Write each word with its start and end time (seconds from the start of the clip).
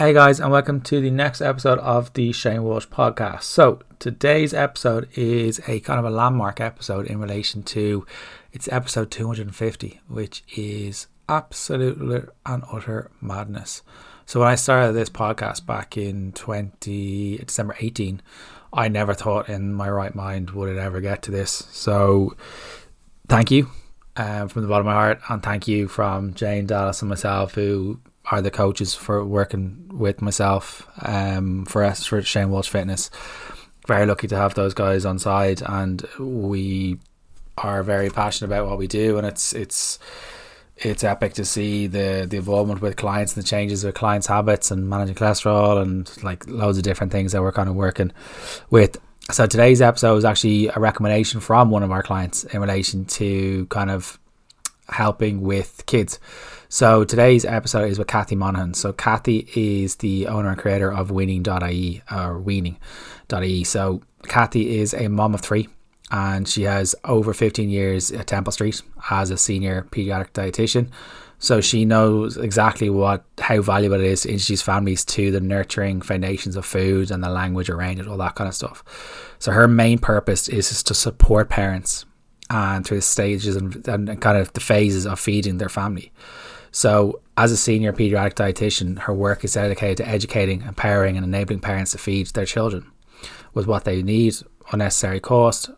Hey 0.00 0.14
guys, 0.14 0.40
and 0.40 0.50
welcome 0.50 0.80
to 0.80 0.98
the 0.98 1.10
next 1.10 1.42
episode 1.42 1.78
of 1.80 2.10
the 2.14 2.32
Shane 2.32 2.62
Walsh 2.62 2.86
podcast. 2.86 3.42
So, 3.42 3.80
today's 3.98 4.54
episode 4.54 5.10
is 5.14 5.60
a 5.68 5.80
kind 5.80 5.98
of 5.98 6.06
a 6.06 6.10
landmark 6.10 6.58
episode 6.58 7.06
in 7.06 7.20
relation 7.20 7.62
to 7.64 8.06
it's 8.50 8.66
episode 8.72 9.10
250, 9.10 10.00
which 10.08 10.42
is 10.56 11.06
absolutely 11.28 12.22
and 12.46 12.64
utter 12.72 13.10
madness. 13.20 13.82
So, 14.24 14.40
when 14.40 14.48
I 14.48 14.54
started 14.54 14.94
this 14.94 15.10
podcast 15.10 15.66
back 15.66 15.98
in 15.98 16.32
20 16.32 17.36
December 17.36 17.76
18, 17.78 18.22
I 18.72 18.88
never 18.88 19.12
thought 19.12 19.50
in 19.50 19.74
my 19.74 19.90
right 19.90 20.14
mind 20.14 20.52
would 20.52 20.70
it 20.70 20.78
ever 20.78 21.02
get 21.02 21.20
to 21.24 21.30
this. 21.30 21.68
So, 21.72 22.34
thank 23.28 23.50
you 23.50 23.68
um, 24.16 24.48
from 24.48 24.62
the 24.62 24.68
bottom 24.68 24.86
of 24.86 24.94
my 24.94 24.98
heart, 24.98 25.20
and 25.28 25.42
thank 25.42 25.68
you 25.68 25.88
from 25.88 26.32
Jane 26.32 26.64
Dallas 26.64 27.02
and 27.02 27.10
myself 27.10 27.54
who 27.54 28.00
are 28.26 28.42
the 28.42 28.50
coaches 28.50 28.94
for 28.94 29.24
working 29.24 29.90
with 29.92 30.22
myself 30.22 30.86
um, 31.02 31.64
for 31.64 31.82
us 31.84 32.04
for 32.04 32.22
Shane 32.22 32.50
Walsh 32.50 32.68
Fitness. 32.68 33.10
Very 33.86 34.06
lucky 34.06 34.28
to 34.28 34.36
have 34.36 34.54
those 34.54 34.74
guys 34.74 35.04
on 35.04 35.18
side, 35.18 35.62
and 35.64 36.06
we 36.18 36.98
are 37.58 37.82
very 37.82 38.10
passionate 38.10 38.48
about 38.48 38.68
what 38.68 38.78
we 38.78 38.86
do, 38.86 39.18
and 39.18 39.26
it's 39.26 39.52
it's 39.52 39.98
it's 40.76 41.04
epic 41.04 41.34
to 41.34 41.44
see 41.44 41.86
the 41.86 42.26
the 42.28 42.36
involvement 42.36 42.80
with 42.80 42.96
clients 42.96 43.34
and 43.34 43.42
the 43.42 43.48
changes 43.48 43.84
with 43.84 43.94
clients' 43.94 44.26
habits 44.26 44.70
and 44.70 44.88
managing 44.88 45.14
cholesterol 45.14 45.80
and 45.82 46.22
like 46.22 46.46
loads 46.46 46.78
of 46.78 46.84
different 46.84 47.12
things 47.12 47.32
that 47.32 47.42
we're 47.42 47.52
kind 47.52 47.68
of 47.68 47.74
working 47.74 48.12
with. 48.70 48.98
So 49.30 49.46
today's 49.46 49.80
episode 49.80 50.16
is 50.16 50.24
actually 50.24 50.68
a 50.68 50.78
recommendation 50.78 51.40
from 51.40 51.70
one 51.70 51.82
of 51.82 51.90
our 51.90 52.02
clients 52.02 52.44
in 52.44 52.60
relation 52.60 53.04
to 53.06 53.66
kind 53.66 53.90
of 53.90 54.18
helping 54.88 55.42
with 55.42 55.84
kids. 55.86 56.18
So 56.72 57.02
today's 57.02 57.44
episode 57.44 57.90
is 57.90 57.98
with 57.98 58.06
Cathy 58.06 58.36
Monaghan. 58.36 58.74
So 58.74 58.92
Cathy 58.92 59.48
is 59.56 59.96
the 59.96 60.28
owner 60.28 60.50
and 60.50 60.58
creator 60.58 60.88
of 60.92 61.10
Weaning.ie 61.10 62.00
or 62.12 62.38
Weaning.ie. 62.38 63.64
So 63.64 64.02
Cathy 64.28 64.78
is 64.78 64.94
a 64.94 65.08
mom 65.08 65.34
of 65.34 65.40
three 65.40 65.68
and 66.12 66.48
she 66.48 66.62
has 66.62 66.94
over 67.02 67.34
15 67.34 67.68
years 67.68 68.12
at 68.12 68.28
Temple 68.28 68.52
Street 68.52 68.82
as 69.10 69.30
a 69.30 69.36
senior 69.36 69.88
pediatric 69.90 70.30
dietitian. 70.30 70.90
So 71.40 71.60
she 71.60 71.84
knows 71.84 72.36
exactly 72.36 72.88
what 72.88 73.24
how 73.40 73.62
valuable 73.62 73.96
it 73.96 74.06
is 74.06 74.22
to 74.22 74.30
introduce 74.30 74.62
families 74.62 75.04
to 75.06 75.32
the 75.32 75.40
nurturing 75.40 76.02
foundations 76.02 76.54
of 76.54 76.64
food 76.64 77.10
and 77.10 77.24
the 77.24 77.30
language 77.30 77.68
around 77.68 77.98
it, 77.98 78.06
all 78.06 78.18
that 78.18 78.36
kind 78.36 78.46
of 78.46 78.54
stuff. 78.54 79.34
So 79.40 79.50
her 79.50 79.66
main 79.66 79.98
purpose 79.98 80.48
is 80.48 80.84
to 80.84 80.94
support 80.94 81.48
parents 81.48 82.06
and 82.48 82.84
through 82.84 82.98
the 82.98 83.02
stages 83.02 83.56
and, 83.56 83.88
and 83.88 84.20
kind 84.20 84.38
of 84.38 84.52
the 84.52 84.60
phases 84.60 85.04
of 85.04 85.18
feeding 85.18 85.58
their 85.58 85.68
family. 85.68 86.12
So, 86.72 87.20
as 87.36 87.50
a 87.50 87.56
senior 87.56 87.92
pediatric 87.92 88.34
dietitian, 88.34 89.00
her 89.00 89.14
work 89.14 89.44
is 89.44 89.54
dedicated 89.54 89.96
to 89.98 90.08
educating, 90.08 90.62
empowering, 90.62 91.16
and 91.16 91.24
enabling 91.24 91.60
parents 91.60 91.92
to 91.92 91.98
feed 91.98 92.28
their 92.28 92.44
children 92.44 92.90
with 93.54 93.66
what 93.66 93.84
they 93.84 94.02
need, 94.02 94.36
unnecessary 94.72 95.20
cost, 95.20 95.70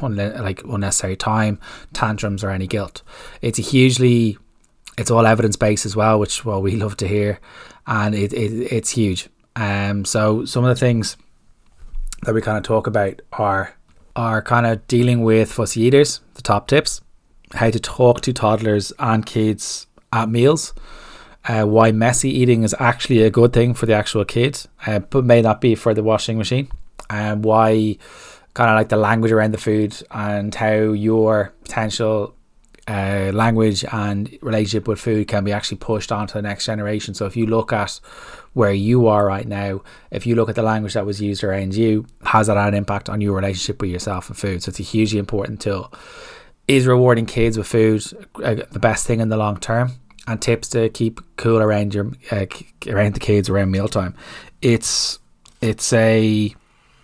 like 0.00 0.62
unnecessary 0.64 1.16
time, 1.16 1.58
tantrums, 1.92 2.44
or 2.44 2.50
any 2.50 2.66
guilt. 2.66 3.02
It's 3.42 3.58
a 3.58 3.62
hugely, 3.62 4.38
it's 4.96 5.10
all 5.10 5.26
evidence 5.26 5.56
based 5.56 5.86
as 5.86 5.96
well, 5.96 6.20
which 6.20 6.44
well 6.44 6.62
we 6.62 6.76
love 6.76 6.96
to 6.98 7.08
hear, 7.08 7.40
and 7.86 8.14
it, 8.14 8.32
it 8.32 8.72
it's 8.72 8.90
huge. 8.90 9.28
Um, 9.56 10.04
so 10.04 10.44
some 10.44 10.64
of 10.64 10.68
the 10.68 10.78
things 10.78 11.16
that 12.22 12.34
we 12.34 12.40
kind 12.40 12.58
of 12.58 12.62
talk 12.62 12.86
about 12.86 13.20
are 13.32 13.74
are 14.14 14.42
kind 14.42 14.66
of 14.66 14.86
dealing 14.86 15.22
with 15.22 15.50
fussy 15.50 15.82
eaters, 15.82 16.20
the 16.34 16.42
top 16.42 16.68
tips, 16.68 17.00
how 17.54 17.70
to 17.70 17.80
talk 17.80 18.20
to 18.20 18.32
toddlers 18.32 18.92
and 18.98 19.24
kids 19.24 19.87
at 20.12 20.28
meals. 20.28 20.74
Uh, 21.44 21.64
why 21.64 21.92
messy 21.92 22.30
eating 22.30 22.62
is 22.62 22.74
actually 22.78 23.22
a 23.22 23.30
good 23.30 23.52
thing 23.52 23.72
for 23.72 23.86
the 23.86 23.94
actual 23.94 24.24
kid, 24.24 24.60
uh, 24.86 24.98
but 24.98 25.24
may 25.24 25.40
not 25.40 25.60
be 25.60 25.74
for 25.74 25.94
the 25.94 26.02
washing 26.02 26.36
machine. 26.36 26.68
And 27.08 27.34
um, 27.34 27.42
why 27.42 27.96
kind 28.54 28.70
of 28.70 28.76
like 28.76 28.88
the 28.88 28.96
language 28.96 29.32
around 29.32 29.52
the 29.52 29.58
food 29.58 29.96
and 30.10 30.54
how 30.54 30.74
your 30.74 31.54
potential 31.62 32.34
uh, 32.88 33.30
language 33.34 33.84
and 33.92 34.36
relationship 34.40 34.88
with 34.88 34.98
food 34.98 35.28
can 35.28 35.44
be 35.44 35.52
actually 35.52 35.76
pushed 35.76 36.10
onto 36.10 36.34
the 36.34 36.42
next 36.42 36.64
generation. 36.64 37.14
So 37.14 37.26
if 37.26 37.36
you 37.36 37.46
look 37.46 37.72
at 37.72 38.00
where 38.54 38.72
you 38.72 39.06
are 39.06 39.26
right 39.26 39.46
now, 39.46 39.82
if 40.10 40.26
you 40.26 40.34
look 40.34 40.48
at 40.48 40.54
the 40.54 40.62
language 40.62 40.94
that 40.94 41.06
was 41.06 41.20
used 41.20 41.44
around 41.44 41.74
you, 41.74 42.06
has 42.24 42.46
that 42.46 42.56
had 42.56 42.68
an 42.68 42.74
impact 42.74 43.08
on 43.08 43.20
your 43.20 43.36
relationship 43.36 43.80
with 43.80 43.90
yourself 43.90 44.28
and 44.28 44.38
food? 44.38 44.62
So 44.62 44.70
it's 44.70 44.80
a 44.80 44.82
hugely 44.84 45.18
important 45.18 45.60
tool. 45.60 45.92
Is 46.68 46.86
rewarding 46.86 47.26
kids 47.26 47.56
with 47.58 47.66
food 47.66 48.04
uh, 48.44 48.56
the 48.70 48.78
best 48.78 49.06
thing 49.06 49.20
in 49.20 49.28
the 49.30 49.36
long 49.36 49.58
term? 49.58 49.92
and 50.28 50.42
tips 50.42 50.68
to 50.68 50.90
keep 50.90 51.20
cool 51.36 51.58
around 51.58 51.94
your 51.94 52.12
uh, 52.30 52.44
around 52.86 53.14
the 53.14 53.20
kids 53.20 53.48
around 53.48 53.70
mealtime. 53.70 54.14
It's 54.60 55.18
it's 55.62 55.92
a 55.92 56.54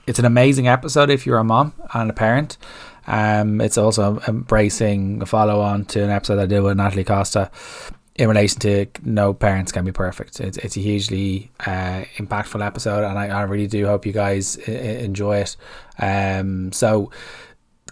it's 0.07 0.19
an 0.19 0.27
amazing 0.27 0.69
episode 0.69 1.09
if 1.11 1.25
you're 1.25 1.39
a 1.39 1.45
mom 1.45 1.73
and 1.95 2.11
a 2.11 2.13
parent. 2.13 2.59
Um, 3.07 3.61
it's 3.61 3.79
also 3.79 4.21
embracing 4.29 5.23
a 5.23 5.27
follow 5.27 5.61
on 5.61 5.87
to 5.87 6.03
an 6.05 6.11
episode 6.11 6.39
I 6.39 6.47
did 6.47 6.61
with 6.61 6.77
Natalie 6.77 7.05
Costa 7.05 7.51
in 8.17 8.29
relation 8.29 8.61
to 8.61 8.87
no 9.03 9.35
parents 9.35 9.73
can 9.73 9.85
be 9.85 9.93
perfect. 9.93 10.41
It's, 10.41 10.57
it's 10.59 10.77
a 10.77 10.81
hugely 10.81 11.51
uh, 11.61 12.05
impactful 12.17 12.65
episode, 12.65 13.05
and 13.05 13.19
I, 13.19 13.29
I 13.29 13.43
really 13.43 13.67
do 13.67 13.87
hope 13.87 14.07
you 14.07 14.13
guys 14.13 14.59
I- 14.69 14.71
enjoy 14.71 15.39
it. 15.39 15.57
Um, 15.99 16.73
so 16.73 17.11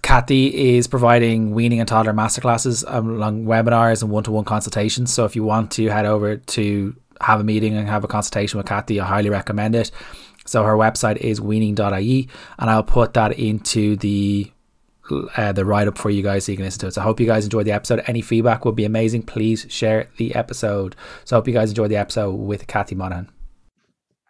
Cathy 0.02 0.76
is 0.76 0.88
providing 0.88 1.52
weaning 1.52 1.78
and 1.78 1.88
toddler 1.88 2.12
masterclasses 2.12 2.84
along 2.86 3.44
webinars 3.44 4.02
and 4.02 4.10
one-to-one 4.10 4.44
consultations. 4.44 5.12
So 5.12 5.24
if 5.24 5.36
you 5.36 5.44
want 5.44 5.70
to 5.72 5.86
head 5.88 6.06
over 6.06 6.36
to 6.36 6.96
have 7.20 7.40
a 7.40 7.44
meeting 7.44 7.76
and 7.76 7.88
have 7.88 8.04
a 8.04 8.08
consultation 8.08 8.58
with 8.58 8.66
Cathy, 8.66 9.00
I 9.00 9.06
highly 9.06 9.30
recommend 9.30 9.76
it. 9.76 9.90
So 10.44 10.64
her 10.64 10.74
website 10.74 11.18
is 11.18 11.40
weaning.ie, 11.40 12.28
and 12.58 12.70
I'll 12.70 12.82
put 12.82 13.14
that 13.14 13.38
into 13.38 13.96
the 13.96 14.50
uh, 15.36 15.52
the 15.52 15.64
write 15.64 15.88
up 15.88 15.98
for 15.98 16.10
you 16.10 16.22
guys 16.22 16.44
so 16.44 16.52
you 16.52 16.56
can 16.56 16.64
listen 16.64 16.80
to 16.80 16.86
it. 16.88 16.94
So 16.94 17.00
I 17.00 17.04
hope 17.04 17.20
you 17.20 17.26
guys 17.26 17.44
enjoyed 17.44 17.66
the 17.66 17.72
episode. 17.72 18.02
Any 18.06 18.22
feedback 18.22 18.64
would 18.64 18.76
be 18.76 18.84
amazing. 18.84 19.22
Please 19.22 19.66
share 19.69 20.08
the 20.16 20.34
episode. 20.34 20.96
So 21.24 21.36
I 21.36 21.38
hope 21.38 21.48
you 21.48 21.54
guys 21.54 21.70
enjoyed 21.70 21.90
the 21.90 21.96
episode 21.96 22.32
with 22.32 22.66
Cathy 22.66 22.94
Monaghan. 22.94 23.30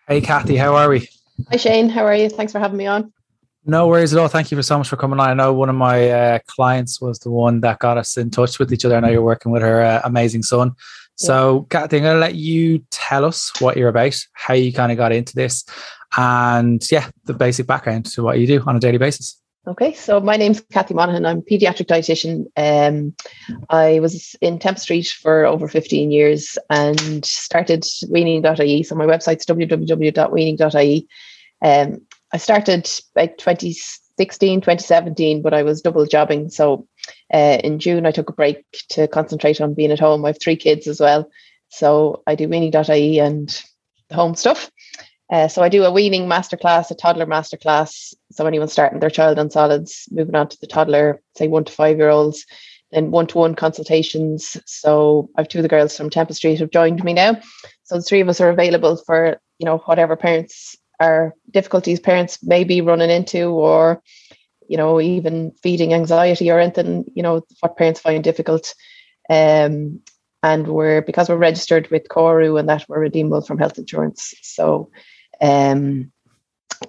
Hey 0.08 0.20
Cathy, 0.20 0.56
how 0.56 0.74
are 0.74 0.88
we? 0.88 1.08
Hi 1.50 1.56
Shane, 1.56 1.88
how 1.88 2.04
are 2.04 2.14
you? 2.14 2.28
Thanks 2.28 2.52
for 2.52 2.58
having 2.58 2.76
me 2.76 2.86
on. 2.86 3.12
No 3.64 3.86
worries 3.86 4.12
at 4.12 4.18
all. 4.18 4.28
Thank 4.28 4.50
you 4.50 4.56
for 4.56 4.62
so 4.62 4.78
much 4.78 4.88
for 4.88 4.96
coming 4.96 5.20
on. 5.20 5.30
I 5.30 5.34
know 5.34 5.52
one 5.52 5.68
of 5.68 5.76
my 5.76 6.10
uh, 6.10 6.38
clients 6.48 7.00
was 7.00 7.20
the 7.20 7.30
one 7.30 7.60
that 7.60 7.78
got 7.78 7.96
us 7.96 8.16
in 8.16 8.30
touch 8.30 8.58
with 8.58 8.72
each 8.72 8.84
other. 8.84 8.96
I 8.96 9.00
know 9.00 9.08
you're 9.08 9.22
working 9.22 9.52
with 9.52 9.62
her 9.62 9.82
uh, 9.82 10.00
amazing 10.04 10.42
son. 10.42 10.72
So, 11.14 11.66
yeah. 11.70 11.80
Cathy, 11.80 11.98
I'm 11.98 12.02
going 12.02 12.16
to 12.16 12.20
let 12.20 12.34
you 12.34 12.84
tell 12.90 13.24
us 13.24 13.52
what 13.60 13.76
you're 13.76 13.88
about, 13.88 14.18
how 14.32 14.54
you 14.54 14.72
kind 14.72 14.90
of 14.90 14.98
got 14.98 15.12
into 15.12 15.34
this, 15.36 15.64
and 16.16 16.82
yeah, 16.90 17.08
the 17.24 17.34
basic 17.34 17.66
background 17.66 18.06
to 18.06 18.22
what 18.24 18.40
you 18.40 18.46
do 18.46 18.62
on 18.66 18.76
a 18.76 18.80
daily 18.80 18.98
basis. 18.98 19.38
Okay, 19.64 19.92
so 19.92 20.18
my 20.18 20.36
name's 20.36 20.60
Cathy 20.72 20.92
Monaghan. 20.92 21.24
I'm 21.24 21.38
a 21.38 21.42
pediatric 21.42 21.86
dietitian. 21.86 22.46
Um, 22.56 23.14
I 23.70 24.00
was 24.00 24.34
in 24.40 24.58
Temple 24.58 24.80
Street 24.80 25.06
for 25.06 25.46
over 25.46 25.68
15 25.68 26.10
years 26.10 26.58
and 26.68 27.24
started 27.24 27.84
weaning.ie. 28.10 28.82
So 28.82 28.96
my 28.96 29.06
website's 29.06 29.46
www.weaning.ie. 29.46 31.08
Um, 31.64 32.00
I 32.32 32.38
started 32.38 32.90
like 33.14 33.36
2016, 33.38 34.60
2017, 34.60 35.42
but 35.42 35.52
I 35.52 35.62
was 35.62 35.82
double 35.82 36.06
jobbing. 36.06 36.48
So 36.48 36.86
uh, 37.32 37.58
in 37.62 37.78
June, 37.78 38.06
I 38.06 38.10
took 38.10 38.30
a 38.30 38.32
break 38.32 38.64
to 38.90 39.06
concentrate 39.08 39.60
on 39.60 39.74
being 39.74 39.92
at 39.92 40.00
home. 40.00 40.24
I 40.24 40.28
have 40.28 40.40
three 40.40 40.56
kids 40.56 40.86
as 40.86 41.00
well. 41.00 41.30
So 41.68 42.22
I 42.26 42.34
do 42.34 42.48
weaning.ie 42.48 43.18
and 43.18 43.62
the 44.08 44.14
home 44.14 44.34
stuff. 44.34 44.70
Uh, 45.30 45.48
so 45.48 45.62
I 45.62 45.68
do 45.68 45.84
a 45.84 45.92
weaning 45.92 46.28
masterclass, 46.28 46.90
a 46.90 46.94
toddler 46.94 47.26
masterclass. 47.26 48.14
So 48.32 48.46
anyone 48.46 48.68
starting 48.68 49.00
their 49.00 49.10
child 49.10 49.38
on 49.38 49.50
solids, 49.50 50.06
moving 50.10 50.34
on 50.34 50.48
to 50.48 50.60
the 50.60 50.66
toddler, 50.66 51.22
say 51.36 51.48
one 51.48 51.64
to 51.64 51.72
five 51.72 51.96
year 51.96 52.10
olds, 52.10 52.44
then 52.90 53.10
one 53.10 53.26
to 53.28 53.38
one 53.38 53.54
consultations. 53.54 54.58
So 54.66 55.30
I've 55.36 55.48
two 55.48 55.58
of 55.58 55.62
the 55.62 55.68
girls 55.68 55.96
from 55.96 56.10
Temple 56.10 56.34
Street 56.34 56.60
have 56.60 56.70
joined 56.70 57.02
me 57.02 57.14
now. 57.14 57.40
So 57.84 57.96
the 57.96 58.02
three 58.02 58.20
of 58.20 58.28
us 58.28 58.40
are 58.40 58.50
available 58.50 58.96
for 58.96 59.38
you 59.58 59.64
know 59.64 59.78
whatever 59.78 60.16
parents 60.16 60.76
are 61.02 61.34
difficulties 61.50 62.00
parents 62.00 62.42
may 62.42 62.64
be 62.64 62.80
running 62.80 63.10
into 63.10 63.50
or 63.50 64.02
you 64.68 64.76
know 64.76 65.00
even 65.00 65.52
feeding 65.62 65.92
anxiety 65.92 66.50
or 66.50 66.58
anything 66.58 67.04
you 67.14 67.22
know 67.22 67.42
what 67.60 67.76
parents 67.76 68.00
find 68.00 68.24
difficult. 68.24 68.74
Um, 69.28 70.00
and 70.42 70.66
we're 70.66 71.02
because 71.02 71.28
we're 71.28 71.36
registered 71.36 71.88
with 71.90 72.08
CORU 72.08 72.58
and 72.58 72.68
that 72.68 72.86
we're 72.88 73.00
redeemable 73.00 73.42
from 73.42 73.58
health 73.58 73.78
insurance. 73.78 74.34
So 74.42 74.90
um, 75.40 76.10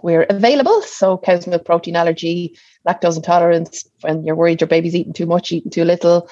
we're 0.01 0.23
available. 0.23 0.81
So 0.81 1.17
cow's 1.17 1.45
milk 1.45 1.65
protein 1.65 1.95
allergy 1.95 2.57
lactose 2.87 3.17
intolerance 3.17 3.85
when 4.01 4.23
you're 4.23 4.35
worried 4.35 4.61
your 4.61 4.67
baby's 4.67 4.95
eating 4.95 5.13
too 5.13 5.25
much 5.25 5.51
eating 5.51 5.71
too 5.71 5.85
little 5.85 6.29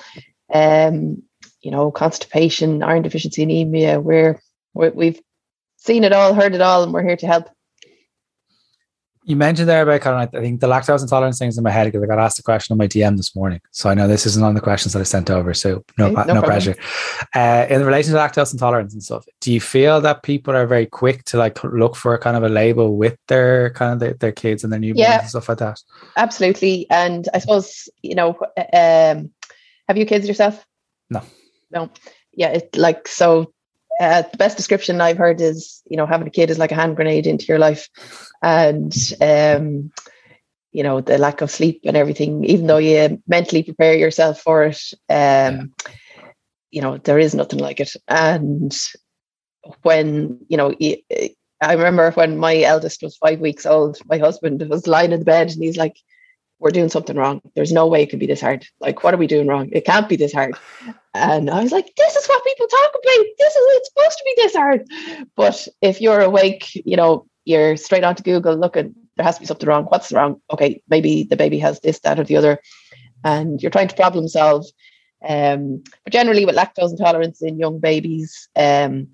um, 0.54 1.24
you 1.62 1.72
know 1.72 1.92
constipation 1.92 2.84
iron 2.84 3.02
deficiency 3.02 3.44
anemia 3.44 4.00
we're, 4.00 4.42
we're 4.74 4.92
we've 4.92 5.22
seen 5.78 6.04
it 6.04 6.14
all 6.14 6.34
heard 6.34 6.54
it 6.54 6.62
all 6.62 6.84
and 6.84 6.94
we're 6.94 7.04
here 7.04 7.18
to 7.18 7.28
help 7.28 7.50
You 9.24 9.36
mentioned 9.36 9.70
there 9.70 9.84
about 9.84 10.02
kind 10.02 10.28
of, 10.28 10.40
I 10.40 10.42
think 10.42 10.62
the 10.62 10.68
lactose 10.68 11.02
intolerance 11.02 11.38
things 11.38 11.56
in 11.56 11.64
my 11.64 11.70
head 11.70 11.86
because 11.86 12.02
I 12.02 12.08
got 12.08 12.18
asked 12.18 12.40
a 12.40 12.44
question 12.44 12.74
on 12.74 12.80
my 12.80 12.88
DM 12.88 13.18
this 13.18 13.36
morning. 13.36 13.62
So 13.70 13.88
I 13.88 13.94
know 13.94 14.08
this 14.08 14.26
isn't 14.26 14.44
on 14.44 14.56
the 14.56 14.62
questions 14.62 14.94
that 14.94 15.00
I 15.00 15.04
sent 15.04 15.30
over. 15.30 15.54
So 15.54 15.84
no, 16.00 16.08
okay, 16.08 16.24
no, 16.26 16.34
no 16.36 16.42
pressure. 16.42 16.76
Uh, 17.36 17.68
in 17.70 17.86
relation 17.86 18.14
to 18.14 18.18
lactose 18.18 18.52
intolerance 18.52 18.94
and 18.94 19.04
stuff, 19.04 19.24
do 19.40 19.54
you 19.54 19.62
feel 19.62 20.02
that 20.02 20.24
people 20.24 20.56
are 20.56 20.66
very 20.66 20.88
quick 20.88 21.24
to 21.26 21.38
like 21.38 21.64
look 21.64 21.96
for 21.96 22.18
kind 22.18 22.36
of 22.36 22.42
a 22.44 22.50
label 22.50 22.98
with 22.98 23.16
their 23.28 23.70
kind 23.72 23.94
of 23.94 24.00
their, 24.00 24.14
their 24.16 24.32
kids 24.32 24.64
and 24.64 24.74
their 24.74 24.80
newborns 24.80 24.98
yeah, 24.98 25.20
and 25.20 25.30
stuff 25.30 25.50
like 25.50 25.60
that? 25.60 25.80
Absolutely. 26.18 26.88
And 26.90 27.30
I 27.34 27.40
suppose, 27.40 27.90
you 28.02 28.16
know, 28.16 28.40
um, 28.74 29.32
have 29.88 29.98
you 29.98 30.06
kids 30.08 30.28
yourself? 30.28 30.66
No. 31.12 31.22
No. 31.70 31.92
Yeah. 32.34 32.50
It 32.50 32.76
like, 32.76 33.08
so 33.08 33.54
uh, 34.02 34.24
the 34.24 34.38
best 34.38 34.58
description 34.58 35.00
I've 35.00 35.18
heard 35.18 35.40
is, 35.40 35.84
you 35.88 35.96
know, 35.96 36.08
having 36.08 36.28
a 36.28 36.32
kid 36.32 36.50
is 36.50 36.58
like 36.58 36.72
a 36.72 36.76
hand 36.76 36.96
grenade 36.96 37.28
into 37.28 37.46
your 37.46 37.60
life, 37.60 37.88
and 38.42 38.92
um, 39.22 39.92
you 40.72 40.82
know 40.82 41.02
the 41.02 41.20
lack 41.20 41.42
of 41.42 41.52
sleep 41.52 41.82
and 41.86 41.96
everything. 41.96 42.44
Even 42.46 42.66
though 42.66 42.78
you 42.78 43.22
mentally 43.28 43.62
prepare 43.62 43.94
yourself 43.94 44.42
for 44.42 44.64
it, 44.64 44.82
um, 45.08 45.72
you 46.72 46.82
know 46.82 46.98
there 46.98 47.20
is 47.20 47.36
nothing 47.36 47.60
like 47.60 47.80
it. 47.80 47.94
And 48.08 48.76
when 49.84 50.40
you 50.48 50.58
know, 50.58 50.74
I 51.62 51.74
remember 51.74 52.10
when 52.12 52.40
my 52.40 52.60
eldest 52.64 53.04
was 53.04 53.18
five 53.18 53.40
weeks 53.40 53.68
old, 53.68 54.00
my 54.06 54.18
husband 54.18 54.68
was 54.68 54.88
lying 54.88 55.12
in 55.12 55.20
the 55.20 55.26
bed 55.26 55.52
and 55.52 55.62
he's 55.62 55.78
like, 55.78 55.96
we're 56.58 56.72
doing 56.72 56.90
something 56.90 57.16
wrong. 57.16 57.42
There's 57.56 57.72
no 57.72 57.86
way 57.86 58.02
it 58.02 58.10
could 58.10 58.20
be 58.20 58.26
this 58.26 58.42
hard. 58.42 58.66
Like, 58.80 59.04
what 59.04 59.14
are 59.14 59.18
we 59.18 59.28
doing 59.28 59.46
wrong? 59.46 59.70
It 59.72 59.86
can't 59.86 60.10
be 60.10 60.16
this 60.16 60.34
hard. 60.34 60.56
And 61.14 61.50
I 61.50 61.62
was 61.62 61.72
like, 61.72 61.94
this 61.98 62.16
is 62.16 62.26
what 62.28 62.44
people 62.46 62.68
talk 62.68 62.90
about. 62.92 63.26
This 63.38 63.56
is 63.56 63.66
it's 63.76 63.90
supposed 63.90 64.18
to 64.18 64.24
be 64.24 64.34
this 64.38 64.56
hard. 64.56 64.88
But 65.36 65.68
if 65.82 66.00
you're 66.00 66.22
awake, 66.22 66.74
you 66.74 66.96
know, 66.96 67.26
you're 67.44 67.76
straight 67.76 68.04
onto 68.04 68.24
Google 68.24 68.56
looking, 68.56 68.96
there 69.18 69.26
has 69.26 69.36
to 69.36 69.42
be 69.42 69.48
something 69.48 69.68
wrong. 69.68 69.86
What's 69.86 70.12
wrong? 70.12 70.42
Okay, 70.52 70.82
maybe 70.88 71.24
the 71.24 71.36
baby 71.36 71.60
has 71.60 71.80
this, 71.82 72.00
that, 72.00 72.20
or 72.20 72.24
the 72.24 72.38
other. 72.38 72.60
And 73.24 73.62
you're 73.62 73.72
trying 73.72 73.90
to 73.90 73.96
problem 73.96 74.28
solve. 74.28 74.66
Um, 75.28 75.84
but 76.04 76.14
generally 76.14 76.46
with 76.46 76.56
lactose 76.56 76.92
intolerance 76.92 77.42
in 77.42 77.60
young 77.60 77.80
babies, 77.80 78.48
um, 78.56 79.10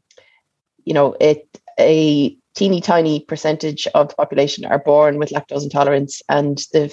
you 0.85 0.93
know, 0.93 1.15
it 1.19 1.45
a 1.79 2.37
teeny 2.55 2.81
tiny 2.81 3.19
percentage 3.19 3.87
of 3.93 4.09
the 4.09 4.15
population 4.15 4.65
are 4.65 4.79
born 4.79 5.19
with 5.19 5.29
lactose 5.29 5.63
intolerance 5.63 6.21
and 6.29 6.59
the 6.73 6.89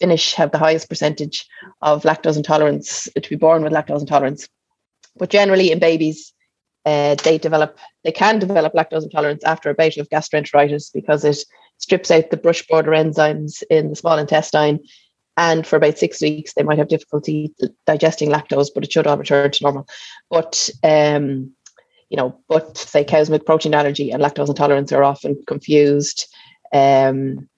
Finnish 0.00 0.34
have 0.34 0.52
the 0.52 0.58
highest 0.58 0.88
percentage 0.88 1.46
of 1.82 2.02
lactose 2.02 2.36
intolerance 2.36 3.08
to 3.20 3.28
be 3.28 3.36
born 3.36 3.62
with 3.62 3.72
lactose 3.72 4.00
intolerance. 4.00 4.48
But 5.16 5.30
generally, 5.30 5.70
in 5.70 5.78
babies, 5.78 6.32
uh, 6.84 7.16
they 7.16 7.38
develop, 7.38 7.78
they 8.04 8.12
can 8.12 8.38
develop 8.38 8.74
lactose 8.74 9.02
intolerance 9.02 9.42
after 9.44 9.70
a 9.70 9.74
bout 9.74 9.96
of 9.96 10.08
gastroenteritis 10.08 10.92
because 10.92 11.24
it 11.24 11.38
strips 11.78 12.10
out 12.10 12.30
the 12.30 12.36
brush 12.36 12.66
border 12.66 12.92
enzymes 12.92 13.62
in 13.70 13.90
the 13.90 13.96
small 13.96 14.18
intestine. 14.18 14.80
And 15.36 15.66
for 15.66 15.76
about 15.76 15.98
six 15.98 16.20
weeks, 16.20 16.54
they 16.54 16.62
might 16.62 16.78
have 16.78 16.88
difficulty 16.88 17.54
digesting 17.86 18.30
lactose, 18.30 18.68
but 18.74 18.84
it 18.84 18.92
should 18.92 19.06
all 19.06 19.18
return 19.18 19.50
to 19.50 19.64
normal. 19.64 19.88
But 20.30 20.70
um, 20.82 21.52
you 22.08 22.16
know, 22.16 22.38
but 22.48 22.78
say 22.78 23.04
cow's 23.04 23.28
milk 23.28 23.44
protein 23.44 23.74
allergy 23.74 24.10
and 24.10 24.22
lactose 24.22 24.48
intolerance 24.48 24.92
are 24.92 25.04
often 25.04 25.42
confused. 25.46 26.26
Um, 26.72 27.48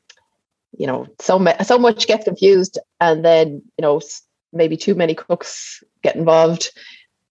you 0.79 0.87
know 0.87 1.07
so 1.21 1.45
so 1.65 1.79
much 1.79 2.07
gets 2.07 2.25
confused 2.25 2.79
and 3.01 3.25
then 3.25 3.63
you 3.77 3.83
know 3.83 4.01
maybe 4.53 4.77
too 4.77 4.95
many 4.95 5.15
cooks 5.15 5.83
get 6.03 6.17
involved 6.17 6.71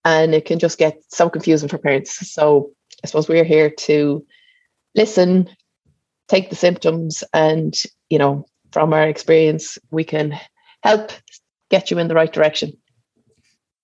and 0.04 0.34
it 0.34 0.44
can 0.44 0.58
just 0.58 0.78
get 0.78 1.02
so 1.08 1.28
confusing 1.28 1.68
for 1.68 1.78
parents 1.78 2.30
so 2.30 2.70
i 3.02 3.06
suppose 3.06 3.28
we're 3.28 3.44
here 3.44 3.70
to 3.70 4.24
listen 4.94 5.48
take 6.28 6.50
the 6.50 6.56
symptoms 6.56 7.24
and 7.32 7.74
you 8.10 8.18
know 8.18 8.44
from 8.70 8.92
our 8.92 9.08
experience 9.08 9.78
we 9.90 10.04
can 10.04 10.38
help 10.82 11.10
get 11.70 11.90
you 11.90 11.98
in 11.98 12.06
the 12.06 12.14
right 12.14 12.32
direction 12.32 12.72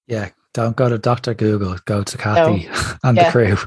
yeah 0.06 0.28
don't 0.52 0.76
go 0.76 0.88
to 0.88 0.98
dr 0.98 1.34
google 1.34 1.76
go 1.86 2.04
to 2.04 2.18
cathy 2.18 2.66
no. 2.66 2.94
and 3.04 3.16
yeah. 3.16 3.24
the 3.24 3.30
crew 3.30 3.56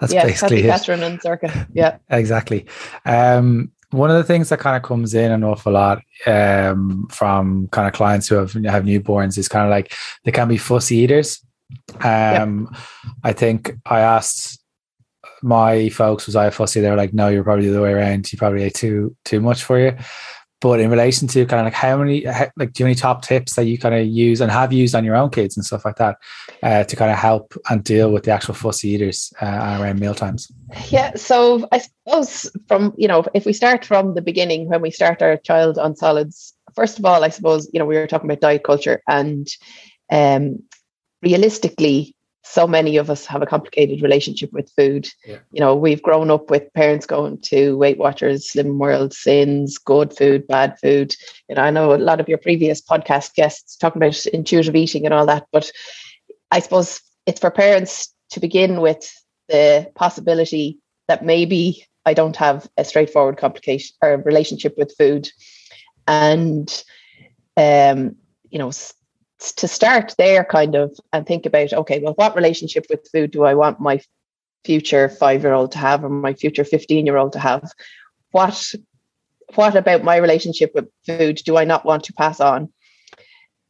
that's 0.00 0.12
yeah, 0.12 0.24
basically 0.24 0.62
Cathy, 0.62 0.68
it. 0.68 0.70
Catherine 0.70 1.02
and 1.02 1.20
Circa. 1.20 1.66
Yeah, 1.72 1.98
exactly. 2.08 2.66
Um, 3.04 3.72
one 3.90 4.10
of 4.10 4.16
the 4.16 4.24
things 4.24 4.50
that 4.50 4.60
kind 4.60 4.76
of 4.76 4.82
comes 4.82 5.14
in 5.14 5.32
an 5.32 5.44
awful 5.44 5.72
lot 5.72 6.02
um, 6.26 7.06
from 7.10 7.68
kind 7.68 7.86
of 7.88 7.94
clients 7.94 8.28
who 8.28 8.34
have 8.36 8.52
have 8.52 8.84
newborns 8.84 9.38
is 9.38 9.48
kind 9.48 9.64
of 9.64 9.70
like 9.70 9.92
they 10.24 10.32
can 10.32 10.48
be 10.48 10.58
fussy 10.58 10.96
eaters. 10.96 11.44
Um. 12.02 12.74
I 13.24 13.32
think 13.32 13.74
I 13.86 14.00
asked 14.00 14.62
my 15.42 15.88
folks, 15.90 16.26
was 16.26 16.36
I 16.36 16.50
fussy? 16.50 16.80
They 16.80 16.90
were 16.90 16.96
like, 16.96 17.14
no, 17.14 17.28
you're 17.28 17.44
probably 17.44 17.66
the 17.66 17.72
other 17.72 17.82
way 17.82 17.92
around. 17.92 18.30
You 18.32 18.38
probably 18.38 18.62
ate 18.62 18.74
too 18.74 19.16
too 19.24 19.40
much 19.40 19.64
for 19.64 19.78
you. 19.78 19.96
But 20.60 20.80
in 20.80 20.90
relation 20.90 21.28
to 21.28 21.46
kind 21.46 21.60
of 21.60 21.66
like 21.66 21.74
how 21.74 21.96
many, 21.96 22.24
how, 22.24 22.48
like, 22.56 22.72
do 22.72 22.82
you 22.82 22.86
have 22.86 22.90
any 22.90 22.94
top 22.96 23.22
tips 23.22 23.54
that 23.54 23.66
you 23.66 23.78
kind 23.78 23.94
of 23.94 24.06
use 24.06 24.40
and 24.40 24.50
have 24.50 24.72
used 24.72 24.94
on 24.94 25.04
your 25.04 25.14
own 25.14 25.30
kids 25.30 25.56
and 25.56 25.64
stuff 25.64 25.84
like 25.84 25.96
that 25.96 26.16
uh, 26.64 26.82
to 26.82 26.96
kind 26.96 27.12
of 27.12 27.16
help 27.16 27.54
and 27.70 27.84
deal 27.84 28.10
with 28.10 28.24
the 28.24 28.32
actual 28.32 28.54
fussy 28.54 28.88
eaters 28.88 29.32
uh, 29.40 29.78
around 29.80 30.00
meal 30.00 30.14
times? 30.14 30.50
Yeah. 30.88 31.14
So 31.14 31.68
I 31.70 31.78
suppose 31.78 32.50
from, 32.66 32.92
you 32.96 33.06
know, 33.06 33.24
if 33.34 33.46
we 33.46 33.52
start 33.52 33.84
from 33.84 34.14
the 34.14 34.22
beginning, 34.22 34.68
when 34.68 34.82
we 34.82 34.90
start 34.90 35.22
our 35.22 35.36
child 35.36 35.78
on 35.78 35.94
solids, 35.94 36.54
first 36.74 36.98
of 36.98 37.04
all, 37.04 37.22
I 37.22 37.28
suppose, 37.28 37.70
you 37.72 37.78
know, 37.78 37.86
we 37.86 37.96
were 37.96 38.08
talking 38.08 38.28
about 38.28 38.40
diet 38.40 38.64
culture 38.64 39.00
and 39.08 39.48
um, 40.10 40.62
realistically, 41.22 42.16
so 42.48 42.66
many 42.66 42.96
of 42.96 43.10
us 43.10 43.26
have 43.26 43.42
a 43.42 43.46
complicated 43.46 44.02
relationship 44.02 44.52
with 44.52 44.72
food. 44.76 45.08
Yeah. 45.26 45.38
You 45.52 45.60
know, 45.60 45.76
we've 45.76 46.02
grown 46.02 46.30
up 46.30 46.50
with 46.50 46.72
parents 46.72 47.04
going 47.04 47.38
to 47.42 47.76
Weight 47.76 47.98
Watchers, 47.98 48.50
Slim 48.50 48.78
World, 48.78 49.12
Syns, 49.12 49.72
good 49.84 50.16
food, 50.16 50.46
bad 50.46 50.78
food. 50.80 51.14
You 51.48 51.56
know, 51.56 51.62
I 51.62 51.70
know 51.70 51.92
a 51.92 51.96
lot 51.96 52.20
of 52.20 52.28
your 52.28 52.38
previous 52.38 52.80
podcast 52.80 53.34
guests 53.34 53.76
talking 53.76 54.00
about 54.00 54.24
intuitive 54.26 54.74
eating 54.74 55.04
and 55.04 55.12
all 55.12 55.26
that, 55.26 55.46
but 55.52 55.70
I 56.50 56.60
suppose 56.60 57.02
it's 57.26 57.40
for 57.40 57.50
parents 57.50 58.14
to 58.30 58.40
begin 58.40 58.80
with 58.80 59.12
the 59.48 59.90
possibility 59.94 60.78
that 61.06 61.24
maybe 61.24 61.84
I 62.06 62.14
don't 62.14 62.36
have 62.36 62.66
a 62.78 62.84
straightforward 62.84 63.36
complication 63.36 63.94
or 64.02 64.16
relationship 64.16 64.74
with 64.78 64.96
food. 64.96 65.28
And 66.06 66.68
um, 67.58 68.16
you 68.50 68.58
know, 68.58 68.70
to 69.38 69.68
start 69.68 70.14
there 70.18 70.44
kind 70.44 70.74
of 70.74 70.98
and 71.12 71.26
think 71.26 71.46
about 71.46 71.72
okay 71.72 72.00
well 72.00 72.14
what 72.14 72.34
relationship 72.34 72.86
with 72.90 73.08
food 73.12 73.30
do 73.30 73.44
i 73.44 73.54
want 73.54 73.80
my 73.80 74.00
future 74.64 75.08
five 75.08 75.42
year 75.42 75.52
old 75.52 75.72
to 75.72 75.78
have 75.78 76.04
or 76.04 76.08
my 76.08 76.34
future 76.34 76.64
15 76.64 77.06
year 77.06 77.16
old 77.16 77.32
to 77.32 77.38
have? 77.38 77.70
What 78.30 78.74
what 79.54 79.76
about 79.76 80.04
my 80.04 80.16
relationship 80.16 80.72
with 80.74 80.88
food 81.06 81.36
do 81.44 81.56
i 81.56 81.64
not 81.64 81.84
want 81.84 82.04
to 82.04 82.12
pass 82.12 82.40
on? 82.40 82.72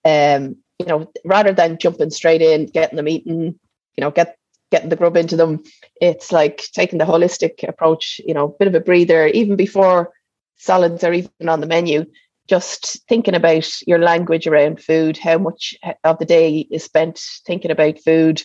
Um 0.05 0.57
you 0.79 0.87
know 0.87 1.11
rather 1.25 1.53
than 1.53 1.79
jumping 1.79 2.11
straight 2.11 2.43
in 2.43 2.67
getting 2.67 2.97
them 2.97 3.09
eaten 3.09 3.59
you 3.97 4.01
know 4.01 4.11
get 4.11 4.37
getting 4.71 4.91
the 4.91 4.97
grub 4.97 5.17
into 5.17 5.37
them 5.37 5.63
it's 6.01 6.31
like 6.31 6.63
taking 6.73 6.99
the 6.99 7.05
holistic 7.05 7.67
approach 7.67 8.21
you 8.25 8.35
know 8.35 8.45
a 8.47 8.59
bit 8.59 8.69
of 8.69 8.75
a 8.75 8.81
breather 8.81 9.27
even 9.27 9.57
before 9.57 10.13
salads 10.57 11.05
are 11.05 11.13
even 11.13 11.49
on 11.49 11.61
the 11.61 11.67
menu 11.67 12.05
just 12.49 13.07
thinking 13.09 13.35
about 13.35 13.69
your 13.87 13.99
language 13.99 14.47
around 14.47 14.81
food, 14.81 15.19
how 15.19 15.39
much 15.39 15.75
of 16.05 16.19
the 16.19 16.25
day 16.25 16.67
is 16.71 16.85
spent 16.85 17.21
thinking 17.47 17.71
about 17.71 17.99
food, 18.01 18.43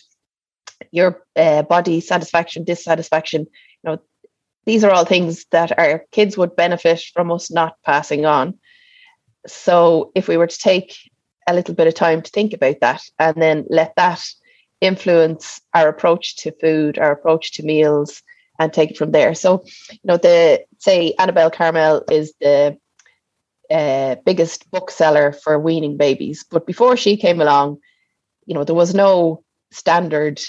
your 0.90 1.24
uh, 1.36 1.62
body 1.62 2.00
satisfaction, 2.00 2.64
dissatisfaction. 2.64 3.42
You 3.82 3.90
know, 3.90 3.98
these 4.66 4.84
are 4.84 4.90
all 4.90 5.04
things 5.04 5.46
that 5.50 5.78
our 5.78 6.04
kids 6.12 6.36
would 6.36 6.54
benefit 6.54 7.02
from 7.14 7.32
us 7.32 7.50
not 7.50 7.76
passing 7.84 8.26
on. 8.26 8.58
So, 9.46 10.12
if 10.14 10.28
we 10.28 10.36
were 10.36 10.46
to 10.46 10.58
take 10.58 10.96
a 11.46 11.54
little 11.54 11.74
bit 11.74 11.86
of 11.86 11.94
time 11.94 12.22
to 12.22 12.30
think 12.30 12.52
about 12.52 12.80
that 12.80 13.02
and 13.18 13.40
then 13.40 13.66
let 13.68 13.94
that 13.96 14.22
influence 14.80 15.60
our 15.74 15.88
approach 15.88 16.36
to 16.36 16.52
food, 16.60 16.98
our 16.98 17.12
approach 17.12 17.52
to 17.52 17.62
meals, 17.62 18.22
and 18.58 18.72
take 18.72 18.92
it 18.92 18.96
from 18.96 19.10
there. 19.10 19.34
So, 19.34 19.64
you 19.90 19.98
know, 20.04 20.16
the 20.16 20.64
say 20.78 21.14
Annabel 21.18 21.50
Karmel 21.50 22.10
is 22.10 22.34
the 22.40 22.78
uh, 23.70 24.16
biggest 24.24 24.70
bookseller 24.70 25.32
for 25.32 25.58
weaning 25.58 25.96
babies. 25.96 26.44
But 26.50 26.66
before 26.66 26.96
she 26.96 27.16
came 27.16 27.40
along, 27.40 27.78
you 28.46 28.54
know, 28.54 28.64
there 28.64 28.74
was 28.74 28.94
no 28.94 29.42
standard, 29.70 30.40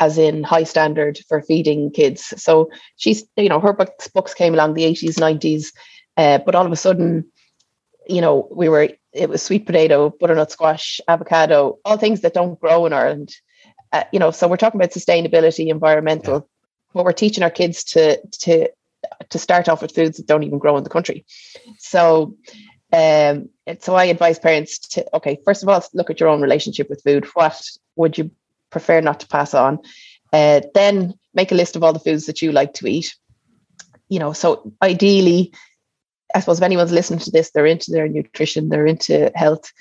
as 0.00 0.18
in 0.18 0.42
high 0.42 0.64
standard 0.64 1.18
for 1.28 1.42
feeding 1.42 1.90
kids. 1.90 2.32
So 2.42 2.70
she's, 2.96 3.24
you 3.36 3.48
know, 3.48 3.60
her 3.60 3.72
books 3.72 4.08
books 4.08 4.34
came 4.34 4.54
along 4.54 4.74
the 4.74 4.84
eighties, 4.84 5.18
nineties, 5.18 5.72
uh, 6.16 6.38
but 6.38 6.54
all 6.54 6.66
of 6.66 6.72
a 6.72 6.76
sudden, 6.76 7.24
you 8.08 8.20
know, 8.20 8.48
we 8.50 8.68
were 8.68 8.88
it 9.12 9.28
was 9.28 9.42
sweet 9.42 9.66
potato, 9.66 10.10
butternut 10.18 10.50
squash, 10.50 11.00
avocado, 11.06 11.78
all 11.84 11.96
things 11.96 12.22
that 12.22 12.34
don't 12.34 12.58
grow 12.60 12.86
in 12.86 12.92
Ireland. 12.92 13.34
Uh, 13.92 14.04
you 14.12 14.18
know, 14.18 14.32
so 14.32 14.48
we're 14.48 14.56
talking 14.56 14.80
about 14.80 14.90
sustainability, 14.90 15.68
environmental. 15.68 16.34
Yeah. 16.34 16.40
But 16.94 17.04
we're 17.04 17.12
teaching 17.12 17.44
our 17.44 17.50
kids 17.50 17.84
to 17.84 18.20
to 18.40 18.70
to 19.30 19.38
start 19.38 19.68
off 19.68 19.82
with 19.82 19.94
foods 19.94 20.16
that 20.16 20.26
don't 20.26 20.42
even 20.42 20.58
grow 20.58 20.76
in 20.76 20.84
the 20.84 20.90
country. 20.90 21.24
So, 21.78 22.36
um, 22.92 23.48
so 23.80 23.94
I 23.94 24.04
advise 24.04 24.38
parents 24.38 24.78
to 24.78 25.16
okay, 25.16 25.38
first 25.44 25.62
of 25.62 25.68
all, 25.68 25.84
look 25.94 26.10
at 26.10 26.20
your 26.20 26.28
own 26.28 26.40
relationship 26.42 26.88
with 26.88 27.02
food. 27.02 27.26
What 27.34 27.60
would 27.96 28.18
you 28.18 28.30
prefer 28.70 29.00
not 29.00 29.20
to 29.20 29.28
pass 29.28 29.54
on? 29.54 29.80
Uh, 30.32 30.60
then 30.74 31.14
make 31.32 31.52
a 31.52 31.56
list 31.56 31.76
of 31.76 31.82
all 31.82 31.92
the 31.92 31.98
foods 31.98 32.26
that 32.26 32.42
you 32.42 32.52
like 32.52 32.74
to 32.74 32.86
eat. 32.86 33.14
You 34.08 34.18
know, 34.18 34.32
so 34.32 34.72
ideally, 34.82 35.52
I 36.34 36.40
suppose 36.40 36.58
if 36.58 36.64
anyone's 36.64 36.92
listening 36.92 37.20
to 37.20 37.30
this, 37.30 37.50
they're 37.50 37.66
into 37.66 37.90
their 37.90 38.08
nutrition, 38.08 38.68
they're 38.68 38.86
into 38.86 39.30
health. 39.34 39.72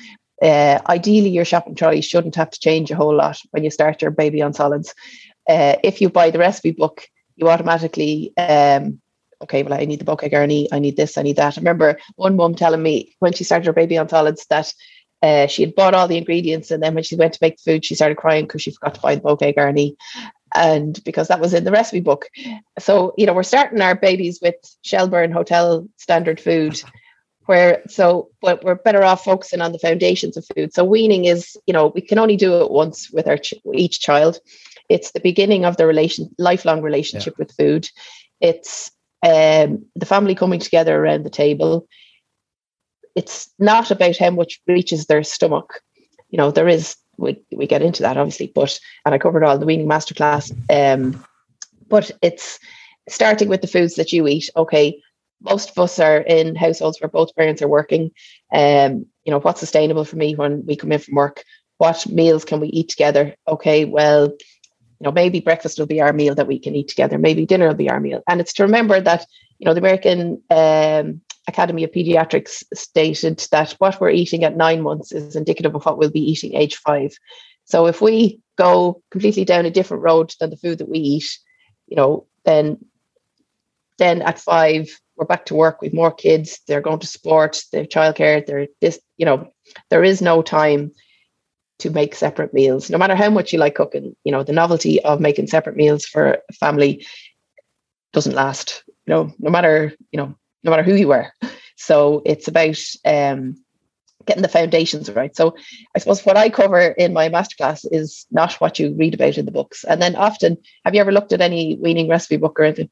Uh, 0.41 0.79
ideally, 0.87 1.29
your 1.29 1.45
shopping 1.45 1.75
trolley 1.75 2.01
shouldn't 2.01 2.35
have 2.35 2.49
to 2.49 2.59
change 2.59 2.91
a 2.91 2.95
whole 2.95 3.15
lot 3.15 3.39
when 3.51 3.63
you 3.63 3.71
start 3.71 4.01
your 4.01 4.11
baby 4.11 4.41
on 4.41 4.53
solids. 4.53 4.93
Uh, 5.47 5.75
if 5.83 6.01
you 6.01 6.09
buy 6.09 6.29
the 6.29 6.39
recipe 6.39 6.71
book, 6.71 7.07
you 7.35 7.49
automatically 7.49 8.33
um, 8.37 9.01
okay, 9.43 9.63
well, 9.63 9.79
I 9.79 9.85
need 9.85 9.99
the 9.99 10.05
bouquet 10.05 10.29
garni, 10.29 10.67
I 10.71 10.79
need 10.79 10.97
this, 10.97 11.17
I 11.17 11.21
need 11.21 11.35
that. 11.35 11.57
I 11.57 11.61
remember 11.61 11.97
one 12.15 12.35
mum 12.35 12.55
telling 12.55 12.81
me 12.81 13.15
when 13.19 13.33
she 13.33 13.43
started 13.43 13.65
her 13.67 13.73
baby 13.73 13.97
on 13.97 14.09
solids 14.09 14.45
that 14.49 14.73
uh, 15.23 15.47
she 15.47 15.61
had 15.61 15.73
bought 15.73 15.93
all 15.93 16.07
the 16.07 16.17
ingredients, 16.17 16.69
and 16.69 16.83
then 16.83 16.93
when 16.93 17.03
she 17.03 17.15
went 17.15 17.33
to 17.33 17.39
make 17.41 17.55
the 17.57 17.71
food, 17.71 17.85
she 17.85 17.95
started 17.95 18.17
crying 18.17 18.45
because 18.45 18.61
she 18.61 18.71
forgot 18.71 18.95
to 18.95 19.01
buy 19.01 19.15
the 19.15 19.21
bouquet 19.21 19.53
garni, 19.53 19.95
and 20.53 21.01
because 21.05 21.29
that 21.29 21.39
was 21.39 21.53
in 21.53 21.63
the 21.63 21.71
recipe 21.71 22.01
book. 22.01 22.27
So 22.77 23.13
you 23.17 23.25
know, 23.25 23.33
we're 23.33 23.43
starting 23.43 23.81
our 23.81 23.95
babies 23.95 24.39
with 24.41 24.55
Shelbourne 24.81 25.31
Hotel 25.31 25.87
standard 25.97 26.39
food. 26.39 26.81
Where 27.45 27.81
so, 27.87 28.29
but 28.41 28.63
we're 28.63 28.75
better 28.75 29.03
off 29.03 29.25
focusing 29.25 29.59
on 29.59 29.73
the 29.73 29.79
foundations 29.79 30.37
of 30.37 30.45
food. 30.55 30.73
So 30.73 30.85
weaning 30.85 31.25
is, 31.25 31.57
you 31.67 31.73
know, 31.73 31.87
we 31.87 31.99
can 31.99 32.17
only 32.17 32.37
do 32.37 32.61
it 32.61 32.71
once 32.71 33.11
with 33.11 33.27
our 33.27 33.37
ch- 33.37 33.55
each 33.73 33.99
child. 33.99 34.39
It's 34.87 35.11
the 35.11 35.19
beginning 35.19 35.65
of 35.65 35.75
the 35.75 35.85
relation, 35.85 36.33
lifelong 36.37 36.81
relationship 36.81 37.33
yeah. 37.33 37.45
with 37.45 37.55
food. 37.57 37.89
It's 38.39 38.91
um, 39.23 39.85
the 39.95 40.05
family 40.05 40.35
coming 40.35 40.59
together 40.59 40.95
around 40.95 41.23
the 41.23 41.29
table. 41.29 41.87
It's 43.15 43.49
not 43.57 43.89
about 43.89 44.17
how 44.17 44.31
much 44.31 44.59
reaches 44.67 45.05
their 45.05 45.23
stomach. 45.23 45.81
You 46.29 46.37
know, 46.37 46.51
there 46.51 46.67
is 46.67 46.95
we 47.17 47.39
we 47.55 47.67
get 47.67 47.81
into 47.81 48.03
that 48.03 48.17
obviously, 48.17 48.51
but 48.53 48.79
and 49.05 49.15
I 49.15 49.17
covered 49.17 49.43
all 49.43 49.57
the 49.57 49.65
weaning 49.65 49.87
masterclass. 49.87 50.51
Um, 50.69 51.23
but 51.87 52.11
it's 52.21 52.59
starting 53.07 53.49
with 53.49 53.61
the 53.61 53.67
foods 53.67 53.95
that 53.95 54.11
you 54.11 54.27
eat. 54.27 54.49
Okay, 54.57 54.99
most 55.41 55.69
of 55.69 55.77
us 55.77 55.99
are 55.99 56.19
in 56.19 56.55
households 56.55 56.99
where 56.99 57.09
both 57.09 57.35
parents 57.35 57.61
are 57.61 57.67
working. 57.67 58.11
Um, 58.53 59.05
you 59.23 59.31
know, 59.31 59.39
what's 59.39 59.59
sustainable 59.59 60.05
for 60.05 60.17
me 60.17 60.35
when 60.35 60.65
we 60.65 60.75
come 60.75 60.91
in 60.91 60.99
from 60.99 61.15
work? 61.15 61.43
What 61.77 62.07
meals 62.07 62.45
can 62.45 62.59
we 62.59 62.67
eat 62.69 62.89
together? 62.89 63.35
Okay, 63.47 63.85
well, 63.85 64.33
you 65.03 65.09
know, 65.09 65.11
maybe 65.11 65.41
breakfast 65.41 65.77
will 65.77 65.85
be 65.85 65.99
our 65.99 66.13
meal 66.13 66.33
that 66.33 66.47
we 66.47 66.57
can 66.57 66.77
eat 66.77 66.87
together. 66.87 67.17
Maybe 67.17 67.45
dinner 67.45 67.67
will 67.67 67.75
be 67.75 67.89
our 67.89 67.99
meal. 67.99 68.23
And 68.25 68.39
it's 68.39 68.53
to 68.53 68.63
remember 68.63 69.01
that, 69.01 69.25
you 69.59 69.65
know, 69.65 69.73
the 69.73 69.81
American 69.81 70.41
um, 70.49 71.19
Academy 71.45 71.83
of 71.83 71.91
Pediatrics 71.91 72.63
stated 72.73 73.45
that 73.51 73.73
what 73.79 73.99
we're 73.99 74.11
eating 74.11 74.45
at 74.45 74.55
nine 74.55 74.81
months 74.81 75.11
is 75.11 75.35
indicative 75.35 75.75
of 75.75 75.85
what 75.85 75.97
we'll 75.97 76.09
be 76.09 76.31
eating 76.31 76.55
age 76.55 76.77
five. 76.77 77.11
So 77.65 77.87
if 77.87 77.99
we 77.99 78.39
go 78.57 79.01
completely 79.11 79.43
down 79.43 79.65
a 79.65 79.71
different 79.71 80.03
road 80.03 80.33
than 80.39 80.51
the 80.51 80.55
food 80.55 80.77
that 80.77 80.87
we 80.87 80.99
eat, 80.99 81.37
you 81.87 81.97
know, 81.97 82.25
then 82.45 82.77
then 83.97 84.21
at 84.21 84.39
five 84.39 84.87
we're 85.17 85.25
back 85.25 85.45
to 85.47 85.55
work 85.55 85.81
with 85.81 85.93
more 85.93 86.13
kids. 86.13 86.61
They're 86.65 86.79
going 86.79 86.99
to 86.99 87.07
sport, 87.07 87.61
they're 87.73 87.85
childcare, 87.85 88.45
they're 88.45 88.67
this, 88.79 89.01
you 89.17 89.25
know, 89.25 89.49
there 89.89 90.03
is 90.03 90.21
no 90.21 90.41
time 90.41 90.93
to 91.79 91.89
make 91.89 92.15
separate 92.15 92.53
meals. 92.53 92.89
No 92.89 92.97
matter 92.97 93.15
how 93.15 93.29
much 93.29 93.51
you 93.51 93.59
like 93.59 93.75
cooking 93.75 94.15
you 94.23 94.31
know 94.31 94.43
the 94.43 94.53
novelty 94.53 95.01
of 95.03 95.19
making 95.19 95.47
separate 95.47 95.75
meals 95.75 96.05
for 96.05 96.37
a 96.49 96.53
family 96.53 97.05
doesn't 98.13 98.35
last 98.35 98.83
you 98.87 99.13
know 99.13 99.33
no 99.39 99.49
matter 99.49 99.93
you 100.11 100.17
know 100.17 100.35
no 100.63 100.71
matter 100.71 100.83
who 100.83 100.95
you 100.95 101.11
are 101.11 101.33
so 101.75 102.21
it's 102.25 102.47
about 102.47 102.77
um, 103.05 103.55
getting 104.25 104.43
the 104.43 104.47
foundations 104.47 105.09
right. 105.11 105.35
So 105.35 105.55
i 105.95 105.99
suppose 105.99 106.25
what 106.25 106.37
i 106.37 106.49
cover 106.49 106.79
in 106.79 107.13
my 107.13 107.29
masterclass 107.29 107.85
is 107.91 108.25
not 108.31 108.53
what 108.53 108.79
you 108.79 108.95
read 108.95 109.13
about 109.13 109.37
in 109.37 109.45
the 109.45 109.51
books. 109.51 109.83
And 109.83 110.01
then 110.01 110.15
often 110.15 110.57
have 110.85 110.95
you 110.95 111.01
ever 111.01 111.11
looked 111.11 111.33
at 111.33 111.41
any 111.41 111.75
weaning 111.75 112.07
recipe 112.07 112.37
book 112.37 112.59
or 112.59 112.63
anything? 112.63 112.89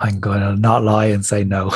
I'm 0.00 0.18
going 0.18 0.40
to 0.40 0.56
not 0.56 0.82
lie 0.82 1.06
and 1.06 1.24
say 1.24 1.44
no. 1.44 1.70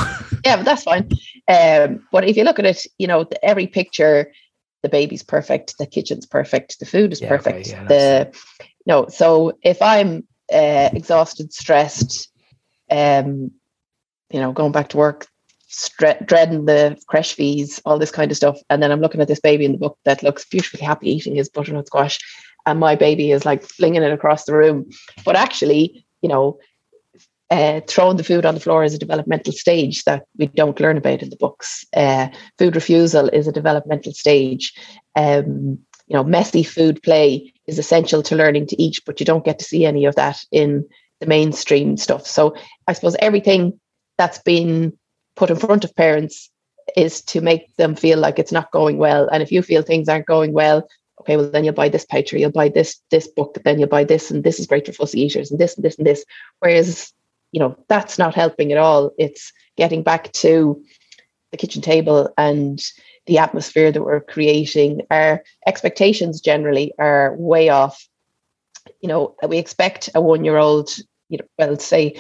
Yeah 0.45 0.57
but 0.57 0.65
that's 0.65 0.83
fine. 0.85 1.09
Um, 1.49 2.07
but 2.11 2.25
if 2.25 2.37
you 2.37 2.45
look 2.45 2.59
at 2.59 2.67
it 2.67 2.87
you 2.99 3.07
know 3.07 3.29
every 3.43 3.67
picture 3.67 4.33
the 4.83 4.89
baby's 4.89 5.23
perfect, 5.23 5.77
the 5.79 5.87
kitchen's 5.87 6.27
perfect, 6.27 6.79
the 6.79 6.87
food 6.87 7.13
is 7.13 7.21
yeah, 7.21 7.29
perfect. 7.29 7.59
Okay, 7.59 7.71
yeah, 7.71 7.85
the 7.85 8.39
no, 8.87 9.07
so 9.09 9.59
if 9.63 9.83
I'm 9.83 10.27
uh, 10.53 10.89
exhausted, 10.93 11.53
stressed, 11.53 12.31
um, 12.91 13.51
you 14.31 14.41
know, 14.41 14.53
going 14.53 14.73
back 14.73 14.89
to 14.91 14.97
work, 14.97 15.27
stre- 15.69 16.25
dreading 16.27 16.65
the 16.65 16.99
crèche 17.11 17.35
fees, 17.35 17.81
all 17.85 17.99
this 17.99 18.11
kind 18.11 18.31
of 18.31 18.37
stuff, 18.37 18.59
and 18.71 18.83
then 18.83 18.91
I'm 18.91 19.01
looking 19.01 19.21
at 19.21 19.29
this 19.29 19.41
baby 19.41 19.65
in 19.65 19.73
the 19.73 19.79
book 19.79 19.99
that 20.05 20.23
looks 20.23 20.47
beautifully 20.47 20.85
happy 20.85 21.11
eating 21.11 21.35
his 21.35 21.51
butternut 21.51 21.87
squash, 21.87 22.19
and 22.67 22.81
my 22.81 22.95
baby 22.95 23.33
is 23.33 23.45
like 23.45 23.63
flinging 23.63 24.03
it 24.03 24.13
across 24.13 24.45
the 24.45 24.55
room, 24.55 24.89
but 25.25 25.37
actually, 25.37 26.07
you 26.23 26.29
know, 26.29 26.59
uh, 27.51 27.81
throwing 27.87 28.17
the 28.17 28.25
food 28.25 28.45
on 28.45 28.55
the 28.55 28.61
floor 28.61 28.85
is 28.85 28.95
a 28.95 28.99
developmental 28.99 29.53
stage 29.53 30.05
that 30.05 30.25
we 30.37 30.47
don't 30.49 30.81
learn 30.81 30.97
about 30.99 31.23
in 31.23 31.31
the 31.31 31.37
books. 31.37 31.85
Uh, 31.97 32.29
food 32.59 32.75
refusal 32.75 33.29
is 33.29 33.47
a 33.47 33.53
developmental 33.53 34.13
stage. 34.13 34.75
Um, 35.17 35.79
you 36.07 36.15
know, 36.17 36.25
messy 36.25 36.63
food 36.63 37.03
play 37.03 37.53
is 37.67 37.79
essential 37.79 38.23
to 38.25 38.37
learning 38.37 38.67
to 38.67 38.83
eat, 38.83 38.99
but 39.07 39.21
you 39.21 39.27
don't 39.27 39.45
get 39.45 39.59
to 39.59 39.65
see 39.65 39.85
any 39.85 40.05
of 40.05 40.15
that 40.17 40.39
in 40.53 40.87
the 41.21 41.27
mainstream 41.27 41.97
stuff. 41.97 42.27
So 42.27 42.55
I 42.87 42.93
suppose 42.93 43.17
everything 43.19 43.79
that's 44.17 44.39
been 44.39 44.97
put 45.37 45.51
in 45.51 45.57
front 45.57 45.85
of 45.85 45.95
parents 45.95 46.51
is 46.97 47.23
to 47.23 47.41
make 47.41 47.75
them 47.77 47.95
feel 47.95 48.19
like 48.19 48.39
it's 48.39 48.53
not 48.53 48.71
going 48.73 48.99
well. 48.99 49.29
And 49.31 49.43
if 49.43 49.53
you 49.53 49.63
feel 49.63 49.83
things 49.83 50.09
aren't 50.09 50.27
going 50.27 50.53
well, 50.53 50.87
okay, 51.21 51.37
well 51.37 51.51
then 51.51 51.65
you'll 51.65 51.75
buy 51.75 51.89
this 51.89 52.07
or 52.13 52.39
you'll 52.39 52.51
buy 52.51 52.69
this 52.69 53.01
this 53.11 53.29
book, 53.29 53.59
then 53.65 53.79
you'll 53.79 53.89
buy 53.89 54.05
this, 54.05 54.31
and 54.31 54.45
this 54.45 54.59
is 54.59 54.67
great 54.67 54.87
for 54.87 54.93
fussy 54.93 55.21
eaters, 55.21 55.51
and 55.51 55.61
this 55.61 55.77
and 55.77 55.85
this 55.85 55.97
and 55.97 56.07
this. 56.07 56.25
Whereas 56.61 57.13
you 57.53 57.61
know 57.61 57.77
that's 57.89 58.19
not 58.19 58.35
helping 58.35 58.73
at 58.73 58.79
all. 58.79 59.13
It's 59.19 59.53
getting 59.77 60.03
back 60.03 60.33
to 60.33 60.83
the 61.51 61.57
kitchen 61.57 61.83
table 61.83 62.33
and 62.37 62.81
the 63.27 63.39
atmosphere 63.39 63.93
that 63.93 64.03
we're 64.03 64.21
creating. 64.21 65.03
Our 65.11 65.43
expectations 65.67 66.41
generally 66.41 66.93
are 66.99 67.35
way 67.39 67.69
off. 67.69 68.07
You 69.01 69.09
know 69.09 69.35
we 69.47 69.59
expect 69.59 70.11
a 70.15 70.21
one 70.21 70.45
year 70.45 70.57
old 70.57 70.91
you 71.29 71.39
know 71.39 71.45
well 71.59 71.79
say 71.79 72.19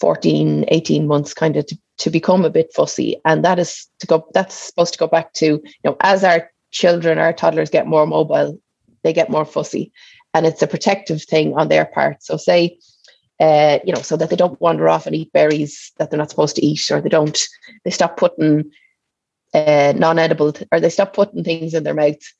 14 0.00 0.66
18 0.68 1.06
months 1.06 1.32
kind 1.32 1.56
of 1.56 1.66
to, 1.66 1.78
to 1.98 2.10
become 2.10 2.44
a 2.44 2.50
bit 2.50 2.72
fussy. 2.74 3.20
And 3.24 3.44
that 3.44 3.58
is 3.58 3.86
to 4.00 4.06
go 4.06 4.28
that's 4.34 4.54
supposed 4.54 4.92
to 4.94 4.98
go 4.98 5.06
back 5.06 5.32
to 5.34 5.46
you 5.46 5.84
know 5.84 5.96
as 6.00 6.24
our 6.24 6.50
children 6.70 7.18
our 7.18 7.32
toddlers 7.32 7.70
get 7.70 7.86
more 7.86 8.06
mobile 8.06 8.58
they 9.02 9.12
get 9.12 9.30
more 9.30 9.44
fussy. 9.44 9.92
And 10.34 10.44
it's 10.44 10.62
a 10.62 10.66
protective 10.66 11.22
thing 11.22 11.54
on 11.56 11.68
their 11.68 11.86
part. 11.86 12.22
So 12.22 12.36
say 12.36 12.78
uh, 13.40 13.78
you 13.84 13.92
know, 13.92 14.02
so 14.02 14.16
that 14.16 14.30
they 14.30 14.36
don't 14.36 14.60
wander 14.60 14.88
off 14.88 15.06
and 15.06 15.14
eat 15.14 15.32
berries 15.32 15.92
that 15.98 16.10
they're 16.10 16.18
not 16.18 16.30
supposed 16.30 16.56
to 16.56 16.64
eat, 16.64 16.90
or 16.90 17.00
they 17.00 17.08
don't, 17.08 17.46
they 17.84 17.90
stop 17.90 18.16
putting 18.16 18.70
uh, 19.54 19.92
non-edible, 19.96 20.54
or 20.72 20.80
they 20.80 20.90
stop 20.90 21.12
putting 21.12 21.44
things 21.44 21.74
in 21.74 21.82
their 21.82 21.94
mouths 21.94 22.34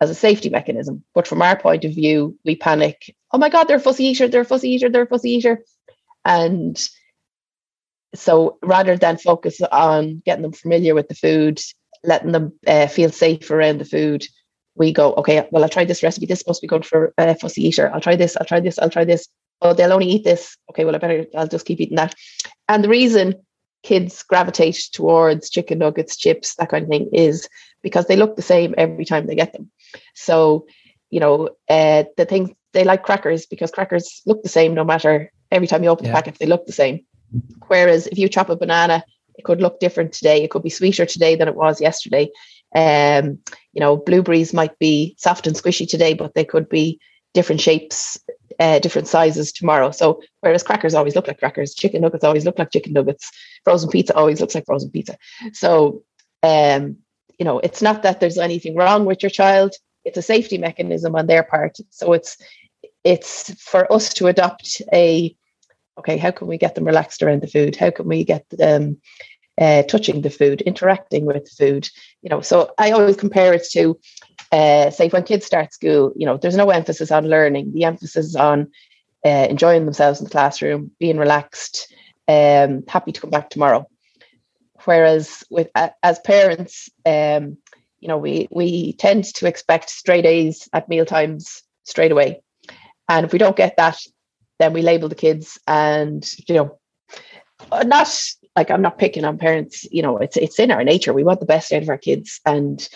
as 0.00 0.10
a 0.10 0.14
safety 0.14 0.50
mechanism. 0.50 1.04
But 1.14 1.26
from 1.26 1.42
our 1.42 1.58
point 1.58 1.84
of 1.84 1.94
view, 1.94 2.36
we 2.44 2.56
panic. 2.56 3.14
Oh 3.32 3.38
my 3.38 3.48
God, 3.48 3.64
they're 3.64 3.76
a 3.76 3.80
fussy 3.80 4.04
eater, 4.04 4.28
they're 4.28 4.42
a 4.42 4.44
fussy 4.44 4.70
eater, 4.70 4.90
they're 4.90 5.02
a 5.02 5.06
fussy 5.06 5.30
eater. 5.30 5.64
And 6.24 6.80
so 8.14 8.58
rather 8.62 8.96
than 8.96 9.16
focus 9.16 9.60
on 9.60 10.22
getting 10.26 10.42
them 10.42 10.52
familiar 10.52 10.94
with 10.94 11.08
the 11.08 11.14
food, 11.14 11.60
letting 12.04 12.32
them 12.32 12.52
uh, 12.66 12.88
feel 12.88 13.10
safe 13.10 13.50
around 13.50 13.78
the 13.78 13.84
food, 13.84 14.26
we 14.74 14.92
go, 14.92 15.14
okay, 15.14 15.46
well, 15.50 15.62
I'll 15.62 15.68
try 15.68 15.84
this 15.84 16.02
recipe. 16.02 16.26
This 16.26 16.42
to 16.42 16.58
be 16.60 16.66
good 16.66 16.84
for 16.84 17.12
a 17.16 17.34
fussy 17.34 17.66
eater. 17.66 17.90
I'll 17.92 18.00
try 18.00 18.16
this, 18.16 18.36
I'll 18.36 18.46
try 18.46 18.60
this, 18.60 18.78
I'll 18.78 18.90
try 18.90 19.04
this 19.04 19.28
oh, 19.62 19.72
they'll 19.72 19.92
only 19.92 20.08
eat 20.08 20.24
this. 20.24 20.56
Okay, 20.70 20.84
well, 20.84 20.94
I 20.94 20.98
better, 20.98 21.26
I'll 21.36 21.48
just 21.48 21.66
keep 21.66 21.80
eating 21.80 21.96
that. 21.96 22.14
And 22.68 22.84
the 22.84 22.88
reason 22.88 23.34
kids 23.82 24.22
gravitate 24.22 24.80
towards 24.92 25.50
chicken 25.50 25.78
nuggets, 25.78 26.16
chips, 26.16 26.54
that 26.56 26.68
kind 26.68 26.84
of 26.84 26.90
thing 26.90 27.08
is 27.12 27.48
because 27.82 28.06
they 28.06 28.16
look 28.16 28.36
the 28.36 28.42
same 28.42 28.74
every 28.78 29.04
time 29.04 29.26
they 29.26 29.34
get 29.34 29.52
them. 29.52 29.70
So, 30.14 30.66
you 31.10 31.20
know, 31.20 31.50
uh, 31.68 32.04
the 32.16 32.24
thing 32.24 32.56
they 32.72 32.84
like 32.84 33.02
crackers 33.02 33.46
because 33.46 33.70
crackers 33.70 34.22
look 34.26 34.42
the 34.42 34.48
same 34.48 34.74
no 34.74 34.84
matter 34.84 35.30
every 35.50 35.66
time 35.66 35.82
you 35.82 35.90
open 35.90 36.06
yeah. 36.06 36.12
the 36.12 36.14
packet, 36.14 36.38
they 36.38 36.46
look 36.46 36.66
the 36.66 36.72
same. 36.72 37.04
Whereas 37.68 38.06
if 38.06 38.18
you 38.18 38.28
chop 38.28 38.50
a 38.50 38.56
banana, 38.56 39.04
it 39.34 39.44
could 39.44 39.60
look 39.60 39.80
different 39.80 40.12
today. 40.12 40.42
It 40.42 40.50
could 40.50 40.62
be 40.62 40.70
sweeter 40.70 41.06
today 41.06 41.36
than 41.36 41.48
it 41.48 41.54
was 41.54 41.80
yesterday. 41.80 42.30
Um, 42.74 43.38
you 43.72 43.80
know, 43.80 43.96
blueberries 43.96 44.54
might 44.54 44.78
be 44.78 45.14
soft 45.18 45.46
and 45.46 45.56
squishy 45.56 45.88
today, 45.88 46.14
but 46.14 46.34
they 46.34 46.44
could 46.44 46.68
be 46.68 47.00
different 47.34 47.60
shapes 47.60 48.18
uh, 48.58 48.78
different 48.78 49.08
sizes 49.08 49.52
tomorrow. 49.52 49.90
So 49.90 50.22
whereas 50.40 50.62
crackers 50.62 50.94
always 50.94 51.14
look 51.14 51.28
like 51.28 51.38
crackers, 51.38 51.74
chicken 51.74 52.02
nuggets 52.02 52.24
always 52.24 52.44
look 52.44 52.58
like 52.58 52.70
chicken 52.70 52.92
nuggets, 52.92 53.30
frozen 53.64 53.90
pizza 53.90 54.14
always 54.14 54.40
looks 54.40 54.54
like 54.54 54.66
frozen 54.66 54.90
pizza. 54.90 55.16
So 55.52 56.02
um, 56.42 56.96
you 57.38 57.44
know, 57.44 57.58
it's 57.58 57.82
not 57.82 58.02
that 58.02 58.20
there's 58.20 58.38
anything 58.38 58.76
wrong 58.76 59.04
with 59.04 59.22
your 59.22 59.30
child; 59.30 59.74
it's 60.04 60.18
a 60.18 60.22
safety 60.22 60.58
mechanism 60.58 61.14
on 61.14 61.26
their 61.26 61.42
part. 61.42 61.78
So 61.90 62.12
it's 62.12 62.36
it's 63.04 63.52
for 63.62 63.90
us 63.92 64.12
to 64.14 64.26
adopt 64.26 64.82
a 64.92 65.34
okay. 65.98 66.16
How 66.18 66.30
can 66.30 66.46
we 66.46 66.58
get 66.58 66.74
them 66.74 66.84
relaxed 66.84 67.22
around 67.22 67.42
the 67.42 67.48
food? 67.48 67.76
How 67.76 67.90
can 67.90 68.06
we 68.06 68.24
get 68.24 68.48
them 68.50 69.00
uh, 69.60 69.82
touching 69.84 70.22
the 70.22 70.30
food, 70.30 70.62
interacting 70.62 71.24
with 71.24 71.48
food? 71.50 71.88
You 72.22 72.30
know, 72.30 72.40
so 72.40 72.72
I 72.78 72.90
always 72.90 73.16
compare 73.16 73.54
it 73.54 73.66
to 73.72 73.98
uh, 74.52 74.90
say 74.90 75.08
when 75.08 75.24
kids 75.24 75.46
start 75.46 75.72
school, 75.72 76.12
you 76.14 76.26
know, 76.26 76.36
there's 76.36 76.56
no 76.56 76.70
emphasis 76.70 77.10
on 77.10 77.28
learning. 77.28 77.72
The 77.72 77.84
emphasis 77.84 78.26
is 78.26 78.36
on 78.36 78.70
uh, 79.24 79.46
enjoying 79.50 79.84
themselves 79.84 80.20
in 80.20 80.24
the 80.24 80.30
classroom, 80.30 80.90
being 80.98 81.16
relaxed, 81.16 81.92
um, 82.28 82.82
happy 82.86 83.12
to 83.12 83.20
come 83.20 83.30
back 83.30 83.50
tomorrow. 83.50 83.86
whereas 84.84 85.44
with 85.50 85.68
as 86.02 86.18
parents, 86.20 86.88
um, 87.06 87.56
you 88.00 88.08
know, 88.08 88.18
we 88.18 88.48
we 88.50 88.94
tend 88.94 89.24
to 89.24 89.46
expect 89.46 89.90
straight 89.90 90.26
A's 90.26 90.68
at 90.72 90.88
meal 90.88 91.04
times 91.06 91.62
straight 91.84 92.12
away, 92.12 92.42
and 93.08 93.24
if 93.26 93.32
we 93.32 93.38
don't 93.38 93.56
get 93.56 93.76
that, 93.76 93.98
then 94.58 94.72
we 94.72 94.82
label 94.82 95.08
the 95.08 95.14
kids, 95.14 95.58
and 95.66 96.28
you 96.48 96.54
know, 96.54 96.78
not 97.84 98.08
like 98.56 98.70
I'm 98.70 98.82
not 98.82 98.98
picking 98.98 99.24
on 99.24 99.38
parents. 99.38 99.84
You 99.90 100.02
know, 100.02 100.18
it's 100.18 100.36
it's 100.36 100.58
in 100.58 100.70
our 100.70 100.84
nature. 100.84 101.12
We 101.12 101.24
want 101.24 101.40
the 101.40 101.46
best 101.46 101.72
out 101.72 101.82
of 101.82 101.88
our 101.88 101.98
kids, 101.98 102.40
and 102.44 102.86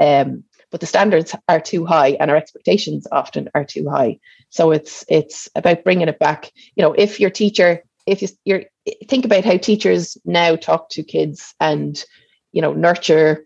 um, 0.00 0.44
but 0.74 0.80
the 0.80 0.88
standards 0.88 1.36
are 1.48 1.60
too 1.60 1.86
high, 1.86 2.16
and 2.18 2.32
our 2.32 2.36
expectations 2.36 3.06
often 3.12 3.48
are 3.54 3.64
too 3.64 3.88
high. 3.88 4.18
So 4.50 4.72
it's 4.72 5.04
it's 5.08 5.48
about 5.54 5.84
bringing 5.84 6.08
it 6.08 6.18
back. 6.18 6.50
You 6.74 6.82
know, 6.82 6.92
if 6.94 7.20
your 7.20 7.30
teacher, 7.30 7.84
if 8.08 8.22
you, 8.22 8.28
you're 8.44 8.64
think 9.06 9.24
about 9.24 9.44
how 9.44 9.56
teachers 9.56 10.18
now 10.24 10.56
talk 10.56 10.88
to 10.90 11.04
kids 11.04 11.54
and 11.60 12.04
you 12.50 12.60
know 12.60 12.72
nurture 12.72 13.44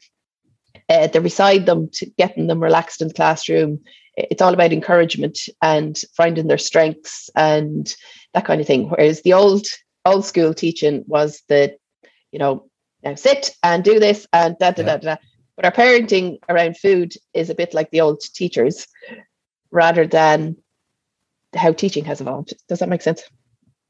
uh, 0.88 1.08
they 1.08 1.18
recite 1.18 1.66
them 1.66 1.90
to 1.92 2.06
getting 2.16 2.46
them 2.46 2.62
relaxed 2.62 3.02
in 3.02 3.08
the 3.08 3.14
classroom 3.14 3.78
it's 4.16 4.40
all 4.40 4.54
about 4.54 4.72
encouragement 4.72 5.38
and 5.60 6.00
finding 6.16 6.46
their 6.46 6.58
strengths 6.58 7.28
and 7.36 7.94
that 8.32 8.46
kind 8.46 8.60
of 8.60 8.66
thing 8.66 8.88
whereas 8.88 9.20
the 9.20 9.34
old 9.34 9.66
old 10.06 10.24
school 10.24 10.54
teaching 10.54 11.04
was 11.06 11.42
that 11.50 11.76
you 12.32 12.38
know 12.38 12.66
now 13.04 13.14
sit 13.14 13.54
and 13.62 13.84
do 13.84 14.00
this 14.00 14.26
and 14.32 14.56
da 14.58 14.70
da 14.70 14.82
da 14.82 14.96
da 14.96 15.16
but 15.58 15.64
our 15.64 15.72
parenting 15.72 16.38
around 16.48 16.78
food 16.78 17.14
is 17.34 17.50
a 17.50 17.54
bit 17.54 17.74
like 17.74 17.90
the 17.90 18.00
old 18.00 18.20
teachers 18.20 18.86
rather 19.72 20.06
than 20.06 20.56
how 21.56 21.72
teaching 21.72 22.04
has 22.04 22.20
evolved 22.20 22.54
does 22.68 22.78
that 22.78 22.88
make 22.88 23.02
sense 23.02 23.24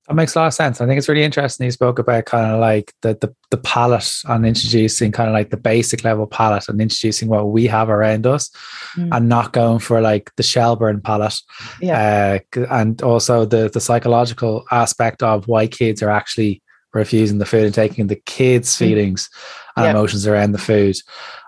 that 0.08 0.14
makes 0.14 0.34
a 0.34 0.38
lot 0.38 0.46
of 0.46 0.54
sense. 0.54 0.80
I 0.80 0.86
think 0.86 0.96
it's 0.96 1.08
really 1.10 1.22
interesting. 1.22 1.66
You 1.66 1.70
spoke 1.70 1.98
about 1.98 2.24
kind 2.24 2.50
of 2.50 2.60
like 2.60 2.94
the 3.02 3.12
the, 3.20 3.34
the 3.50 3.58
palate 3.58 4.10
and 4.24 4.46
introducing 4.46 5.12
kind 5.12 5.28
of 5.28 5.34
like 5.34 5.50
the 5.50 5.58
basic 5.58 6.02
level 6.02 6.26
palate 6.26 6.66
and 6.70 6.80
introducing 6.80 7.28
what 7.28 7.50
we 7.50 7.66
have 7.66 7.90
around 7.90 8.26
us, 8.26 8.48
mm. 8.96 9.14
and 9.14 9.28
not 9.28 9.52
going 9.52 9.80
for 9.80 10.00
like 10.00 10.34
the 10.36 10.42
Shelbourne 10.42 11.02
palate. 11.02 11.38
Yeah, 11.82 12.38
uh, 12.56 12.60
and 12.70 13.02
also 13.02 13.44
the 13.44 13.68
the 13.68 13.82
psychological 13.82 14.64
aspect 14.70 15.22
of 15.22 15.46
why 15.46 15.66
kids 15.66 16.02
are 16.02 16.08
actually 16.08 16.62
refusing 16.94 17.36
the 17.36 17.44
food 17.44 17.64
and 17.64 17.74
taking 17.74 18.06
the 18.06 18.22
kids' 18.24 18.74
mm. 18.76 18.78
feelings 18.78 19.28
mm. 19.28 19.72
and 19.76 19.84
yeah. 19.84 19.90
emotions 19.90 20.26
around 20.26 20.52
the 20.52 20.58
food 20.58 20.96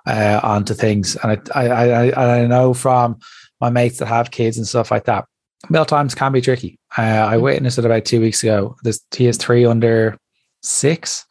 uh, 0.06 0.40
onto 0.42 0.74
things. 0.74 1.16
And 1.22 1.40
I, 1.54 1.66
I 1.66 2.10
I 2.10 2.42
I 2.42 2.46
know 2.46 2.74
from 2.74 3.18
my 3.60 3.70
mates 3.70 3.98
that 3.98 4.06
have 4.06 4.30
kids 4.30 4.56
and 4.56 4.66
stuff 4.66 4.90
like 4.90 5.04
that 5.04 5.26
meal 5.68 5.84
times 5.84 6.14
can 6.14 6.32
be 6.32 6.40
tricky. 6.40 6.78
Uh, 6.96 7.26
I 7.28 7.36
mm. 7.36 7.42
witnessed 7.42 7.78
it 7.78 7.84
about 7.84 8.04
two 8.04 8.20
weeks 8.20 8.42
ago. 8.42 8.76
This 8.82 9.04
he 9.14 9.26
is 9.26 9.36
three 9.36 9.66
under 9.66 10.16
six. 10.62 11.26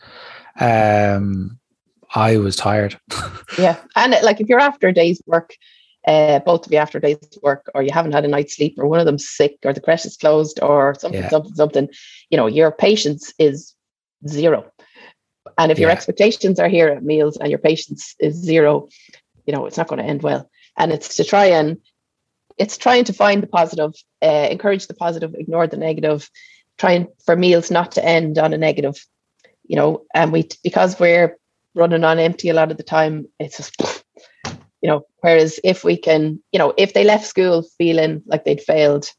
Um, 0.59 1.57
I 2.13 2.37
was 2.37 2.55
tired. 2.55 2.99
yeah, 3.57 3.77
and 3.95 4.15
like 4.23 4.41
if 4.41 4.47
you're 4.47 4.59
after 4.59 4.89
a 4.89 4.93
day's 4.93 5.21
work, 5.25 5.55
uh, 6.07 6.39
both 6.39 6.65
of 6.65 6.71
you 6.71 6.77
after 6.77 6.97
a 6.97 7.01
day's 7.01 7.39
work, 7.41 7.69
or 7.73 7.81
you 7.81 7.91
haven't 7.91 8.11
had 8.11 8.25
a 8.25 8.27
night's 8.27 8.55
sleep, 8.55 8.75
or 8.77 8.87
one 8.87 8.99
of 8.99 9.05
them's 9.05 9.27
sick, 9.27 9.57
or 9.63 9.73
the 9.73 9.81
crèche 9.81 10.05
is 10.05 10.17
closed, 10.17 10.59
or 10.61 10.95
something, 10.95 11.21
yeah. 11.21 11.29
something, 11.29 11.55
something, 11.55 11.89
you 12.29 12.37
know, 12.37 12.47
your 12.47 12.71
patience 12.71 13.33
is 13.39 13.73
zero. 14.27 14.69
And 15.59 15.71
if 15.71 15.77
yeah. 15.77 15.83
your 15.83 15.91
expectations 15.91 16.59
are 16.59 16.69
here 16.69 16.87
at 16.87 17.03
meals 17.03 17.37
and 17.37 17.49
your 17.49 17.59
patience 17.59 18.15
is 18.19 18.33
zero, 18.33 18.87
you 19.45 19.53
know, 19.53 19.65
it's 19.65 19.77
not 19.77 19.87
going 19.87 19.99
to 19.99 20.07
end 20.07 20.23
well. 20.23 20.49
And 20.77 20.91
it's 20.91 21.17
to 21.17 21.23
try 21.23 21.45
and 21.45 21.77
it's 22.57 22.77
trying 22.77 23.03
to 23.05 23.13
find 23.13 23.43
the 23.43 23.47
positive, 23.47 23.93
uh, 24.21 24.47
encourage 24.49 24.87
the 24.87 24.93
positive, 24.93 25.35
ignore 25.35 25.67
the 25.67 25.77
negative, 25.77 26.29
trying 26.77 27.07
for 27.25 27.35
meals 27.35 27.69
not 27.69 27.91
to 27.93 28.03
end 28.03 28.37
on 28.37 28.53
a 28.53 28.57
negative, 28.57 29.05
you 29.67 29.75
know, 29.75 30.05
and 30.15 30.31
we 30.31 30.47
because 30.63 30.99
we're 30.99 31.37
running 31.75 32.05
on 32.05 32.19
empty 32.19 32.49
a 32.49 32.53
lot 32.53 32.71
of 32.71 32.77
the 32.77 32.83
time, 32.83 33.27
it's 33.39 33.57
just 33.57 33.75
you 34.81 34.89
know, 34.89 35.05
whereas 35.19 35.59
if 35.63 35.83
we 35.83 35.97
can, 35.97 36.41
you 36.53 36.59
know, 36.59 36.73
if 36.77 36.93
they 36.93 37.03
left 37.03 37.25
school 37.25 37.63
feeling 37.77 38.23
like 38.25 38.45
they'd 38.45 38.61
failed, 38.61 39.11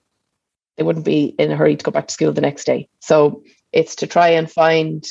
they 0.77 0.85
wouldn't 0.85 1.05
be 1.05 1.35
in 1.39 1.51
a 1.51 1.57
hurry 1.57 1.77
to 1.77 1.85
go 1.85 1.91
back 1.91 2.09
to 2.09 2.15
school 2.15 2.33
the 2.33 2.41
next 2.41 2.65
day. 2.65 2.89
So 3.01 3.43
it's 3.73 3.97
to 3.97 4.07
try 4.07 4.29
and 4.29 4.51
find, 4.51 5.05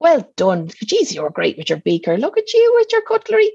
well 0.00 0.28
done. 0.36 0.68
Geez, 0.68 1.14
you're 1.14 1.30
great 1.30 1.58
with 1.58 1.68
your 1.68 1.78
beaker. 1.78 2.16
Look 2.16 2.38
at 2.38 2.52
you 2.52 2.72
with 2.76 2.92
your 2.92 3.02
cutlery. 3.02 3.52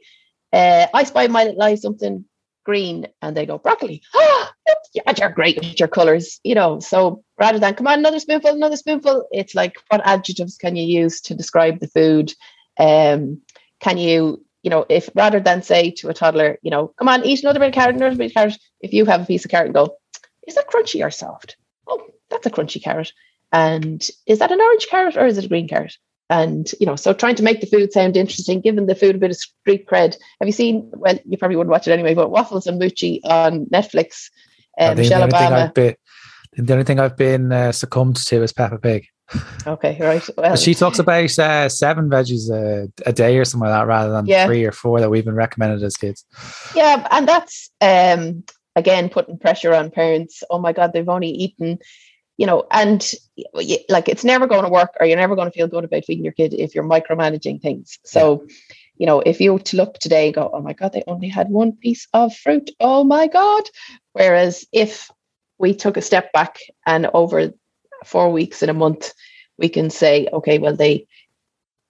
Uh, 0.52 0.88
I 0.94 1.04
spy 1.04 1.28
my 1.28 1.46
little 1.46 1.62
eye 1.62 1.76
something 1.76 2.26
green 2.64 3.08
and 3.22 3.36
they 3.36 3.46
go 3.46 3.58
broccoli. 3.58 4.02
Oh, 4.14 4.50
yeah 4.94 5.14
you're 5.18 5.30
great 5.30 5.58
with 5.58 5.80
your 5.80 5.88
colors 5.88 6.40
you 6.44 6.56
know 6.56 6.80
so 6.80 7.24
rather 7.40 7.60
than 7.60 7.74
come 7.74 7.88
on 7.88 8.00
another 8.00 8.20
spoonful 8.20 8.52
another 8.52 8.78
spoonful. 8.78 9.28
It's 9.32 9.56
like 9.56 9.78
what 9.90 10.02
adjectives 10.06 10.58
can 10.58 10.76
you 10.76 10.86
use 10.86 11.22
to 11.22 11.36
describe 11.36 11.80
the 11.80 11.88
food? 11.88 12.34
Um 12.80 13.42
can 13.80 13.98
you 13.98 14.46
you 14.62 14.70
know 14.70 14.86
if 14.90 15.10
rather 15.16 15.40
than 15.40 15.62
say 15.62 15.92
to 15.92 16.10
a 16.10 16.14
toddler 16.14 16.58
you 16.62 16.72
know 16.72 16.94
come 17.00 17.10
on 17.10 17.26
eat 17.26 17.44
another 17.44 17.60
bit 17.60 17.70
of 17.70 17.74
carrot 17.74 17.96
another 17.96 18.16
bit 18.16 18.28
of 18.28 18.34
carrot. 18.34 18.58
If 18.80 18.94
you 18.94 19.06
have 19.06 19.22
a 19.22 19.26
piece 19.26 19.46
of 19.46 19.52
carrot 19.52 19.68
and 19.68 19.76
go 19.76 19.98
is 20.48 20.56
that 20.56 20.70
crunchy 20.70 21.06
or 21.06 21.12
soft? 21.12 21.58
Oh 21.88 22.06
that's 22.30 22.46
a 22.46 22.52
crunchy 22.52 22.82
carrot. 22.82 23.12
And 23.52 24.08
is 24.26 24.40
that 24.40 24.52
an 24.52 24.62
orange 24.62 24.88
carrot 24.90 25.18
or 25.18 25.26
is 25.26 25.38
it 25.38 25.46
a 25.46 25.50
green 25.50 25.68
carrot 25.68 25.96
and 26.30 26.72
you 26.80 26.86
know 26.86 26.96
so 26.96 27.14
trying 27.14 27.36
to 27.36 27.44
make 27.44 27.60
the 27.60 27.68
food 27.68 27.92
sound 27.92 28.16
interesting 28.16 28.62
giving 28.62 28.86
the 28.86 28.96
food 28.96 29.16
a 29.16 29.20
bit 29.20 29.32
of 29.32 29.38
street 29.38 29.86
cred 29.86 30.16
have 30.40 30.48
you 30.48 30.54
seen 30.54 30.90
well 30.94 31.18
you 31.26 31.38
probably 31.38 31.58
wouldn't 31.58 31.72
watch 31.72 31.88
it 31.88 31.92
anyway 31.92 32.14
but 32.14 32.32
waffles 32.32 32.66
and 32.66 32.80
Mochi 32.80 33.22
on 33.26 33.66
netflix 33.68 34.30
um, 34.80 34.98
Michelle 34.98 35.28
the 35.28 35.34
Obama. 35.34 35.74
Been, 35.74 35.96
the 36.58 36.74
only 36.74 36.86
thing 36.86 37.00
I've 37.00 37.18
been 37.18 37.52
uh, 37.52 37.72
succumbed 37.72 38.18
to 38.18 38.44
is 38.44 38.54
Peppa 38.54 38.78
Pig. 38.78 39.08
Okay, 39.66 39.98
right. 40.00 40.28
Well, 40.38 40.56
she 40.56 40.76
talks 40.76 41.00
about 41.00 41.40
uh, 41.40 41.70
seven 41.70 42.10
veggies 42.10 42.52
a, 42.52 42.92
a, 43.06 43.14
day 43.14 43.38
or 43.38 43.46
something 43.46 43.68
like 43.68 43.80
that, 43.80 43.88
rather 43.88 44.12
than 44.12 44.26
yeah. 44.26 44.46
three 44.46 44.64
or 44.66 44.72
four 44.72 45.00
that 45.00 45.10
we've 45.10 45.26
been 45.26 45.34
recommended 45.34 45.82
as 45.82 45.96
kids. 45.96 46.26
Yeah, 46.76 47.08
and 47.10 47.28
that's 47.28 47.72
um, 47.82 48.44
again 48.76 49.10
putting 49.10 49.40
pressure 49.40 49.74
on 49.74 49.90
parents. 49.90 50.44
Oh 50.50 50.60
my 50.60 50.74
God, 50.74 50.94
they've 50.94 51.08
only 51.10 51.30
eaten 51.30 51.80
you 52.38 52.48
know, 52.48 52.66
and 52.72 53.12
like 53.90 54.10
it's 54.10 54.24
never 54.24 54.48
going 54.48 54.64
to 54.64 54.70
work 54.70 54.96
or 55.00 55.06
you're 55.06 55.18
never 55.18 55.36
going 55.36 55.50
to 55.50 55.56
feel 55.56 55.68
good 55.68 55.84
about 55.84 56.06
feeding 56.06 56.24
your 56.24 56.34
kid 56.34 56.54
if 56.54 56.74
you're 56.74 56.84
micromanaging 56.84 57.62
things. 57.62 58.00
So, 58.04 58.44
yeah. 58.48 58.56
you 58.98 59.06
know, 59.06 59.20
if 59.20 59.40
you 59.40 59.60
to 59.60 59.78
look 59.78 60.00
today 60.00 60.32
go, 60.32 60.50
oh 60.54 60.62
my 60.62 60.74
God, 60.74 60.94
they 60.94 61.04
only 61.08 61.28
had 61.28 61.50
one 61.50 61.74
piece 61.74 62.08
of 62.14 62.36
fruit. 62.36 62.72
Oh 62.80 63.04
my 63.04 63.28
God. 63.28 63.64
Whereas 64.14 64.66
if 64.72 65.12
we 65.60 65.76
took 65.76 65.96
a 65.96 66.02
step 66.02 66.34
back 66.34 66.58
and 66.86 67.08
over 67.14 67.52
four 68.04 68.32
weeks 68.32 68.64
in 68.64 68.70
a 68.70 68.74
month, 68.74 69.14
we 69.58 69.70
can 69.70 69.90
say, 69.90 70.28
okay, 70.34 70.58
well, 70.58 70.76
they, 70.76 71.06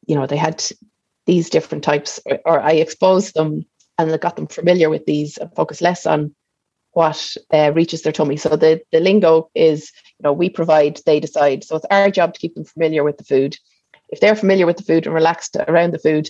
you 0.05 0.15
know, 0.15 0.27
they 0.27 0.37
had 0.37 0.63
these 1.25 1.49
different 1.49 1.85
types, 1.85 2.19
or, 2.25 2.39
or 2.45 2.59
I 2.59 2.73
exposed 2.73 3.33
them 3.33 3.65
and 3.97 4.11
I 4.11 4.17
got 4.17 4.35
them 4.35 4.47
familiar 4.47 4.89
with 4.89 5.05
these 5.05 5.37
and 5.37 5.55
focus 5.55 5.81
less 5.81 6.05
on 6.05 6.35
what 6.93 7.35
uh, 7.51 7.71
reaches 7.73 8.01
their 8.01 8.13
tummy. 8.13 8.37
So 8.37 8.55
the, 8.55 8.81
the 8.91 8.99
lingo 8.99 9.49
is, 9.55 9.91
you 10.19 10.23
know, 10.23 10.33
we 10.33 10.49
provide, 10.49 11.01
they 11.05 11.19
decide. 11.19 11.63
So 11.63 11.75
it's 11.75 11.85
our 11.89 12.09
job 12.09 12.33
to 12.33 12.39
keep 12.39 12.55
them 12.55 12.65
familiar 12.65 13.03
with 13.03 13.17
the 13.17 13.23
food. 13.23 13.57
If 14.09 14.19
they're 14.19 14.35
familiar 14.35 14.65
with 14.65 14.77
the 14.77 14.83
food 14.83 15.05
and 15.05 15.15
relaxed 15.15 15.55
around 15.55 15.91
the 15.91 15.99
food, 15.99 16.29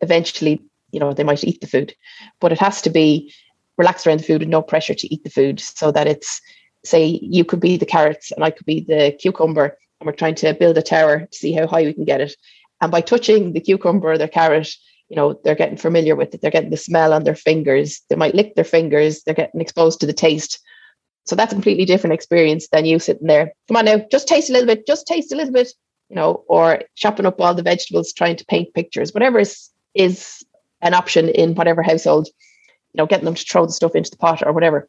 eventually, 0.00 0.60
you 0.90 1.00
know, 1.00 1.12
they 1.12 1.24
might 1.24 1.44
eat 1.44 1.60
the 1.60 1.66
food. 1.66 1.94
But 2.40 2.52
it 2.52 2.58
has 2.58 2.82
to 2.82 2.90
be 2.90 3.32
relaxed 3.76 4.06
around 4.06 4.18
the 4.18 4.24
food 4.26 4.42
and 4.42 4.50
no 4.50 4.62
pressure 4.62 4.94
to 4.94 5.14
eat 5.14 5.22
the 5.22 5.30
food 5.30 5.60
so 5.60 5.92
that 5.92 6.06
it's, 6.06 6.40
say, 6.84 7.04
you 7.22 7.44
could 7.44 7.60
be 7.60 7.76
the 7.76 7.86
carrots 7.86 8.32
and 8.32 8.44
I 8.44 8.50
could 8.50 8.66
be 8.66 8.80
the 8.80 9.16
cucumber 9.20 9.78
and 10.00 10.06
we're 10.06 10.12
trying 10.12 10.34
to 10.36 10.54
build 10.54 10.78
a 10.78 10.82
tower 10.82 11.28
to 11.30 11.38
see 11.38 11.52
how 11.52 11.66
high 11.66 11.84
we 11.84 11.92
can 11.92 12.04
get 12.04 12.20
it. 12.20 12.34
And 12.80 12.90
by 12.90 13.02
touching 13.02 13.52
the 13.52 13.60
cucumber 13.60 14.12
or 14.12 14.18
the 14.18 14.28
carrot, 14.28 14.74
you 15.10 15.16
know 15.16 15.38
they're 15.44 15.56
getting 15.56 15.76
familiar 15.76 16.16
with 16.16 16.32
it. 16.32 16.40
They're 16.40 16.52
getting 16.52 16.70
the 16.70 16.76
smell 16.76 17.12
on 17.12 17.24
their 17.24 17.34
fingers. 17.34 18.00
They 18.08 18.16
might 18.16 18.34
lick 18.34 18.54
their 18.54 18.64
fingers. 18.64 19.22
They're 19.22 19.34
getting 19.34 19.60
exposed 19.60 20.00
to 20.00 20.06
the 20.06 20.12
taste. 20.12 20.60
So 21.26 21.36
that's 21.36 21.52
a 21.52 21.56
completely 21.56 21.84
different 21.84 22.14
experience 22.14 22.68
than 22.68 22.86
you 22.86 22.98
sitting 22.98 23.26
there. 23.26 23.52
Come 23.68 23.76
on 23.76 23.84
now 23.84 23.98
just 24.10 24.28
taste 24.28 24.48
a 24.48 24.52
little 24.52 24.68
bit 24.68 24.86
just 24.86 25.06
taste 25.06 25.32
a 25.32 25.36
little 25.36 25.52
bit 25.52 25.72
you 26.08 26.16
know 26.16 26.44
or 26.48 26.82
chopping 26.94 27.26
up 27.26 27.40
all 27.40 27.54
the 27.54 27.62
vegetables 27.62 28.12
trying 28.12 28.36
to 28.36 28.46
paint 28.46 28.72
pictures. 28.72 29.12
Whatever 29.12 29.40
is 29.40 29.68
is 29.94 30.44
an 30.80 30.94
option 30.94 31.28
in 31.28 31.56
whatever 31.56 31.82
household 31.82 32.28
you 32.28 32.98
know 32.98 33.06
getting 33.06 33.24
them 33.24 33.34
to 33.34 33.44
throw 33.44 33.66
the 33.66 33.72
stuff 33.72 33.96
into 33.96 34.10
the 34.10 34.16
pot 34.16 34.42
or 34.46 34.52
whatever. 34.52 34.88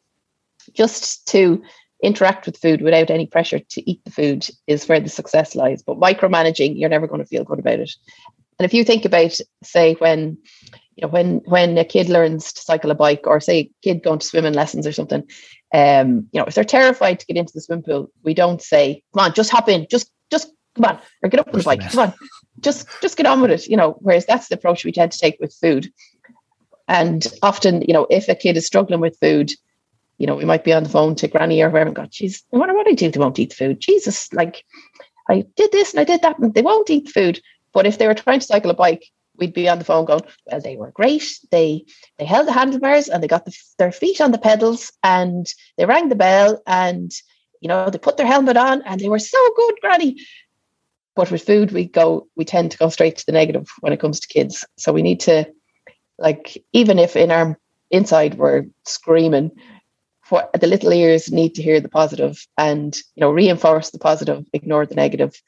Just 0.72 1.26
to 1.28 1.60
interact 2.00 2.46
with 2.46 2.56
food 2.56 2.80
without 2.80 3.10
any 3.10 3.26
pressure 3.26 3.58
to 3.58 3.90
eat 3.90 4.00
the 4.04 4.10
food 4.10 4.48
is 4.68 4.88
where 4.88 5.00
the 5.00 5.08
success 5.08 5.56
lies. 5.56 5.82
But 5.82 5.98
micromanaging 5.98 6.78
you're 6.78 6.88
never 6.88 7.08
going 7.08 7.20
to 7.20 7.26
feel 7.26 7.42
good 7.42 7.58
about 7.58 7.80
it 7.80 7.90
and 8.62 8.70
if 8.70 8.74
you 8.74 8.84
think 8.84 9.04
about, 9.04 9.36
say, 9.64 9.94
when 9.94 10.38
you 10.94 11.02
know 11.02 11.08
when 11.08 11.38
when 11.46 11.76
a 11.78 11.84
kid 11.84 12.08
learns 12.08 12.52
to 12.52 12.60
cycle 12.60 12.92
a 12.92 12.94
bike, 12.94 13.22
or 13.24 13.40
say 13.40 13.58
a 13.58 13.70
kid 13.82 14.04
going 14.04 14.20
to 14.20 14.26
swimming 14.26 14.52
lessons 14.52 14.86
or 14.86 14.92
something, 14.92 15.24
um, 15.74 16.28
you 16.30 16.38
know, 16.38 16.44
if 16.46 16.54
they're 16.54 16.62
terrified 16.62 17.18
to 17.18 17.26
get 17.26 17.36
into 17.36 17.52
the 17.52 17.60
swim 17.60 17.82
pool, 17.82 18.08
we 18.22 18.34
don't 18.34 18.62
say, 18.62 19.02
"Come 19.12 19.24
on, 19.24 19.34
just 19.34 19.50
hop 19.50 19.68
in, 19.68 19.88
just 19.90 20.12
just 20.30 20.52
come 20.76 20.84
on, 20.84 21.00
or 21.24 21.28
get 21.28 21.40
up 21.40 21.48
on 21.48 21.58
the 21.58 21.64
bike, 21.64 21.90
come 21.90 21.98
on, 21.98 22.14
just 22.60 22.86
just 23.00 23.16
get 23.16 23.26
on 23.26 23.40
with 23.40 23.50
it." 23.50 23.66
You 23.66 23.76
know, 23.76 23.96
whereas 23.98 24.26
that's 24.26 24.46
the 24.46 24.54
approach 24.54 24.84
we 24.84 24.92
tend 24.92 25.10
to 25.10 25.18
take 25.18 25.38
with 25.40 25.52
food. 25.60 25.92
And 26.86 27.26
often, 27.42 27.82
you 27.82 27.94
know, 27.94 28.06
if 28.10 28.28
a 28.28 28.36
kid 28.36 28.56
is 28.56 28.64
struggling 28.64 29.00
with 29.00 29.18
food, 29.18 29.50
you 30.18 30.28
know, 30.28 30.36
we 30.36 30.44
might 30.44 30.62
be 30.62 30.72
on 30.72 30.84
the 30.84 30.88
phone 30.88 31.16
to 31.16 31.26
granny 31.26 31.60
or 31.62 31.68
whoever 31.68 31.88
and 31.88 31.96
go, 31.96 32.06
geez, 32.08 32.44
I 32.54 32.58
wonder 32.58 32.76
what 32.76 32.86
I 32.86 32.92
do. 32.92 33.10
They 33.10 33.18
won't 33.18 33.40
eat 33.40 33.50
the 33.50 33.56
food. 33.56 33.80
Jesus, 33.80 34.32
like 34.32 34.64
I 35.28 35.46
did 35.56 35.72
this 35.72 35.92
and 35.92 36.00
I 36.00 36.04
did 36.04 36.22
that 36.22 36.38
and 36.38 36.54
they 36.54 36.62
won't 36.62 36.90
eat 36.90 37.06
the 37.06 37.10
food 37.10 37.40
But 37.72 37.86
if 37.86 37.98
they 37.98 38.06
were 38.06 38.14
trying 38.14 38.40
to 38.40 38.46
cycle 38.46 38.70
a 38.70 38.74
bike, 38.74 39.04
we'd 39.36 39.54
be 39.54 39.68
on 39.68 39.78
the 39.78 39.84
phone 39.84 40.04
going, 40.04 40.22
well, 40.46 40.60
they 40.60 40.76
were 40.76 40.90
great. 40.90 41.38
They 41.50 41.84
they 42.18 42.24
held 42.24 42.46
the 42.46 42.52
handlebars 42.52 43.08
and 43.08 43.22
they 43.22 43.28
got 43.28 43.44
the, 43.44 43.56
their 43.78 43.92
feet 43.92 44.20
on 44.20 44.32
the 44.32 44.38
pedals 44.38 44.92
and 45.02 45.46
they 45.76 45.86
rang 45.86 46.08
the 46.08 46.14
bell 46.14 46.62
and 46.66 47.10
you 47.60 47.68
know 47.68 47.90
they 47.90 47.98
put 47.98 48.16
their 48.16 48.26
helmet 48.26 48.56
on 48.56 48.82
and 48.82 49.00
they 49.00 49.08
were 49.08 49.18
so 49.18 49.52
good, 49.56 49.74
Granny. 49.80 50.16
But 51.14 51.30
with 51.30 51.44
food, 51.44 51.72
we 51.72 51.86
go 51.86 52.28
we 52.36 52.44
tend 52.44 52.72
to 52.72 52.78
go 52.78 52.88
straight 52.88 53.16
to 53.18 53.26
the 53.26 53.32
negative 53.32 53.68
when 53.80 53.92
it 53.92 54.00
comes 54.00 54.20
to 54.20 54.28
kids. 54.28 54.64
So 54.76 54.92
we 54.92 55.02
need 55.02 55.20
to 55.20 55.50
like 56.18 56.62
even 56.72 56.98
if 56.98 57.16
in 57.16 57.30
our 57.30 57.58
inside 57.90 58.34
we're 58.34 58.66
screaming, 58.84 59.50
what 60.28 60.52
the 60.58 60.66
little 60.66 60.92
ears 60.92 61.30
need 61.30 61.54
to 61.54 61.62
hear 61.62 61.80
the 61.80 61.88
positive 61.88 62.46
and 62.56 62.96
you 63.14 63.20
know 63.20 63.30
reinforce 63.30 63.90
the 63.90 63.98
positive, 63.98 64.44
ignore 64.52 64.86
the 64.86 64.94
negative, 64.94 65.40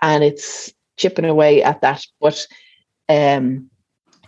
and 0.00 0.24
it's 0.24 0.72
chipping 0.96 1.24
away 1.24 1.62
at 1.62 1.80
that. 1.80 2.04
But 2.20 2.46
um, 3.08 3.70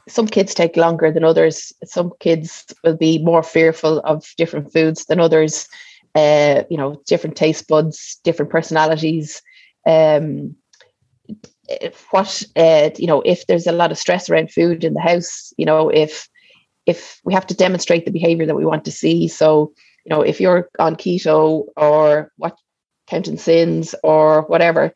some 0.09 0.27
kids 0.27 0.55
take 0.55 0.77
longer 0.77 1.11
than 1.11 1.25
others. 1.25 1.73
Some 1.85 2.13
kids 2.21 2.67
will 2.83 2.97
be 2.97 3.19
more 3.19 3.43
fearful 3.43 4.01
of 4.01 4.25
different 4.37 4.73
foods 4.73 5.07
than 5.07 5.21
others. 5.21 5.67
Uh, 6.15 6.63
you 6.71 6.77
know, 6.77 7.03
different 7.07 7.37
taste 7.37 7.67
buds, 7.67 8.21
different 8.23 8.51
personalities. 8.51 9.43
Um, 9.87 10.57
what 12.11 12.43
uh, 12.57 12.91
you 12.97 13.07
know, 13.07 13.23
if 13.23 13.47
there's 13.47 13.67
a 13.67 13.73
lot 13.73 13.91
of 13.91 13.99
stress 13.99 14.29
around 14.29 14.53
food 14.53 14.85
in 14.85 14.95
the 14.95 15.01
house, 15.01 15.53
you 15.57 15.65
know, 15.65 15.89
if 15.89 16.29
if 16.87 17.21
we 17.25 17.33
have 17.33 17.47
to 17.47 17.55
demonstrate 17.55 18.05
the 18.05 18.13
behavior 18.13 18.47
that 18.47 18.57
we 18.57 18.67
want 18.67 18.85
to 18.85 18.93
see. 18.93 19.27
So, 19.29 19.73
you 20.05 20.11
know, 20.11 20.21
if 20.21 20.41
you're 20.41 20.69
on 20.79 20.97
keto 20.97 21.65
or 21.77 22.31
what 22.37 22.59
counting 23.07 23.37
syns 23.37 23.95
or 24.03 24.43
whatever, 24.43 24.93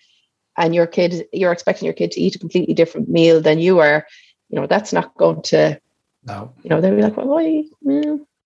and 0.59 0.75
your 0.75 0.87
kid 0.87 1.27
you're 1.33 1.53
expecting 1.53 1.87
your 1.87 1.95
kid 1.95 2.11
to 2.13 2.21
eat 2.21 2.37
a 2.37 2.39
completely 2.39 2.75
different 2.75 3.09
meal 3.09 3.41
than 3.41 3.59
you 3.59 3.79
are 3.79 4.07
you 4.51 4.61
know 4.61 4.67
that's 4.67 4.93
not 4.93 5.17
going 5.17 5.41
to 5.43 5.81
no. 6.25 6.53
you 6.63 6.71
know 6.71 6.81
they'll 6.81 6.97
be 6.97 7.03
like 7.03 7.17
well 7.17 7.29
why 7.29 7.65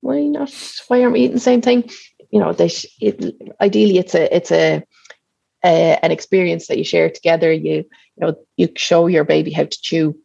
why 0.02 0.24
not? 0.24 0.52
Why 0.88 1.00
aren't 1.00 1.14
we 1.14 1.20
eating 1.20 1.34
the 1.34 1.40
same 1.40 1.62
thing? 1.62 1.88
You 2.30 2.40
know 2.40 2.52
they 2.52 2.68
sh- 2.68 2.86
it, 3.00 3.34
ideally 3.60 3.98
it's 3.98 4.14
a 4.14 4.34
it's 4.34 4.52
a 4.52 4.84
an 5.64 6.10
experience 6.10 6.66
that 6.66 6.76
you 6.76 6.84
share 6.84 7.08
together. 7.08 7.52
You 7.52 7.74
you 7.74 7.86
know 8.18 8.34
you 8.56 8.68
show 8.76 9.06
your 9.06 9.24
baby 9.24 9.52
how 9.52 9.64
to 9.64 9.80
chew. 9.80 10.18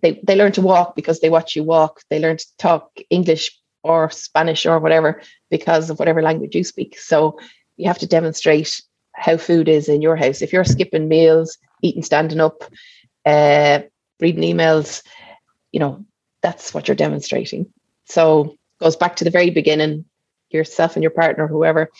They 0.00 0.20
they 0.22 0.36
learn 0.36 0.52
to 0.52 0.62
walk 0.62 0.96
because 0.96 1.20
they 1.20 1.28
watch 1.28 1.56
you 1.56 1.64
walk. 1.64 2.00
They 2.08 2.20
learn 2.20 2.38
to 2.38 2.46
talk 2.56 2.98
english 3.10 3.50
or 3.82 4.10
spanish 4.10 4.64
or 4.64 4.78
whatever 4.78 5.22
because 5.50 5.90
of 5.90 5.98
whatever 5.98 6.22
language 6.22 6.54
you 6.54 6.64
speak. 6.64 6.98
So 6.98 7.38
you 7.76 7.88
have 7.88 7.98
to 7.98 8.06
demonstrate 8.06 8.80
how 9.20 9.36
food 9.36 9.68
is 9.68 9.88
in 9.88 10.02
your 10.02 10.16
house. 10.16 10.42
If 10.42 10.52
you're 10.52 10.64
skipping 10.64 11.08
meals, 11.08 11.58
eating 11.82 12.02
standing 12.02 12.40
up, 12.40 12.64
uh, 13.26 13.80
reading 14.18 14.42
emails, 14.42 15.02
you 15.72 15.80
know, 15.80 16.04
that's 16.42 16.72
what 16.72 16.88
you're 16.88 16.94
demonstrating. 16.94 17.66
So 18.06 18.56
goes 18.80 18.96
back 18.96 19.16
to 19.16 19.24
the 19.24 19.30
very 19.30 19.50
beginning, 19.50 20.06
yourself 20.50 20.96
and 20.96 21.02
your 21.02 21.10
partner, 21.10 21.46
whoever, 21.46 21.90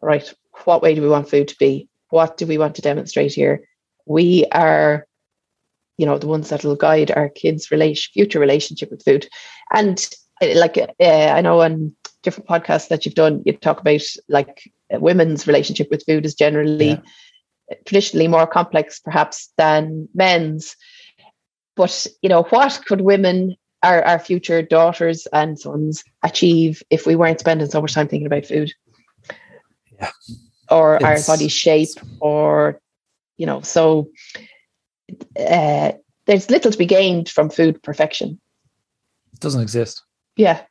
right? 0.00 0.32
What 0.64 0.82
way 0.82 0.94
do 0.94 1.02
we 1.02 1.08
want 1.08 1.28
food 1.28 1.48
to 1.48 1.56
be? 1.58 1.88
What 2.10 2.38
do 2.38 2.46
we 2.46 2.58
want 2.58 2.74
to 2.76 2.82
demonstrate 2.82 3.32
here? 3.34 3.62
We 4.06 4.46
are, 4.50 5.06
you 5.98 6.06
know, 6.06 6.18
the 6.18 6.26
ones 6.26 6.48
that 6.48 6.64
will 6.64 6.76
guide 6.76 7.10
our 7.10 7.28
kids' 7.28 7.70
relation, 7.70 8.10
future 8.14 8.40
relationship 8.40 8.90
with 8.90 9.04
food. 9.04 9.28
And 9.72 10.04
uh, 10.40 10.54
like 10.54 10.78
uh, 10.78 11.04
I 11.04 11.42
know 11.42 11.60
on 11.60 11.94
different 12.22 12.48
podcasts 12.48 12.88
that 12.88 13.04
you've 13.04 13.14
done, 13.14 13.42
you 13.44 13.52
talk 13.52 13.80
about 13.80 14.00
like 14.28 14.62
women's 14.92 15.46
relationship 15.46 15.88
with 15.90 16.04
food 16.04 16.24
is 16.24 16.34
generally 16.34 16.90
yeah. 16.90 17.76
traditionally 17.86 18.28
more 18.28 18.46
complex 18.46 19.00
perhaps 19.00 19.52
than 19.56 20.08
men's. 20.14 20.76
But 21.76 22.06
you 22.22 22.28
know 22.28 22.44
what 22.44 22.82
could 22.86 23.02
women 23.02 23.56
our, 23.82 24.02
our 24.04 24.18
future 24.18 24.62
daughters 24.62 25.26
and 25.32 25.58
sons 25.58 26.02
achieve 26.24 26.82
if 26.90 27.06
we 27.06 27.14
weren't 27.14 27.40
spending 27.40 27.68
so 27.68 27.80
much 27.80 27.94
time 27.94 28.08
thinking 28.08 28.26
about 28.26 28.46
food? 28.46 28.72
Yeah. 30.00 30.10
Or 30.70 30.96
it's, 30.96 31.28
our 31.28 31.34
body 31.34 31.48
shape 31.48 31.88
or 32.20 32.80
you 33.36 33.46
know 33.46 33.60
so 33.60 34.10
uh, 35.38 35.92
there's 36.26 36.50
little 36.50 36.72
to 36.72 36.78
be 36.78 36.86
gained 36.86 37.28
from 37.28 37.48
food 37.48 37.82
perfection. 37.82 38.40
It 39.32 39.40
doesn't 39.40 39.62
exist. 39.62 40.02
Yeah 40.36 40.62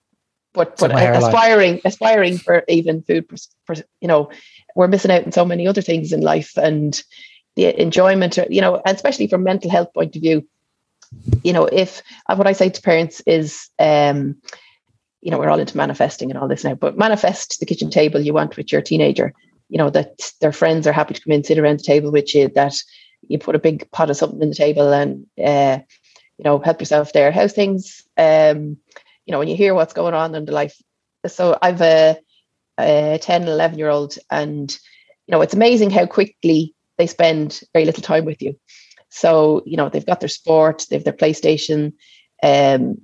but 0.57 0.77
but 0.77 0.91
aspiring 0.91 1.81
aspiring 1.85 2.37
for 2.37 2.63
even 2.67 3.01
food 3.03 3.25
for, 3.65 3.75
you 4.01 4.07
know 4.07 4.29
we're 4.75 4.87
missing 4.87 5.11
out 5.11 5.25
on 5.25 5.31
so 5.31 5.45
many 5.45 5.67
other 5.67 5.81
things 5.81 6.11
in 6.11 6.21
life 6.21 6.57
and 6.57 7.03
the 7.55 7.79
enjoyment 7.81 8.37
you 8.49 8.61
know 8.61 8.81
especially 8.85 9.27
from 9.27 9.43
mental 9.43 9.71
health 9.71 9.93
point 9.93 10.15
of 10.15 10.21
view 10.21 10.47
you 11.43 11.53
know 11.53 11.65
if 11.65 12.01
uh, 12.27 12.35
what 12.35 12.47
i 12.47 12.51
say 12.51 12.69
to 12.69 12.81
parents 12.81 13.21
is 13.25 13.69
um 13.79 14.35
you 15.21 15.31
know 15.31 15.37
we're 15.39 15.49
all 15.49 15.59
into 15.59 15.77
manifesting 15.77 16.29
and 16.29 16.37
all 16.39 16.47
this 16.47 16.63
now 16.63 16.75
but 16.75 16.97
manifest 16.97 17.59
the 17.59 17.65
kitchen 17.65 17.89
table 17.89 18.19
you 18.19 18.33
want 18.33 18.57
with 18.57 18.71
your 18.71 18.81
teenager 18.81 19.33
you 19.69 19.77
know 19.77 19.89
that 19.89 20.31
their 20.41 20.51
friends 20.51 20.87
are 20.87 20.93
happy 20.93 21.13
to 21.13 21.21
come 21.21 21.33
in 21.33 21.43
sit 21.43 21.57
around 21.57 21.79
the 21.79 21.83
table 21.83 22.11
with 22.11 22.33
you 22.35 22.49
that 22.49 22.75
you 23.27 23.39
put 23.39 23.55
a 23.55 23.59
big 23.59 23.89
pot 23.91 24.09
of 24.09 24.17
something 24.17 24.41
in 24.41 24.49
the 24.49 24.55
table 24.55 24.93
and 24.93 25.25
uh, 25.43 25.79
you 26.37 26.43
know 26.43 26.59
help 26.59 26.79
yourself 26.79 27.13
there. 27.13 27.31
How's 27.31 27.53
things 27.53 28.03
um 28.17 28.77
you 29.27 29.33
know, 29.33 29.39
when 29.39 29.49
you 29.49 29.55
hear 29.55 29.73
what's 29.73 29.93
going 29.93 30.13
on 30.13 30.33
in 30.33 30.45
the 30.45 30.53
life. 30.53 30.81
So 31.27 31.57
I've 31.61 31.81
a, 31.81 32.17
a 32.79 33.19
10, 33.21 33.43
11 33.43 33.77
year 33.77 33.89
old, 33.89 34.17
and, 34.31 34.71
you 35.27 35.33
know, 35.33 35.41
it's 35.41 35.53
amazing 35.53 35.89
how 35.89 36.05
quickly 36.05 36.73
they 36.97 37.07
spend 37.07 37.61
very 37.73 37.85
little 37.85 38.01
time 38.01 38.23
with 38.23 38.41
you. 38.41 38.57
So, 39.09 39.63
you 39.65 39.75
know, 39.77 39.89
they've 39.89 40.05
got 40.05 40.21
their 40.21 40.29
sport, 40.29 40.85
they've 40.89 41.03
their 41.03 41.13
PlayStation, 41.13 41.93
um, 42.41 43.01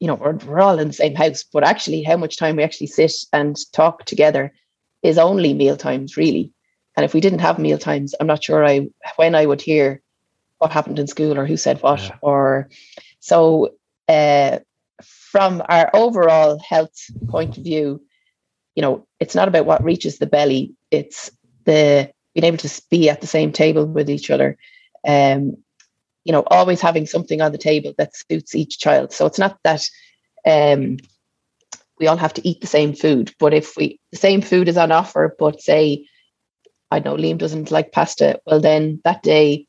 you 0.00 0.08
know, 0.08 0.14
we're, 0.14 0.32
we're 0.32 0.60
all 0.60 0.78
in 0.78 0.88
the 0.88 0.94
same 0.94 1.14
house, 1.14 1.44
but 1.44 1.64
actually 1.64 2.02
how 2.02 2.16
much 2.16 2.36
time 2.36 2.56
we 2.56 2.64
actually 2.64 2.88
sit 2.88 3.14
and 3.32 3.56
talk 3.72 4.04
together 4.04 4.52
is 5.02 5.18
only 5.18 5.54
meal 5.54 5.76
times, 5.76 6.16
really. 6.16 6.52
And 6.96 7.04
if 7.04 7.14
we 7.14 7.20
didn't 7.20 7.38
have 7.40 7.58
meal 7.58 7.78
times, 7.78 8.14
I'm 8.18 8.26
not 8.26 8.42
sure 8.42 8.64
I 8.64 8.88
when 9.16 9.34
I 9.34 9.46
would 9.46 9.62
hear 9.62 10.02
what 10.58 10.72
happened 10.72 10.98
in 10.98 11.06
school 11.06 11.38
or 11.38 11.46
who 11.46 11.56
said 11.56 11.82
what 11.82 12.00
yeah. 12.00 12.16
or 12.22 12.68
so 13.20 13.74
uh, 14.08 14.58
from 15.34 15.60
our 15.68 15.90
overall 15.94 16.60
health 16.60 16.94
point 17.26 17.58
of 17.58 17.64
view, 17.64 18.00
you 18.76 18.82
know, 18.82 19.04
it's 19.18 19.34
not 19.34 19.48
about 19.48 19.66
what 19.66 19.82
reaches 19.82 20.18
the 20.18 20.28
belly. 20.28 20.76
It's 20.92 21.28
the 21.64 22.12
being 22.34 22.44
able 22.44 22.58
to 22.58 22.82
be 22.88 23.10
at 23.10 23.20
the 23.20 23.26
same 23.26 23.50
table 23.50 23.84
with 23.84 24.08
each 24.08 24.30
other. 24.30 24.56
Um, 25.04 25.56
you 26.22 26.30
know, 26.30 26.44
always 26.46 26.80
having 26.80 27.06
something 27.06 27.40
on 27.40 27.50
the 27.50 27.58
table 27.58 27.94
that 27.98 28.12
suits 28.14 28.54
each 28.54 28.78
child. 28.78 29.12
So 29.12 29.26
it's 29.26 29.40
not 29.40 29.58
that 29.64 29.82
um, 30.46 30.98
we 31.98 32.06
all 32.06 32.16
have 32.16 32.34
to 32.34 32.48
eat 32.48 32.60
the 32.60 32.68
same 32.68 32.94
food, 32.94 33.34
but 33.40 33.52
if 33.52 33.76
we 33.76 33.98
the 34.12 34.18
same 34.18 34.40
food 34.40 34.68
is 34.68 34.76
on 34.76 34.92
offer, 34.92 35.34
but 35.36 35.60
say, 35.60 36.06
I 36.92 37.00
know 37.00 37.16
Liam 37.16 37.38
doesn't 37.38 37.72
like 37.72 37.90
pasta, 37.90 38.38
well 38.46 38.60
then 38.60 39.00
that 39.02 39.24
day 39.24 39.66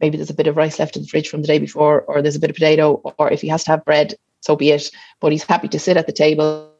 maybe 0.00 0.16
there's 0.16 0.30
a 0.30 0.34
bit 0.40 0.46
of 0.46 0.56
rice 0.56 0.78
left 0.78 0.94
in 0.94 1.02
the 1.02 1.08
fridge 1.08 1.28
from 1.28 1.42
the 1.42 1.48
day 1.48 1.58
before, 1.58 2.02
or 2.02 2.22
there's 2.22 2.36
a 2.36 2.40
bit 2.40 2.50
of 2.50 2.56
potato, 2.56 3.02
or 3.18 3.32
if 3.32 3.40
he 3.40 3.48
has 3.48 3.64
to 3.64 3.72
have 3.72 3.84
bread, 3.84 4.14
so 4.40 4.56
be 4.56 4.70
it. 4.70 4.90
But 5.20 5.32
he's 5.32 5.44
happy 5.44 5.68
to 5.68 5.78
sit 5.78 5.96
at 5.96 6.06
the 6.06 6.12
table. 6.12 6.72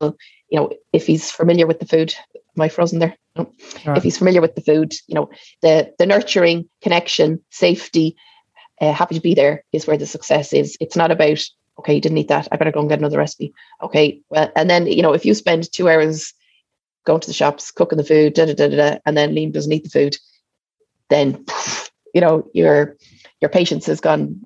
You 0.00 0.14
know, 0.50 0.72
if 0.92 1.06
he's 1.06 1.30
familiar 1.30 1.66
with 1.66 1.78
the 1.78 1.86
food, 1.86 2.14
am 2.34 2.62
I 2.62 2.68
frozen 2.68 2.98
there? 2.98 3.16
No. 3.36 3.52
Right. 3.86 3.96
If 3.96 4.02
he's 4.02 4.18
familiar 4.18 4.40
with 4.40 4.54
the 4.54 4.60
food, 4.60 4.94
you 5.06 5.14
know, 5.14 5.30
the 5.62 5.92
the 5.98 6.06
nurturing, 6.06 6.68
connection, 6.82 7.40
safety, 7.50 8.16
uh, 8.80 8.92
happy 8.92 9.14
to 9.14 9.20
be 9.20 9.34
there 9.34 9.64
is 9.72 9.86
where 9.86 9.96
the 9.96 10.06
success 10.06 10.52
is. 10.52 10.76
It's 10.80 10.96
not 10.96 11.10
about 11.10 11.40
okay, 11.78 11.94
you 11.94 12.00
didn't 12.00 12.18
eat 12.18 12.28
that. 12.28 12.48
I 12.52 12.56
better 12.56 12.72
go 12.72 12.80
and 12.80 12.88
get 12.88 12.98
another 12.98 13.18
recipe. 13.18 13.54
Okay, 13.82 14.20
well, 14.28 14.50
and 14.56 14.68
then 14.68 14.86
you 14.86 15.02
know, 15.02 15.12
if 15.12 15.24
you 15.24 15.34
spend 15.34 15.70
two 15.72 15.88
hours 15.88 16.34
going 17.04 17.20
to 17.20 17.26
the 17.26 17.32
shops, 17.32 17.70
cooking 17.70 17.96
the 17.96 18.04
food, 18.04 18.34
da 18.34 18.46
da 18.46 18.54
da 18.54 18.68
da, 18.68 18.98
and 19.06 19.16
then 19.16 19.34
Liam 19.34 19.52
doesn't 19.52 19.72
eat 19.72 19.84
the 19.84 19.90
food, 19.90 20.16
then 21.08 21.44
you 22.14 22.20
know 22.20 22.48
your 22.52 22.96
your 23.40 23.48
patience 23.48 23.86
has 23.86 24.00
gone 24.00 24.40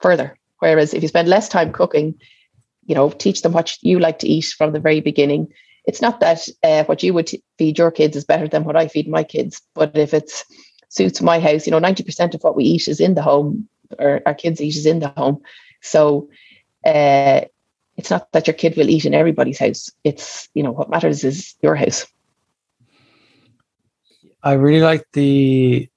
further. 0.00 0.36
Whereas 0.58 0.94
if 0.94 1.02
you 1.02 1.08
spend 1.08 1.28
less 1.28 1.48
time 1.48 1.72
cooking, 1.72 2.14
you 2.86 2.94
know, 2.94 3.10
teach 3.10 3.42
them 3.42 3.52
what 3.52 3.76
you 3.82 3.98
like 3.98 4.18
to 4.20 4.28
eat 4.28 4.46
from 4.56 4.72
the 4.72 4.80
very 4.80 5.00
beginning. 5.00 5.48
It's 5.86 6.02
not 6.02 6.20
that 6.20 6.48
uh, 6.62 6.84
what 6.84 7.02
you 7.02 7.14
would 7.14 7.30
feed 7.58 7.78
your 7.78 7.90
kids 7.90 8.16
is 8.16 8.24
better 8.24 8.48
than 8.48 8.64
what 8.64 8.76
I 8.76 8.88
feed 8.88 9.08
my 9.08 9.22
kids, 9.22 9.60
but 9.74 9.96
if 9.96 10.14
it 10.14 10.30
suits 10.88 11.20
my 11.20 11.38
house, 11.38 11.66
you 11.66 11.70
know, 11.70 11.80
90% 11.80 12.34
of 12.34 12.42
what 12.42 12.56
we 12.56 12.64
eat 12.64 12.88
is 12.88 13.00
in 13.00 13.14
the 13.14 13.22
home, 13.22 13.68
or 13.98 14.20
our 14.26 14.34
kids 14.34 14.60
eat 14.60 14.76
is 14.76 14.86
in 14.86 15.00
the 15.00 15.08
home. 15.08 15.42
So 15.82 16.28
uh, 16.84 17.42
it's 17.96 18.10
not 18.10 18.30
that 18.32 18.46
your 18.46 18.54
kid 18.54 18.76
will 18.76 18.90
eat 18.90 19.04
in 19.04 19.14
everybody's 19.14 19.58
house. 19.58 19.90
It's, 20.04 20.48
you 20.54 20.62
know, 20.62 20.72
what 20.72 20.90
matters 20.90 21.24
is 21.24 21.54
your 21.62 21.76
house. 21.76 22.06
I 24.42 24.52
really 24.52 24.82
like 24.82 25.04
the 25.12 25.88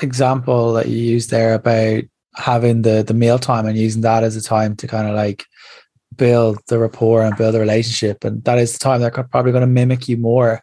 example 0.00 0.74
that 0.74 0.88
you 0.88 0.98
used 0.98 1.30
there 1.30 1.54
about 1.54 2.04
having 2.34 2.82
the 2.82 3.02
the 3.02 3.14
meal 3.14 3.38
time 3.38 3.66
and 3.66 3.76
using 3.76 4.02
that 4.02 4.24
as 4.24 4.36
a 4.36 4.42
time 4.42 4.74
to 4.76 4.86
kind 4.86 5.08
of 5.08 5.14
like 5.14 5.44
build 6.16 6.58
the 6.68 6.78
rapport 6.78 7.22
and 7.22 7.36
build 7.36 7.54
a 7.54 7.60
relationship 7.60 8.22
and 8.24 8.44
that 8.44 8.58
is 8.58 8.72
the 8.72 8.78
time 8.78 9.00
they're 9.00 9.10
probably 9.10 9.52
going 9.52 9.62
to 9.62 9.66
mimic 9.66 10.08
you 10.08 10.16
more 10.16 10.62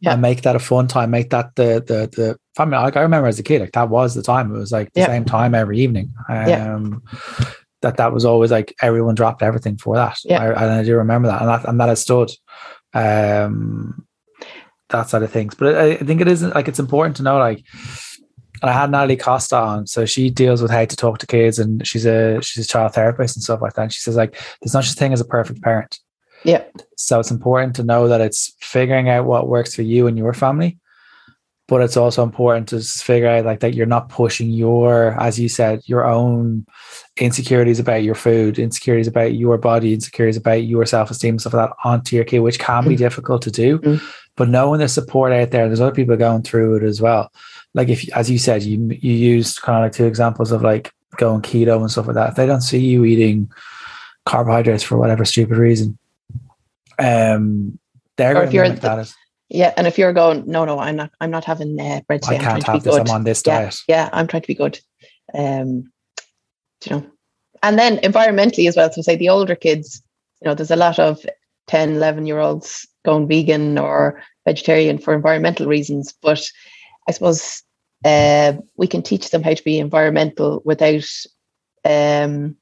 yeah. 0.00 0.12
and 0.12 0.22
make 0.22 0.42
that 0.42 0.56
a 0.56 0.58
fun 0.58 0.86
time 0.86 1.10
make 1.10 1.30
that 1.30 1.54
the 1.56 1.82
the 1.86 2.08
the 2.16 2.38
family. 2.56 2.76
Like 2.76 2.96
I 2.96 3.02
remember 3.02 3.28
as 3.28 3.38
a 3.38 3.42
kid, 3.42 3.60
like 3.60 3.72
that 3.72 3.88
was 3.88 4.14
the 4.14 4.22
time. 4.22 4.54
It 4.54 4.58
was 4.58 4.72
like 4.72 4.92
the 4.92 5.00
Yeah. 5.00 5.06
same 5.06 5.24
time 5.24 5.54
every 5.54 5.78
evening. 5.80 6.12
Um, 6.28 6.48
Yeah. 6.48 6.78
That 7.82 7.96
that 7.96 8.12
was 8.12 8.26
always 8.26 8.50
like 8.50 8.74
everyone 8.82 9.14
dropped 9.14 9.42
everything 9.42 9.78
for 9.78 9.96
that. 9.96 10.18
Yeah. 10.24 10.42
I, 10.42 10.46
and 10.48 10.72
I 10.72 10.82
do 10.84 10.96
remember 10.96 11.28
that, 11.28 11.40
and 11.40 11.48
that 11.48 11.64
and 11.66 11.80
that 11.80 11.88
has 11.88 12.02
stood. 12.02 12.30
Um, 12.92 14.04
that 14.90 15.08
side 15.08 15.22
of 15.22 15.30
things, 15.30 15.54
but 15.54 15.76
I, 15.76 15.92
I 15.92 15.96
think 15.96 16.20
it 16.20 16.28
isn't 16.28 16.54
like 16.54 16.68
it's 16.68 16.80
important 16.80 17.16
to 17.16 17.22
know 17.22 17.38
like. 17.38 17.64
And 18.62 18.70
I 18.70 18.72
had 18.72 18.90
Natalie 18.90 19.16
Costa 19.16 19.56
on, 19.56 19.86
so 19.86 20.04
she 20.04 20.30
deals 20.30 20.60
with 20.60 20.70
how 20.70 20.84
to 20.84 20.96
talk 20.96 21.18
to 21.18 21.26
kids, 21.26 21.58
and 21.58 21.86
she's 21.86 22.04
a 22.06 22.40
she's 22.42 22.64
a 22.64 22.68
child 22.68 22.94
therapist 22.94 23.36
and 23.36 23.42
stuff 23.42 23.62
like 23.62 23.74
that. 23.74 23.82
And 23.82 23.92
she 23.92 24.00
says 24.00 24.16
like, 24.16 24.38
there's 24.60 24.74
no 24.74 24.80
such 24.80 24.98
thing 24.98 25.12
as 25.12 25.20
a 25.20 25.24
perfect 25.24 25.62
parent. 25.62 25.98
Yeah. 26.44 26.64
So 26.96 27.20
it's 27.20 27.30
important 27.30 27.76
to 27.76 27.84
know 27.84 28.08
that 28.08 28.20
it's 28.20 28.52
figuring 28.60 29.08
out 29.08 29.26
what 29.26 29.48
works 29.48 29.74
for 29.74 29.82
you 29.82 30.06
and 30.06 30.16
your 30.18 30.32
family. 30.32 30.78
But 31.68 31.82
it's 31.82 31.96
also 31.96 32.24
important 32.24 32.68
to 32.70 32.80
figure 32.80 33.28
out 33.28 33.44
like 33.44 33.60
that 33.60 33.74
you're 33.74 33.86
not 33.86 34.08
pushing 34.08 34.50
your, 34.50 35.16
as 35.22 35.38
you 35.38 35.48
said, 35.48 35.82
your 35.84 36.04
own 36.04 36.66
insecurities 37.16 37.78
about 37.78 38.02
your 38.02 38.16
food, 38.16 38.58
insecurities 38.58 39.06
about 39.06 39.34
your 39.34 39.56
body, 39.56 39.94
insecurities 39.94 40.36
about 40.36 40.64
your 40.64 40.84
self-esteem, 40.84 41.38
stuff 41.38 41.54
like 41.54 41.68
that 41.68 41.76
onto 41.84 42.16
your 42.16 42.24
kid, 42.24 42.40
which 42.40 42.58
can 42.58 42.88
be 42.88 42.96
Mm. 42.96 42.98
difficult 42.98 43.42
to 43.42 43.52
do. 43.52 43.78
Mm. 43.78 44.02
But 44.34 44.48
knowing 44.48 44.78
there's 44.78 44.92
support 44.94 45.32
out 45.32 45.52
there, 45.52 45.68
there's 45.68 45.80
other 45.80 45.94
people 45.94 46.16
going 46.16 46.42
through 46.42 46.76
it 46.76 46.82
as 46.82 47.00
well. 47.00 47.30
Like 47.74 47.88
if, 47.88 48.08
as 48.16 48.30
you 48.30 48.38
said, 48.38 48.62
you 48.62 48.88
you 49.00 49.12
used 49.12 49.62
kind 49.62 49.78
of 49.78 49.82
like 49.86 49.92
two 49.92 50.06
examples 50.06 50.50
of 50.52 50.62
like 50.62 50.92
going 51.16 51.42
keto 51.42 51.80
and 51.80 51.90
stuff 51.90 52.06
like 52.06 52.14
that. 52.14 52.30
If 52.30 52.34
they 52.36 52.46
don't 52.46 52.60
see 52.62 52.78
you 52.78 53.04
eating 53.04 53.50
carbohydrates 54.26 54.82
for 54.82 54.96
whatever 54.98 55.24
stupid 55.24 55.56
reason, 55.56 55.98
um, 56.98 57.78
they're 58.16 58.32
Or 58.32 58.34
going 58.34 58.44
if 58.44 58.50
to 58.50 58.54
you're 58.56 58.68
like 58.68 58.80
the- 58.80 59.14
Yeah, 59.48 59.72
and 59.76 59.86
if 59.86 59.98
you're 59.98 60.12
going, 60.12 60.44
no, 60.46 60.64
no, 60.64 60.78
I'm 60.78 60.96
not, 60.96 61.10
I'm 61.20 61.30
not 61.30 61.44
having 61.44 61.80
uh, 61.80 62.00
bread 62.06 62.20
I 62.24 62.34
today. 62.34 62.36
I'm 62.36 62.42
can't 62.42 62.62
have 62.66 62.82
this. 62.82 62.94
good. 62.94 63.08
I'm 63.08 63.14
on 63.14 63.24
this 63.24 63.42
yeah, 63.46 63.60
diet. 63.62 63.76
yeah, 63.88 64.08
I'm 64.12 64.26
trying 64.26 64.42
to 64.42 64.48
be 64.48 64.54
good. 64.54 64.78
Um, 65.34 65.90
you 66.84 66.90
know, 66.96 67.06
and 67.62 67.78
then 67.78 67.98
environmentally 67.98 68.68
as 68.68 68.76
well. 68.76 68.90
So 68.92 69.02
say 69.02 69.16
the 69.16 69.28
older 69.28 69.54
kids, 69.54 70.02
you 70.42 70.48
know, 70.48 70.54
there's 70.54 70.70
a 70.70 70.76
lot 70.76 70.98
of 70.98 71.24
10, 71.68 71.94
11 71.96 72.26
year 72.26 72.38
olds 72.38 72.86
going 73.04 73.28
vegan 73.28 73.78
or 73.78 74.22
vegetarian 74.46 74.98
for 74.98 75.14
environmental 75.14 75.66
reasons. 75.66 76.12
But 76.22 76.46
I 77.08 77.12
suppose 77.12 77.62
uh, 78.04 78.54
we 78.76 78.86
can 78.86 79.02
teach 79.02 79.30
them 79.30 79.42
how 79.42 79.54
to 79.54 79.64
be 79.64 79.78
environmental 79.78 80.62
without, 80.64 81.04
um, 81.84 82.56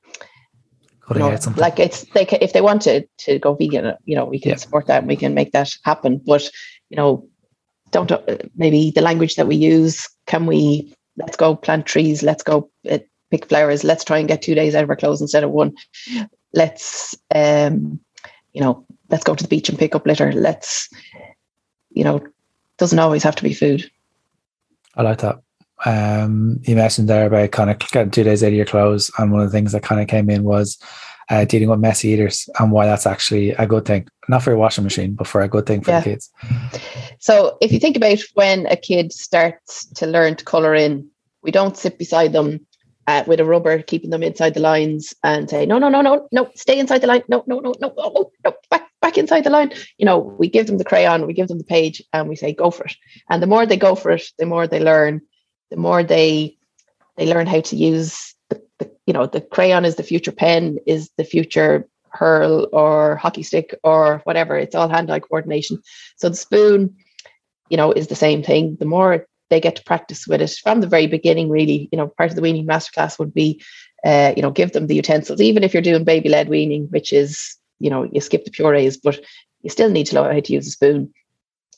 you 1.15 1.21
know, 1.21 1.39
like 1.57 1.79
it's 1.81 2.05
they 2.15 2.25
ca 2.25 2.39
if 2.41 2.53
they 2.53 2.61
want 2.61 2.83
to 2.83 3.07
to 3.19 3.39
go 3.39 3.55
vegan, 3.55 3.95
you 4.05 4.15
know, 4.17 4.25
we 4.25 4.39
can 4.39 4.51
Yeah. 4.51 4.57
support 4.57 4.87
that 4.87 4.99
and 4.99 5.09
we 5.09 5.17
can 5.17 5.35
make 5.35 5.53
that 5.53 5.71
happen. 5.85 6.21
But 6.25 6.51
you 6.91 6.97
know, 6.97 7.27
don't 7.91 8.11
uh, 8.13 8.21
maybe 8.57 8.91
the 8.91 9.01
language 9.01 9.37
that 9.37 9.47
we 9.47 9.57
use. 9.57 10.09
Can 10.27 10.47
we 10.47 10.95
let's 11.17 11.37
go 11.37 11.57
plant 11.57 11.87
trees? 11.87 12.23
Let's 12.23 12.43
go 12.43 12.71
uh, 12.91 12.99
pick 13.31 13.47
flowers. 13.47 13.85
Let's 13.85 14.05
try 14.05 14.19
and 14.19 14.29
get 14.29 14.43
two 14.43 14.55
days 14.55 14.75
out 14.75 14.85
of 14.85 14.91
our 14.91 14.97
clothes 14.97 15.21
instead 15.21 15.45
of 15.45 15.51
one. 15.51 15.75
Let's 16.53 17.17
um, 17.35 18.01
you 18.53 18.61
know, 18.61 18.85
let's 19.11 19.25
go 19.25 19.35
to 19.35 19.43
the 19.43 19.49
beach 19.49 19.69
and 19.69 19.79
pick 19.79 19.95
up 19.95 20.07
litter. 20.07 20.33
Let's 20.33 20.89
you 21.91 22.05
know, 22.05 22.21
doesn't 22.77 22.99
always 22.99 23.23
have 23.23 23.37
to 23.37 23.43
be 23.43 23.55
food. 23.55 23.91
I 24.99 25.03
like 25.03 25.19
that. 25.19 25.41
Um, 25.87 26.59
you 26.65 26.75
mentioned 26.75 27.09
there 27.09 27.27
about 27.27 27.53
kind 27.53 27.71
of 27.71 27.79
getting 27.79 28.11
two 28.11 28.25
days 28.25 28.43
out 28.43 28.49
of 28.49 28.55
your 28.55 28.67
clothes, 28.67 29.11
and 29.17 29.33
one 29.33 29.41
of 29.41 29.51
the 29.51 29.57
things 29.57 29.73
that 29.73 29.85
kind 29.85 30.01
of 30.01 30.09
came 30.09 30.29
in 30.29 30.43
was 30.43 30.77
uh, 31.31 31.45
dealing 31.45 31.69
with 31.69 31.79
messy 31.79 32.09
eaters 32.09 32.49
and 32.59 32.73
why 32.73 32.87
that's 32.87 33.07
actually 33.07 33.51
a 33.51 33.67
good 33.67 33.85
thing, 33.85 34.09
not 34.29 34.43
for 34.43 34.51
your 34.51 34.59
washing 34.59 34.83
machine, 34.85 35.15
but 35.15 35.27
for 35.27 35.41
a 35.41 35.49
good 35.49 35.67
thing 35.67 35.83
for 35.83 35.93
Yeah. 35.93 36.01
the 36.01 36.11
kids. 36.11 36.31
So 37.21 37.59
if 37.61 37.71
you 37.71 37.79
think 37.79 37.97
about 37.97 38.19
when 38.35 38.67
a 38.67 38.77
kid 38.77 39.13
starts 39.13 39.87
to 39.95 40.07
learn 40.07 40.37
to 40.37 40.45
color 40.45 40.75
in, 40.75 41.09
we 41.43 41.53
don't 41.53 41.77
sit 41.77 41.99
beside 41.99 42.33
them 42.33 42.67
uh, 43.07 43.25
with 43.27 43.41
a 43.41 43.45
rubber, 43.45 43.81
keeping 43.83 44.11
them 44.11 44.23
inside 44.23 44.55
the 44.55 44.61
lines 44.61 45.15
and 45.23 45.49
say, 45.49 45.65
no, 45.65 45.79
no, 45.79 45.89
no, 45.89 46.01
no, 46.01 46.29
no, 46.33 46.51
stay 46.57 46.79
inside 46.79 47.03
the 47.03 47.07
line. 47.07 47.23
No, 47.29 47.45
no, 47.47 47.61
no, 47.61 47.73
no, 47.81 47.93
no, 47.97 48.11
no, 48.15 48.31
no, 48.45 48.53
back, 48.71 48.88
back 49.09 49.17
inside 49.17 49.45
the 49.45 49.51
line. 49.51 49.73
You 49.97 50.05
know, 50.05 50.19
we 50.19 50.49
give 50.49 50.67
them 50.67 50.79
the 50.79 50.85
crayon, 50.85 51.27
we 51.27 51.33
give 51.33 51.49
them 51.49 51.59
the 51.59 51.65
page 51.65 52.03
and 52.13 52.29
we 52.29 52.37
say, 52.37 52.53
go 52.53 52.71
for 52.71 52.85
it. 52.85 52.97
And 53.31 53.43
the 53.43 53.47
more 53.47 53.65
they 53.65 53.77
go 53.77 53.95
for 53.95 54.11
it, 54.11 54.25
the 54.39 54.45
more 54.45 54.67
they 54.67 54.81
learn, 54.81 55.23
the 55.71 55.77
more 55.77 56.03
they, 56.03 56.59
they 57.17 57.27
learn 57.27 57.47
how 57.47 57.61
to 57.61 57.77
use 57.77 58.35
the, 58.51 58.63
the 58.79 58.91
you 59.07 59.15
know, 59.15 59.27
the 59.27 59.41
crayon 59.41 59.87
is 59.87 59.97
the 59.97 60.03
future 60.03 60.33
pen, 60.33 60.79
is 60.87 61.11
the 61.17 61.25
future 61.25 61.89
hurl 62.11 62.69
or 62.73 63.17
hockey 63.17 63.43
stick 63.43 63.75
or 63.83 64.21
whatever. 64.25 64.57
It's 64.57 64.75
all 64.75 64.89
hand-eye 64.89 65.21
coordination. 65.21 65.81
So 66.17 66.29
the 66.29 66.37
spoon, 66.37 66.95
you 67.71 67.77
know, 67.79 67.93
is 67.93 68.09
the 68.09 68.15
same 68.15 68.43
thing. 68.43 68.77
The 68.79 68.87
more 68.87 69.27
they 69.49 69.61
get 69.61 69.77
to 69.77 69.85
practice 69.85 70.27
with 70.27 70.43
it 70.43 70.51
from 70.63 70.81
the 70.81 70.87
very 70.87 71.07
beginning, 71.07 71.49
really, 71.49 71.89
you 71.91 71.97
know, 71.97 72.09
part 72.09 72.31
of 72.31 72.37
the 72.37 72.43
weaning 72.43 72.67
masterclass 72.67 73.19
would 73.19 73.33
be, 73.33 73.63
uh, 74.05 74.35
you 74.37 74.43
know, 74.43 74.51
give 74.51 74.73
them 74.73 74.87
the 74.87 74.95
utensils, 74.95 75.41
even 75.41 75.65
if 75.65 75.73
you're 75.73 75.83
doing 75.83 76.05
baby 76.05 76.29
led 76.29 76.51
weaning, 76.51 76.87
which 76.91 77.13
is, 77.13 77.58
you 77.79 77.91
know, 77.91 78.09
you 78.13 78.21
skip 78.21 78.45
the 78.45 78.51
purees, 78.51 78.97
but 78.97 79.21
you 79.63 79.71
still 79.71 79.91
need 79.91 80.07
to 80.07 80.15
know 80.15 80.25
how 80.25 80.41
to 80.41 80.53
use 80.53 80.67
a 80.67 80.71
spoon. 80.71 81.13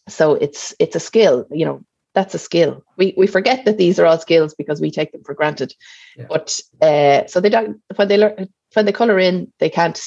So 0.08 0.34
it's 0.34 0.74
it's 0.78 0.96
a 0.96 1.00
skill, 1.00 1.46
you 1.50 1.64
know, 1.64 1.84
that's 2.14 2.34
a 2.34 2.38
skill. 2.38 2.82
We 2.96 3.14
we 3.16 3.26
forget 3.26 3.64
that 3.64 3.78
these 3.78 3.98
are 3.98 4.06
all 4.06 4.18
skills 4.18 4.54
because 4.54 4.80
we 4.80 4.90
take 4.90 5.12
them 5.12 5.22
for 5.24 5.34
granted. 5.34 5.74
Yeah. 6.16 6.26
But 6.28 6.60
uh, 6.82 7.26
so 7.26 7.40
they 7.40 7.48
don't 7.50 7.80
when 7.96 8.08
they 8.08 8.18
learn 8.18 8.48
when 8.74 8.86
they 8.86 8.92
color 8.92 9.18
in, 9.18 9.52
they 9.58 9.70
can't 9.70 10.00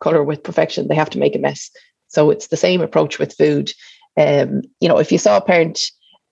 color 0.00 0.22
with 0.22 0.42
perfection. 0.42 0.88
They 0.88 0.94
have 0.94 1.10
to 1.10 1.18
make 1.18 1.34
a 1.34 1.38
mess. 1.38 1.70
So 2.08 2.30
it's 2.30 2.48
the 2.48 2.56
same 2.56 2.80
approach 2.80 3.18
with 3.18 3.36
food. 3.36 3.72
Um, 4.16 4.62
you 4.80 4.88
know, 4.88 4.98
if 4.98 5.12
you 5.12 5.18
saw 5.18 5.36
a 5.36 5.42
parent 5.42 5.80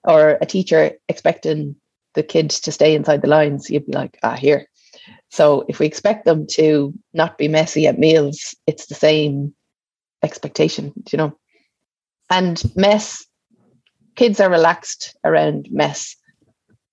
or 0.03 0.37
a 0.41 0.45
teacher 0.45 0.91
expecting 1.07 1.75
the 2.13 2.23
kid 2.23 2.49
to 2.49 2.71
stay 2.71 2.95
inside 2.95 3.21
the 3.21 3.27
lines, 3.27 3.69
you'd 3.69 3.85
be 3.85 3.93
like, 3.93 4.17
ah, 4.23 4.35
here. 4.35 4.67
So 5.29 5.65
if 5.67 5.79
we 5.79 5.85
expect 5.85 6.25
them 6.25 6.47
to 6.51 6.93
not 7.13 7.37
be 7.37 7.47
messy 7.47 7.87
at 7.87 7.99
meals, 7.99 8.55
it's 8.65 8.87
the 8.87 8.95
same 8.95 9.53
expectation, 10.23 10.93
you 11.11 11.17
know. 11.17 11.37
And 12.29 12.61
mess, 12.75 13.25
kids 14.15 14.39
are 14.39 14.49
relaxed 14.49 15.15
around 15.23 15.67
mess. 15.71 16.15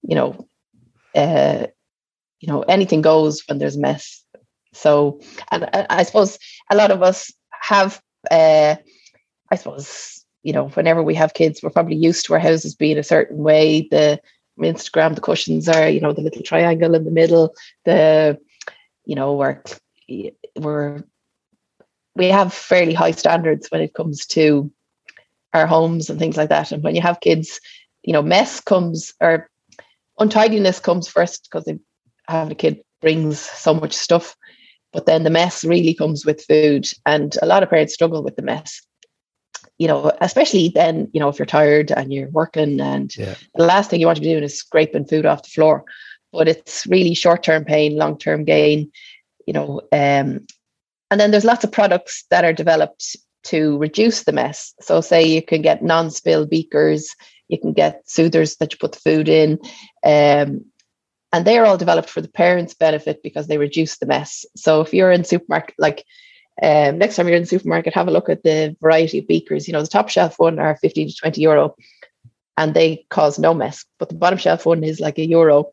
You 0.02 0.16
know, 0.16 0.48
uh, 1.14 1.66
you 2.40 2.48
know, 2.48 2.62
anything 2.62 3.02
goes 3.02 3.42
when 3.48 3.58
there's 3.58 3.76
mess. 3.76 4.22
So, 4.72 5.20
and 5.50 5.64
I, 5.72 5.86
I 5.88 6.02
suppose 6.02 6.38
a 6.70 6.76
lot 6.76 6.90
of 6.90 7.02
us 7.02 7.32
have, 7.60 8.00
uh, 8.30 8.76
I 9.50 9.56
suppose, 9.56 10.24
you 10.42 10.52
know, 10.52 10.68
whenever 10.70 11.02
we 11.02 11.14
have 11.14 11.34
kids, 11.34 11.62
we're 11.62 11.70
probably 11.70 11.96
used 11.96 12.26
to 12.26 12.34
our 12.34 12.40
houses 12.40 12.74
being 12.74 12.98
a 12.98 13.02
certain 13.02 13.38
way. 13.38 13.88
The 13.90 14.20
Instagram, 14.58 15.14
the 15.14 15.20
cushions 15.20 15.68
are, 15.68 15.88
you 15.88 16.00
know, 16.00 16.12
the 16.12 16.22
little 16.22 16.42
triangle 16.42 16.94
in 16.94 17.04
the 17.04 17.10
middle. 17.10 17.54
The, 17.84 18.38
you 19.04 19.14
know, 19.14 19.34
we're 19.34 19.62
we're 20.56 21.02
we 22.16 22.26
have 22.26 22.52
fairly 22.52 22.94
high 22.94 23.10
standards 23.10 23.68
when 23.70 23.80
it 23.80 23.94
comes 23.94 24.26
to 24.26 24.70
our 25.52 25.66
homes 25.66 26.10
and 26.10 26.18
things 26.18 26.36
like 26.36 26.48
that. 26.48 26.72
And 26.72 26.82
when 26.82 26.94
you 26.94 27.02
have 27.02 27.20
kids, 27.20 27.60
you 28.02 28.12
know, 28.12 28.22
mess 28.22 28.60
comes 28.60 29.12
or 29.20 29.48
untidiness 30.18 30.80
comes 30.80 31.08
first 31.08 31.48
because 31.50 31.68
having 32.28 32.52
a 32.52 32.54
kid 32.54 32.80
brings 33.00 33.40
so 33.40 33.74
much 33.74 33.92
stuff. 33.92 34.36
But 34.92 35.06
then 35.06 35.24
the 35.24 35.30
mess 35.30 35.64
really 35.64 35.94
comes 35.94 36.24
with 36.24 36.44
food. 36.44 36.86
And 37.04 37.36
a 37.42 37.46
lot 37.46 37.62
of 37.62 37.70
parents 37.70 37.94
struggle 37.94 38.22
with 38.22 38.36
the 38.36 38.42
mess. 38.42 38.80
You 39.78 39.88
know, 39.88 40.12
especially 40.20 40.68
then, 40.68 41.08
you 41.12 41.20
know, 41.20 41.28
if 41.28 41.38
you're 41.38 41.46
tired 41.46 41.90
and 41.90 42.12
you're 42.12 42.30
working 42.30 42.80
and 42.80 43.14
Yeah. 43.16 43.34
the 43.54 43.64
last 43.64 43.90
thing 43.90 44.00
you 44.00 44.06
want 44.06 44.16
to 44.16 44.22
be 44.22 44.28
doing 44.28 44.44
is 44.44 44.56
scraping 44.56 45.04
food 45.06 45.26
off 45.26 45.42
the 45.42 45.48
floor. 45.48 45.84
But 46.32 46.48
it's 46.48 46.86
really 46.86 47.14
short-term 47.14 47.64
pain, 47.64 47.96
long-term 47.96 48.44
gain, 48.44 48.90
you 49.46 49.52
know. 49.52 49.80
Um, 49.92 50.46
and 51.10 51.20
then 51.20 51.30
there's 51.30 51.44
lots 51.44 51.64
of 51.64 51.72
products 51.72 52.24
that 52.30 52.44
are 52.44 52.52
developed 52.52 53.16
to 53.44 53.76
reduce 53.78 54.24
the 54.24 54.32
mess. 54.32 54.74
So 54.80 55.00
say 55.00 55.24
you 55.26 55.42
can 55.42 55.62
get 55.62 55.82
non-spill 55.82 56.46
beakers, 56.46 57.14
you 57.48 57.58
can 57.58 57.72
get 57.72 58.02
soothers 58.08 58.56
that 58.56 58.72
you 58.72 58.78
put 58.78 58.92
the 58.92 59.00
food 59.00 59.28
in. 59.28 59.58
Um, 60.04 60.64
and 61.32 61.44
they're 61.44 61.66
all 61.66 61.76
developed 61.76 62.10
for 62.10 62.20
the 62.20 62.28
parents' 62.28 62.74
benefit 62.74 63.22
because 63.22 63.48
they 63.48 63.58
reduce 63.58 63.98
the 63.98 64.06
mess. 64.06 64.46
So 64.56 64.80
if 64.80 64.94
you're 64.94 65.10
in 65.12 65.24
supermarket, 65.24 65.74
like 65.78 66.04
um, 66.62 66.98
next 66.98 67.16
time 67.16 67.26
you're 67.26 67.36
in 67.36 67.42
the 67.42 67.48
supermarket, 67.48 67.94
have 67.94 68.08
a 68.08 68.12
look 68.12 68.28
at 68.28 68.42
the 68.42 68.76
variety 68.80 69.18
of 69.18 69.26
beakers. 69.26 69.66
You 69.66 69.72
know, 69.72 69.82
the 69.82 69.88
top 69.88 70.08
shelf 70.08 70.38
one 70.38 70.58
are 70.58 70.76
15 70.76 71.08
to 71.08 71.14
20 71.14 71.40
euro 71.40 71.74
and 72.56 72.74
they 72.74 73.04
cause 73.10 73.38
no 73.38 73.54
mess. 73.54 73.84
But 73.98 74.08
the 74.08 74.14
bottom 74.14 74.38
shelf 74.38 74.66
one 74.66 74.84
is 74.84 75.00
like 75.00 75.18
a 75.18 75.26
euro. 75.26 75.70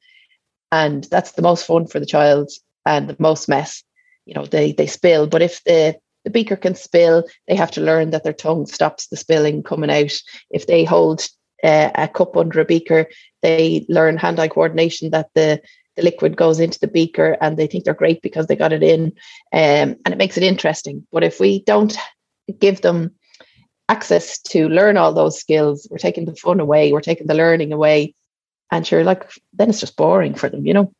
And 0.72 1.04
that's 1.06 1.34
the 1.34 1.42
most 1.42 1.66
fun 1.66 1.86
for 1.88 2.00
the 2.00 2.06
child 2.06 2.50
and 2.86 3.10
the 3.10 3.16
most 3.20 3.48
mess. 3.48 3.84
You 4.26 4.34
know, 4.34 4.46
they 4.46 4.72
they 4.72 4.88
spill. 4.88 5.28
But 5.28 5.42
if 5.42 5.64
the 5.66 5.98
the 6.24 6.30
beaker 6.30 6.56
can 6.56 6.76
spill, 6.76 7.26
they 7.48 7.56
have 7.56 7.72
to 7.72 7.82
learn 7.82 8.12
that 8.12 8.24
their 8.24 8.34
tongue 8.34 8.66
stops 8.66 9.08
the 9.08 9.18
spilling 9.18 9.64
coming 9.64 9.90
out. 9.90 10.14
If 10.50 10.68
they 10.68 10.84
hold 10.84 11.28
uh, 11.64 11.90
a 11.96 12.08
cup 12.08 12.38
under 12.38 12.60
a 12.60 12.66
beaker, 12.66 13.08
they 13.42 13.86
learn 13.90 14.18
hand-eye 14.18 14.48
coordination 14.48 15.10
that 15.12 15.30
the 15.34 15.62
the 15.96 16.04
liquid 16.04 16.38
goes 16.38 16.60
into 16.60 16.80
the 16.80 16.88
beaker 16.88 17.38
and 17.42 17.58
they 17.58 17.68
think 17.68 17.84
they're 17.84 17.94
great 17.94 18.22
because 18.22 18.48
they 18.48 18.56
got 18.56 18.74
it 18.74 18.84
in 18.84 19.06
um, 19.54 19.96
and 20.04 20.08
it 20.08 20.18
makes 20.18 20.38
it 20.38 20.44
interesting 20.44 21.06
but 21.12 21.24
if 21.24 21.40
we 21.40 21.64
don't 21.64 21.98
give 22.60 22.82
them 22.82 23.12
access 23.90 24.40
to 24.40 24.70
learn 24.70 24.98
all 24.98 25.14
those 25.14 25.40
skills 25.40 25.88
we're 25.92 25.98
taking 25.98 26.26
the 26.26 26.36
fun 26.36 26.60
away 26.60 26.92
we're 26.92 27.02
taking 27.02 27.28
the 27.28 27.34
learning 27.34 27.74
away 27.74 28.14
and 28.72 28.88
sure, 28.88 29.04
like 29.04 29.30
then 29.54 29.70
it's 29.70 29.82
just 29.82 29.98
boring 29.98 30.34
for 30.34 30.50
them, 30.50 30.66
you 30.66 30.74
know. 30.74 30.94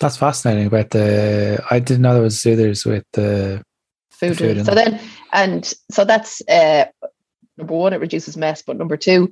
That's 0.00 0.16
fascinating 0.16 0.66
about 0.66 0.90
the. 0.90 1.62
I 1.70 1.78
didn't 1.78 2.02
know 2.02 2.14
there 2.14 2.22
was 2.22 2.40
soothers 2.40 2.84
with 2.84 3.04
the 3.12 3.62
food. 4.10 4.36
The 4.36 4.54
food 4.54 4.66
so 4.66 4.74
then, 4.74 5.00
and 5.32 5.72
so 5.90 6.04
that's 6.04 6.42
uh, 6.48 6.86
number 7.56 7.74
one. 7.74 7.92
It 7.92 8.00
reduces 8.00 8.36
mess, 8.36 8.62
but 8.62 8.76
number 8.76 8.96
two, 8.96 9.30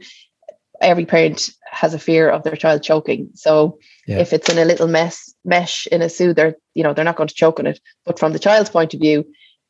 every 0.80 1.06
parent 1.06 1.50
has 1.70 1.94
a 1.94 1.98
fear 1.98 2.28
of 2.28 2.42
their 2.42 2.56
child 2.56 2.82
choking. 2.82 3.30
So 3.34 3.78
yeah. 4.06 4.18
if 4.18 4.32
it's 4.32 4.48
in 4.48 4.58
a 4.58 4.64
little 4.64 4.88
mess 4.88 5.34
mesh 5.44 5.86
in 5.88 6.02
a 6.02 6.08
soother, 6.08 6.56
you 6.74 6.82
know 6.82 6.92
they're 6.92 7.04
not 7.04 7.16
going 7.16 7.28
to 7.28 7.34
choke 7.34 7.58
on 7.58 7.66
it. 7.66 7.80
But 8.04 8.18
from 8.18 8.32
the 8.32 8.38
child's 8.38 8.70
point 8.70 8.94
of 8.94 9.00
view, 9.00 9.24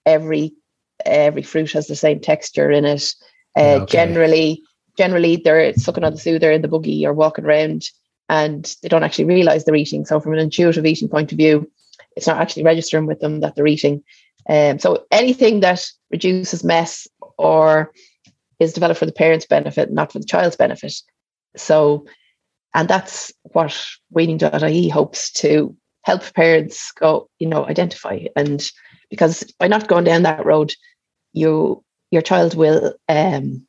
every 0.06 0.52
every 1.04 1.42
fruit 1.42 1.72
has 1.72 1.86
the 1.86 1.96
same 1.96 2.20
texture 2.20 2.70
in 2.70 2.84
it. 2.84 3.12
Uh, 3.56 3.80
okay. 3.82 3.92
Generally, 3.92 4.62
generally 4.96 5.36
they're 5.36 5.74
sucking 5.74 6.04
on 6.04 6.12
the 6.12 6.18
soother 6.18 6.50
in 6.50 6.62
the 6.62 6.68
buggy 6.68 7.06
or 7.06 7.12
walking 7.12 7.44
around 7.44 7.84
and 8.28 8.76
they 8.82 8.88
don't 8.88 9.04
actually 9.04 9.26
realize 9.26 9.64
they're 9.64 9.74
eating. 9.74 10.04
So, 10.04 10.20
from 10.20 10.32
an 10.32 10.38
intuitive 10.38 10.86
eating 10.86 11.08
point 11.08 11.32
of 11.32 11.38
view, 11.38 11.70
it's 12.16 12.26
not 12.26 12.38
actually 12.38 12.64
registering 12.64 13.06
with 13.06 13.20
them 13.20 13.40
that 13.40 13.54
they're 13.54 13.66
eating. 13.66 14.02
Um, 14.48 14.78
so, 14.78 15.04
anything 15.10 15.60
that 15.60 15.86
reduces 16.10 16.64
mess 16.64 17.06
or 17.38 17.92
is 18.58 18.72
developed 18.72 18.98
for 18.98 19.06
the 19.06 19.12
parent's 19.12 19.46
benefit, 19.46 19.92
not 19.92 20.12
for 20.12 20.18
the 20.18 20.24
child's 20.24 20.56
benefit. 20.56 20.94
So, 21.56 22.06
and 22.74 22.88
that's 22.88 23.32
what 23.42 23.76
weaning.ie 24.10 24.88
hopes 24.88 25.30
to 25.32 25.76
help 26.02 26.34
parents 26.34 26.92
go, 26.92 27.28
you 27.38 27.46
know, 27.46 27.66
identify. 27.66 28.24
And 28.36 28.70
because 29.10 29.44
by 29.58 29.68
not 29.68 29.88
going 29.88 30.04
down 30.04 30.22
that 30.22 30.44
road, 30.44 30.74
you 31.32 31.82
your 32.10 32.22
child 32.22 32.54
will 32.54 32.94
um, 33.08 33.66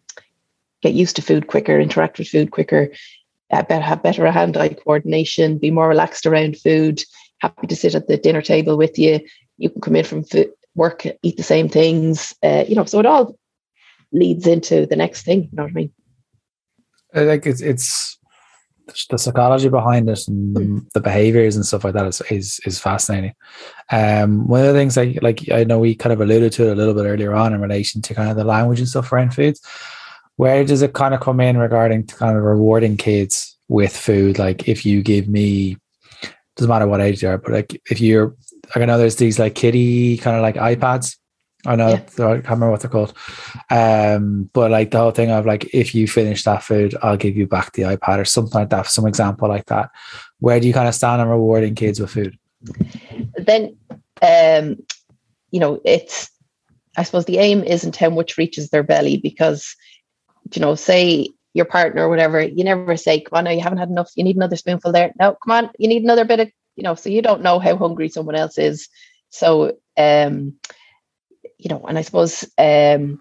get 0.82 0.94
used 0.94 1.16
to 1.16 1.22
food 1.22 1.48
quicker, 1.48 1.80
interact 1.80 2.20
with 2.20 2.28
food 2.28 2.52
quicker, 2.52 2.92
uh, 3.52 3.64
better, 3.64 3.84
have 3.84 4.04
better 4.04 4.32
hand-eye 4.32 4.70
coordination, 4.70 5.58
be 5.58 5.72
more 5.72 5.88
relaxed 5.88 6.26
around 6.28 6.58
food, 6.58 7.02
happy 7.40 7.66
to 7.68 7.76
sit 7.76 7.96
at 7.96 8.08
the 8.08 8.18
dinner 8.18 8.42
table 8.42 8.78
with 8.78 9.00
you. 9.00 9.20
You 9.58 9.70
can 9.70 9.82
come 9.82 9.96
in 9.96 10.06
from 10.06 10.24
food, 10.24 10.52
work, 10.76 11.08
eat 11.24 11.38
the 11.38 11.44
same 11.44 11.70
things. 11.70 12.36
Uh, 12.44 12.66
you 12.68 12.76
know, 12.76 12.86
so 12.86 13.00
it 13.00 13.06
all 13.06 13.36
leads 14.16 14.48
into 14.48 14.86
the 14.86 14.96
next 14.96 15.24
thing. 15.24 15.44
You 15.44 15.50
know 15.54 15.64
what 15.64 15.72
I 15.72 15.74
mean? 15.74 15.94
I 17.14 17.26
think 17.26 17.46
it's 17.46 17.62
it's 17.62 18.18
the 19.10 19.18
psychology 19.18 19.70
behind 19.70 20.10
it 20.10 20.28
and 20.28 20.56
the, 20.56 20.60
mm. 20.60 20.86
the, 20.94 21.00
behaviors 21.00 21.56
and 21.56 21.66
stuff 21.66 21.84
like 21.84 21.96
that 21.96 22.06
is 22.06 22.22
is, 22.30 22.60
is 22.66 22.80
fascinating. 22.80 23.34
Um, 23.92 24.48
one 24.48 24.62
of 24.62 24.68
the 24.68 24.74
things 24.74 24.98
I 24.98 25.18
like, 25.22 25.52
I 25.52 25.64
know 25.64 25.80
we 25.80 25.96
kind 25.96 26.14
of 26.14 26.22
alluded 26.22 26.52
to 26.54 26.68
it 26.68 26.72
a 26.72 26.76
little 26.76 26.94
bit 26.94 27.06
earlier 27.06 27.34
on 27.34 27.54
in 27.54 27.62
relation 27.62 28.02
to 28.04 28.14
kind 28.14 28.30
of 28.30 28.38
the 28.38 28.44
language 28.44 28.80
and 28.80 28.88
stuff 28.88 29.12
around 29.12 29.34
foods 29.34 29.62
where 30.38 30.64
does 30.64 30.82
it 30.82 30.94
kind 30.94 31.14
of 31.14 31.22
come 31.22 31.40
in 31.40 31.58
regarding 31.58 32.06
to 32.06 32.16
kind 32.16 32.38
of 32.38 32.44
rewarding 32.44 32.98
kids 32.98 33.58
with 33.68 33.96
food? 33.96 34.38
Like 34.38 34.68
if 34.68 34.86
you 34.86 35.02
give 35.02 35.28
me, 35.28 35.78
doesn't 36.56 36.70
matter 36.70 36.88
what 36.88 37.02
age 37.02 37.22
they 37.22 37.28
are, 37.28 37.38
but 37.38 37.52
like 37.52 37.82
if 37.90 38.02
you're, 38.02 38.36
like 38.76 38.78
I 38.78 38.86
know 38.86 38.98
there's 38.98 39.16
these 39.16 39.40
like 39.40 39.56
kitty 39.56 40.18
kind 40.18 40.36
of 40.36 40.42
like 40.42 40.56
iPads. 40.56 41.18
I 41.66 41.76
know. 41.76 41.88
I 41.88 41.98
can't 41.98 42.44
remember 42.44 42.72
what 42.72 42.82
they're 42.82 42.90
called. 42.90 43.14
Um, 43.70 44.50
but 44.54 44.72
like 44.72 44.92
the 44.92 45.00
whole 45.00 45.12
thing 45.12 45.32
of 45.32 45.46
like 45.46 45.74
if 45.74 45.96
you 45.96 46.08
finish 46.08 46.44
that 46.44 46.64
food, 46.64 46.96
I'll 47.02 47.18
give 47.18 47.36
you 47.36 47.48
back 47.48 47.74
the 47.74 47.84
iPad 47.84 48.20
or 48.20 48.26
something 48.26 48.60
like 48.60 48.70
that. 48.70 48.88
Some 48.88 49.08
example 49.08 49.48
like 49.48 49.66
that. 49.66 49.90
Where 50.40 50.60
do 50.60 50.68
you 50.68 50.74
kind 50.74 50.88
of 50.88 50.96
stand 50.96 51.22
on 51.22 51.28
rewarding 51.28 51.76
kids 51.76 52.00
with 52.00 52.12
food? 52.12 52.38
Then, 53.38 53.78
um, 54.22 54.78
you 55.52 55.60
know, 55.60 55.82
it's 55.84 56.30
I 56.98 57.04
suppose 57.04 57.26
the 57.26 57.40
aim 57.40 57.64
isn't 57.64 57.96
how 57.96 58.10
much 58.10 58.38
reaches 58.38 58.70
their 58.70 58.84
belly 58.84 59.18
because 59.18 59.76
you 60.54 60.62
know, 60.62 60.76
say 60.76 61.30
your 61.54 61.66
partner 61.66 62.04
or 62.04 62.10
whatever, 62.10 62.42
you 62.42 62.64
never 62.64 62.98
say, 62.98 63.22
come 63.22 63.38
on, 63.38 63.44
now 63.46 63.52
you 63.52 63.62
haven't 63.62 63.78
had 63.78 63.90
enough. 63.90 64.12
You 64.16 64.24
need 64.24 64.36
another 64.36 64.58
spoonful 64.58 64.92
there. 64.92 65.14
No, 65.20 65.38
come 65.44 65.52
on, 65.52 65.72
you 65.80 65.88
need 65.88 66.04
another 66.04 66.26
bit 66.26 66.40
of, 66.40 66.52
you 66.76 66.84
know, 66.84 66.96
so 66.96 67.10
you 67.10 67.22
don't 67.22 67.42
know 67.42 67.60
how 67.60 67.78
hungry 67.78 68.10
someone 68.10 68.36
else 68.36 68.58
is. 68.58 68.90
So, 69.30 69.78
um, 69.98 70.54
you 71.66 71.70
know, 71.70 71.84
and 71.88 71.98
I 71.98 72.04
suppose 72.04 72.44
um, 72.60 73.20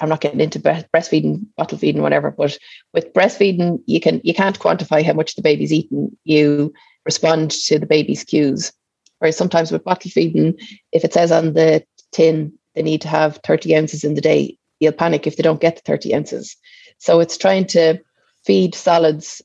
I'm 0.00 0.08
not 0.08 0.20
getting 0.20 0.40
into 0.40 0.60
breastfeeding, 0.60 1.44
bottle 1.56 1.76
feeding, 1.76 2.02
whatever, 2.02 2.30
but 2.30 2.56
with 2.94 3.12
breastfeeding, 3.12 3.82
you 3.86 4.00
can 4.00 4.20
you 4.22 4.32
can't 4.32 4.60
quantify 4.60 5.04
how 5.04 5.12
much 5.12 5.34
the 5.34 5.42
baby's 5.42 5.72
eaten. 5.72 6.16
You 6.22 6.72
respond 7.04 7.50
to 7.50 7.80
the 7.80 7.86
baby's 7.86 8.22
cues. 8.22 8.72
Whereas 9.18 9.36
sometimes 9.36 9.72
with 9.72 9.82
bottle 9.82 10.10
feeding, 10.10 10.56
if 10.92 11.04
it 11.04 11.12
says 11.12 11.32
on 11.32 11.54
the 11.54 11.84
tin 12.12 12.52
they 12.76 12.82
need 12.82 13.00
to 13.00 13.08
have 13.08 13.40
30 13.44 13.76
ounces 13.76 14.04
in 14.04 14.14
the 14.14 14.20
day, 14.20 14.56
you'll 14.78 14.92
panic 14.92 15.26
if 15.26 15.36
they 15.36 15.42
don't 15.42 15.60
get 15.60 15.74
the 15.74 15.82
30 15.82 16.14
ounces. 16.14 16.56
So 16.98 17.18
it's 17.18 17.36
trying 17.36 17.66
to 17.68 17.98
feed 18.44 18.76
solids 18.76 19.42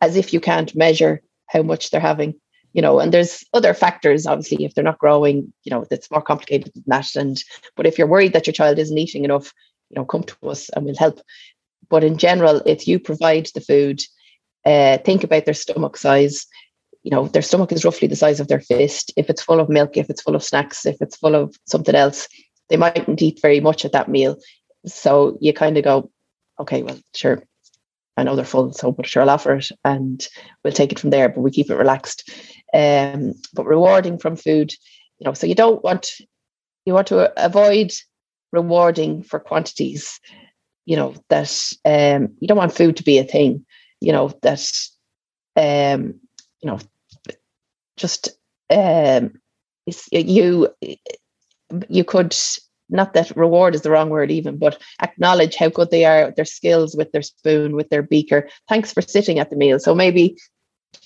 as 0.00 0.16
if 0.16 0.32
you 0.32 0.40
can't 0.40 0.74
measure 0.74 1.20
how 1.48 1.62
much 1.62 1.90
they're 1.90 2.00
having, 2.00 2.34
you 2.76 2.82
know, 2.82 3.00
and 3.00 3.12
there's 3.12 3.42
other 3.54 3.72
factors, 3.72 4.26
obviously, 4.26 4.66
if 4.66 4.74
they're 4.74 4.84
not 4.84 4.98
growing, 4.98 5.50
you 5.64 5.70
know, 5.70 5.86
it's 5.90 6.10
more 6.10 6.20
complicated 6.20 6.70
than 6.74 6.84
that. 6.88 7.16
And 7.16 7.42
but 7.74 7.86
if 7.86 7.96
you're 7.96 8.06
worried 8.06 8.34
that 8.34 8.46
your 8.46 8.52
child 8.52 8.78
isn't 8.78 8.98
eating 8.98 9.24
enough, 9.24 9.50
you 9.88 9.96
know, 9.96 10.04
come 10.04 10.24
to 10.24 10.36
us 10.50 10.68
and 10.68 10.84
we'll 10.84 10.94
help. 10.94 11.18
But 11.88 12.04
in 12.04 12.18
general, 12.18 12.60
if 12.66 12.86
you 12.86 12.98
provide 12.98 13.48
the 13.54 13.62
food, 13.62 14.02
uh, 14.66 14.98
think 14.98 15.24
about 15.24 15.46
their 15.46 15.54
stomach 15.54 15.96
size. 15.96 16.46
You 17.02 17.12
know, 17.12 17.28
their 17.28 17.40
stomach 17.40 17.72
is 17.72 17.82
roughly 17.82 18.08
the 18.08 18.16
size 18.16 18.40
of 18.40 18.48
their 18.48 18.60
fist. 18.60 19.10
If 19.16 19.30
it's 19.30 19.42
full 19.42 19.58
of 19.58 19.70
milk, 19.70 19.96
if 19.96 20.10
it's 20.10 20.20
full 20.20 20.36
of 20.36 20.44
snacks, 20.44 20.84
if 20.84 20.96
it's 21.00 21.16
full 21.16 21.34
of 21.34 21.56
something 21.66 21.94
else, 21.94 22.28
they 22.68 22.76
mightn't 22.76 23.22
eat 23.22 23.40
very 23.40 23.60
much 23.60 23.86
at 23.86 23.92
that 23.92 24.10
meal. 24.10 24.36
So 24.84 25.38
you 25.40 25.54
kind 25.54 25.78
of 25.78 25.84
go, 25.84 26.10
okay, 26.60 26.82
well, 26.82 26.98
sure. 27.14 27.42
I 28.18 28.22
know 28.22 28.34
they're 28.34 28.44
full, 28.44 28.72
so 28.72 28.92
but 28.92 29.06
sure 29.06 29.22
I'll 29.22 29.30
offer 29.30 29.56
it 29.56 29.68
and 29.84 30.26
we'll 30.64 30.72
take 30.72 30.90
it 30.90 30.98
from 30.98 31.10
there, 31.10 31.28
but 31.28 31.42
we 31.42 31.50
keep 31.50 31.70
it 31.70 31.76
relaxed. 31.76 32.30
Um, 32.74 33.34
but 33.54 33.66
rewarding 33.66 34.18
from 34.18 34.36
food, 34.36 34.72
you 35.18 35.24
know, 35.24 35.32
so 35.34 35.46
you 35.46 35.54
don't 35.54 35.82
want 35.82 36.10
you 36.84 36.94
want 36.94 37.06
to 37.08 37.32
avoid 37.44 37.92
rewarding 38.52 39.22
for 39.22 39.40
quantities, 39.40 40.20
you 40.84 40.96
know, 40.96 41.14
that 41.28 41.50
um 41.84 42.34
you 42.40 42.48
don't 42.48 42.58
want 42.58 42.72
food 42.72 42.96
to 42.96 43.04
be 43.04 43.18
a 43.18 43.24
thing, 43.24 43.64
you 44.00 44.12
know, 44.12 44.32
that 44.42 44.62
um, 45.56 46.14
you 46.60 46.70
know, 46.70 46.78
just 47.96 48.28
um 48.70 49.32
you 50.10 50.68
you 51.88 52.04
could 52.04 52.36
not 52.88 53.14
that 53.14 53.36
reward 53.36 53.74
is 53.74 53.82
the 53.82 53.90
wrong 53.90 54.10
word 54.10 54.30
even, 54.30 54.58
but 54.58 54.80
acknowledge 55.02 55.56
how 55.56 55.68
good 55.68 55.90
they 55.90 56.04
are, 56.04 56.32
their 56.36 56.44
skills 56.44 56.94
with 56.94 57.10
their 57.12 57.22
spoon, 57.22 57.74
with 57.74 57.88
their 57.90 58.02
beaker. 58.02 58.48
Thanks 58.68 58.92
for 58.92 59.02
sitting 59.02 59.38
at 59.38 59.50
the 59.50 59.56
meal. 59.56 59.78
So 59.80 59.94
maybe 59.94 60.36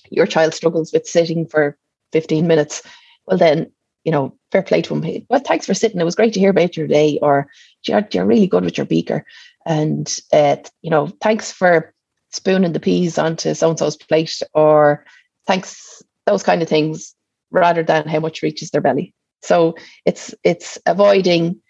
your 0.09 0.25
child 0.25 0.53
struggles 0.53 0.91
with 0.91 1.07
sitting 1.07 1.47
for 1.47 1.77
15 2.11 2.47
minutes. 2.47 2.81
Well, 3.25 3.37
then, 3.37 3.71
you 4.03 4.11
know, 4.11 4.35
fair 4.51 4.63
play 4.63 4.81
to 4.81 4.95
him. 4.95 5.25
Well, 5.29 5.39
thanks 5.39 5.65
for 5.65 5.73
sitting. 5.73 5.99
It 5.99 6.05
was 6.05 6.15
great 6.15 6.33
to 6.33 6.39
hear 6.39 6.49
about 6.49 6.75
your 6.75 6.87
day. 6.87 7.19
Or 7.21 7.47
you're, 7.87 8.07
you're 8.11 8.25
really 8.25 8.47
good 8.47 8.65
with 8.65 8.77
your 8.77 8.85
beaker. 8.85 9.25
And, 9.65 10.13
uh, 10.33 10.57
you 10.81 10.89
know, 10.89 11.07
thanks 11.21 11.51
for 11.51 11.93
spooning 12.31 12.73
the 12.73 12.79
peas 12.79 13.17
onto 13.17 13.53
so 13.53 13.69
and 13.69 13.79
so's 13.79 13.97
plate. 13.97 14.41
Or 14.53 15.05
thanks, 15.47 16.01
those 16.25 16.43
kind 16.43 16.61
of 16.61 16.69
things, 16.69 17.15
rather 17.51 17.83
than 17.83 18.07
how 18.07 18.19
much 18.19 18.41
reaches 18.41 18.71
their 18.71 18.81
belly. 18.81 19.13
So 19.43 19.75
it's 20.05 20.35
it's 20.43 20.77
avoiding 20.85 21.61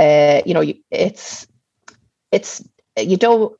uh, 0.00 0.40
you 0.46 0.54
know, 0.54 0.64
it's 0.90 1.46
it's 2.32 2.66
you 2.98 3.16
don't. 3.18 3.54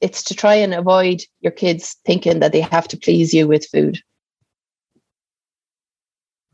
It's 0.00 0.22
to 0.24 0.34
try 0.34 0.54
and 0.54 0.74
avoid 0.74 1.22
your 1.40 1.52
kids 1.52 1.96
thinking 2.04 2.40
that 2.40 2.52
they 2.52 2.60
have 2.60 2.88
to 2.88 2.96
please 2.96 3.34
you 3.34 3.48
with 3.48 3.66
food. 3.66 4.00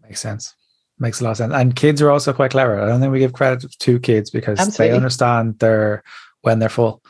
Makes 0.02 0.20
sense. 0.20 0.54
Makes 0.98 1.20
a 1.20 1.24
lot 1.24 1.33
of 1.33 1.37
sense. 1.38 1.52
And 1.52 1.74
kids 1.74 2.00
are 2.00 2.11
also 2.11 2.33
quite 2.33 2.52
clever. 2.52 2.80
I 2.80 2.87
don't 2.87 3.00
think 3.00 3.12
we 3.12 3.18
give 3.18 3.33
credit 3.33 3.64
to 3.78 3.98
kids 3.98 4.30
because 4.30 4.59
Absolutely. 4.59 4.88
they 4.88 4.96
understand 4.96 5.59
their 5.59 6.02
when 6.42 6.59
they're 6.59 6.68
full. 6.68 7.02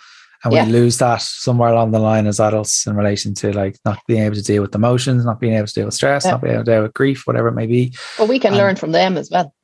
And 0.42 0.52
we 0.52 0.58
yeah. 0.58 0.66
lose 0.66 0.98
that 0.98 1.22
somewhere 1.22 1.70
along 1.70 1.92
the 1.92 1.98
line 1.98 2.26
as 2.26 2.38
adults 2.38 2.86
in 2.86 2.96
relation 2.96 3.34
to 3.36 3.52
like 3.52 3.78
not 3.86 3.98
being 4.06 4.22
able 4.22 4.36
to 4.36 4.42
deal 4.42 4.60
with 4.60 4.74
emotions, 4.74 5.24
not 5.24 5.40
being 5.40 5.54
able 5.54 5.66
to 5.66 5.72
deal 5.72 5.86
with 5.86 5.94
stress, 5.94 6.24
yeah. 6.24 6.32
not 6.32 6.42
being 6.42 6.54
able 6.54 6.64
to 6.64 6.70
deal 6.70 6.82
with 6.82 6.92
grief, 6.92 7.26
whatever 7.26 7.48
it 7.48 7.54
may 7.54 7.66
be. 7.66 7.94
Well, 8.18 8.28
we 8.28 8.38
can 8.38 8.52
and, 8.52 8.58
learn 8.58 8.76
from 8.76 8.92
them 8.92 9.16
as 9.16 9.30
well. 9.30 9.54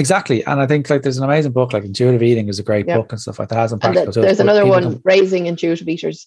Exactly. 0.00 0.42
And 0.46 0.60
I 0.60 0.66
think 0.66 0.88
like 0.88 1.02
there's 1.02 1.18
an 1.18 1.24
amazing 1.24 1.52
book, 1.52 1.74
like 1.74 1.84
Intuitive 1.84 2.22
Eating 2.22 2.48
is 2.48 2.58
a 2.58 2.62
great 2.62 2.88
yeah. 2.88 2.96
book 2.96 3.12
and 3.12 3.20
stuff 3.20 3.38
like 3.38 3.50
that. 3.50 3.56
Has 3.56 3.74
practical 3.74 4.12
the, 4.12 4.22
There's 4.22 4.40
another 4.40 4.64
one, 4.64 5.00
Raising 5.04 5.44
Intuitive 5.44 5.88
Eaters. 5.88 6.26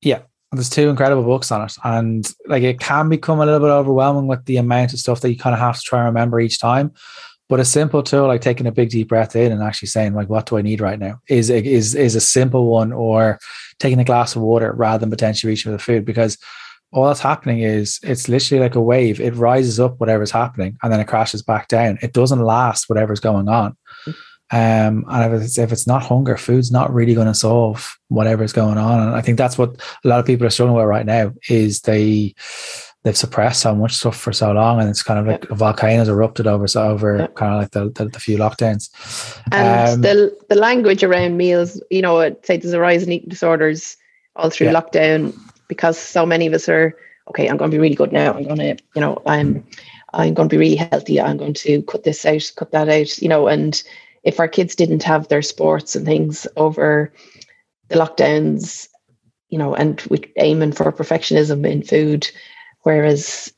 Yeah. 0.00 0.22
There's 0.50 0.70
two 0.70 0.88
incredible 0.88 1.22
books 1.22 1.52
on 1.52 1.62
it. 1.62 1.74
And 1.84 2.26
like 2.46 2.62
it 2.62 2.80
can 2.80 3.10
become 3.10 3.40
a 3.40 3.44
little 3.44 3.60
bit 3.60 3.66
overwhelming 3.66 4.28
with 4.28 4.44
the 4.46 4.56
amount 4.56 4.94
of 4.94 4.98
stuff 4.98 5.20
that 5.20 5.30
you 5.30 5.36
kind 5.36 5.52
of 5.52 5.60
have 5.60 5.76
to 5.76 5.82
try 5.82 5.98
and 5.98 6.06
remember 6.06 6.40
each 6.40 6.58
time. 6.58 6.92
But 7.48 7.60
a 7.60 7.64
simple 7.66 8.02
tool 8.02 8.28
like 8.28 8.40
taking 8.40 8.66
a 8.66 8.72
big 8.72 8.88
deep 8.88 9.08
breath 9.08 9.36
in 9.36 9.52
and 9.52 9.62
actually 9.62 9.88
saying, 9.88 10.14
like, 10.14 10.30
what 10.30 10.46
do 10.46 10.56
I 10.56 10.62
need 10.62 10.80
right 10.80 10.98
now? 10.98 11.20
Is 11.28 11.50
is 11.50 11.94
is 11.94 12.14
a 12.14 12.20
simple 12.20 12.66
one, 12.68 12.94
or 12.94 13.38
taking 13.78 13.98
a 13.98 14.04
glass 14.04 14.34
of 14.34 14.40
water 14.40 14.72
rather 14.72 15.00
than 15.00 15.10
potentially 15.10 15.50
reaching 15.50 15.70
for 15.70 15.76
the 15.76 15.82
food. 15.82 16.06
Because 16.06 16.38
all 16.92 17.06
that's 17.06 17.20
happening 17.20 17.60
is 17.60 17.98
it's 18.02 18.28
literally 18.28 18.62
like 18.62 18.74
a 18.74 18.80
wave. 18.80 19.20
It 19.20 19.34
rises 19.34 19.80
up 19.80 19.98
whatever's 19.98 20.30
happening 20.30 20.76
and 20.82 20.92
then 20.92 21.00
it 21.00 21.08
crashes 21.08 21.42
back 21.42 21.68
down. 21.68 21.98
It 22.02 22.12
doesn't 22.12 22.40
last 22.40 22.88
whatever's 22.88 23.20
going 23.20 23.48
on. 23.48 23.76
Um, 24.50 25.06
and 25.08 25.34
if 25.34 25.42
it's, 25.42 25.56
if 25.56 25.72
it's 25.72 25.86
not 25.86 26.02
hunger, 26.02 26.36
food's 26.36 26.70
not 26.70 26.92
really 26.92 27.14
going 27.14 27.26
to 27.26 27.34
solve 27.34 27.96
whatever's 28.08 28.52
going 28.52 28.76
on. 28.76 29.00
And 29.00 29.16
I 29.16 29.22
think 29.22 29.38
that's 29.38 29.56
what 29.56 29.80
a 30.04 30.08
lot 30.08 30.20
of 30.20 30.26
people 30.26 30.46
are 30.46 30.50
struggling 30.50 30.76
with 30.76 30.86
right 30.86 31.06
now 31.06 31.32
is 31.48 31.80
they 31.80 32.34
they've 33.02 33.16
suppressed 33.16 33.62
so 33.62 33.74
much 33.74 33.94
stuff 33.94 34.16
for 34.16 34.32
so 34.32 34.52
long, 34.52 34.78
and 34.78 34.90
it's 34.90 35.02
kind 35.02 35.18
of 35.18 35.26
like 35.26 35.46
yeah. 35.48 35.56
volcanoes 35.56 36.08
erupted 36.08 36.46
over 36.46 36.68
so 36.68 36.82
over 36.82 37.16
yeah. 37.16 37.26
kind 37.28 37.54
of 37.54 37.60
like 37.60 37.70
the, 37.70 37.90
the, 37.98 38.10
the 38.10 38.20
few 38.20 38.36
lockdowns. 38.36 38.90
And 39.50 39.94
um, 39.94 40.00
the 40.02 40.36
the 40.50 40.54
language 40.56 41.02
around 41.02 41.38
meals, 41.38 41.82
you 41.90 42.02
know, 42.02 42.20
it 42.20 42.44
say 42.44 42.58
there's 42.58 42.74
a 42.74 42.78
rise 42.78 43.02
in 43.02 43.10
eating 43.10 43.30
disorders 43.30 43.96
all 44.36 44.50
through 44.50 44.66
yeah. 44.66 44.74
lockdown 44.74 45.34
because 45.72 45.98
so 45.98 46.26
many 46.26 46.46
of 46.46 46.54
us 46.54 46.68
are 46.68 46.96
okay. 47.28 47.48
I'm 47.48 47.56
going 47.56 47.70
to 47.70 47.74
be 47.74 47.80
really 47.80 47.94
good 47.94 48.12
now. 48.12 48.34
I'm 48.34 48.44
going 48.44 48.58
to, 48.58 48.76
you 48.94 49.00
know, 49.00 49.22
I'm 49.26 49.64
I'm 50.12 50.34
going 50.34 50.48
to 50.48 50.52
be 50.52 50.58
really 50.58 50.76
healthy. 50.76 51.20
I'm 51.20 51.38
going 51.38 51.54
to 51.54 51.82
cut 51.82 52.04
this 52.04 52.24
out, 52.26 52.52
cut 52.56 52.72
that 52.72 52.88
out, 52.88 53.18
you 53.18 53.28
know. 53.28 53.48
And 53.48 53.82
if 54.24 54.38
our 54.38 54.48
kids 54.48 54.74
didn't 54.74 55.02
have 55.02 55.28
their 55.28 55.42
sports 55.42 55.96
and 55.96 56.04
things 56.04 56.46
over 56.56 57.12
the 57.88 57.96
lockdowns, 57.96 58.88
you 59.48 59.58
know, 59.58 59.74
and 59.74 60.00
with 60.02 60.24
aiming 60.36 60.72
for 60.72 60.92
perfectionism 60.92 61.66
in 61.66 61.82
food, 61.82 62.30
whereas 62.82 63.52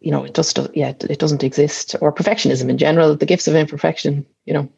you 0.00 0.10
know 0.10 0.24
it 0.24 0.34
just 0.34 0.58
yeah 0.74 0.88
it 0.88 1.18
doesn't 1.18 1.44
exist 1.44 1.94
or 2.00 2.12
perfectionism 2.12 2.68
in 2.68 2.78
general 2.78 3.14
the 3.14 3.26
gifts 3.26 3.46
of 3.46 3.54
imperfection 3.54 4.26
you 4.46 4.54
know 4.54 4.68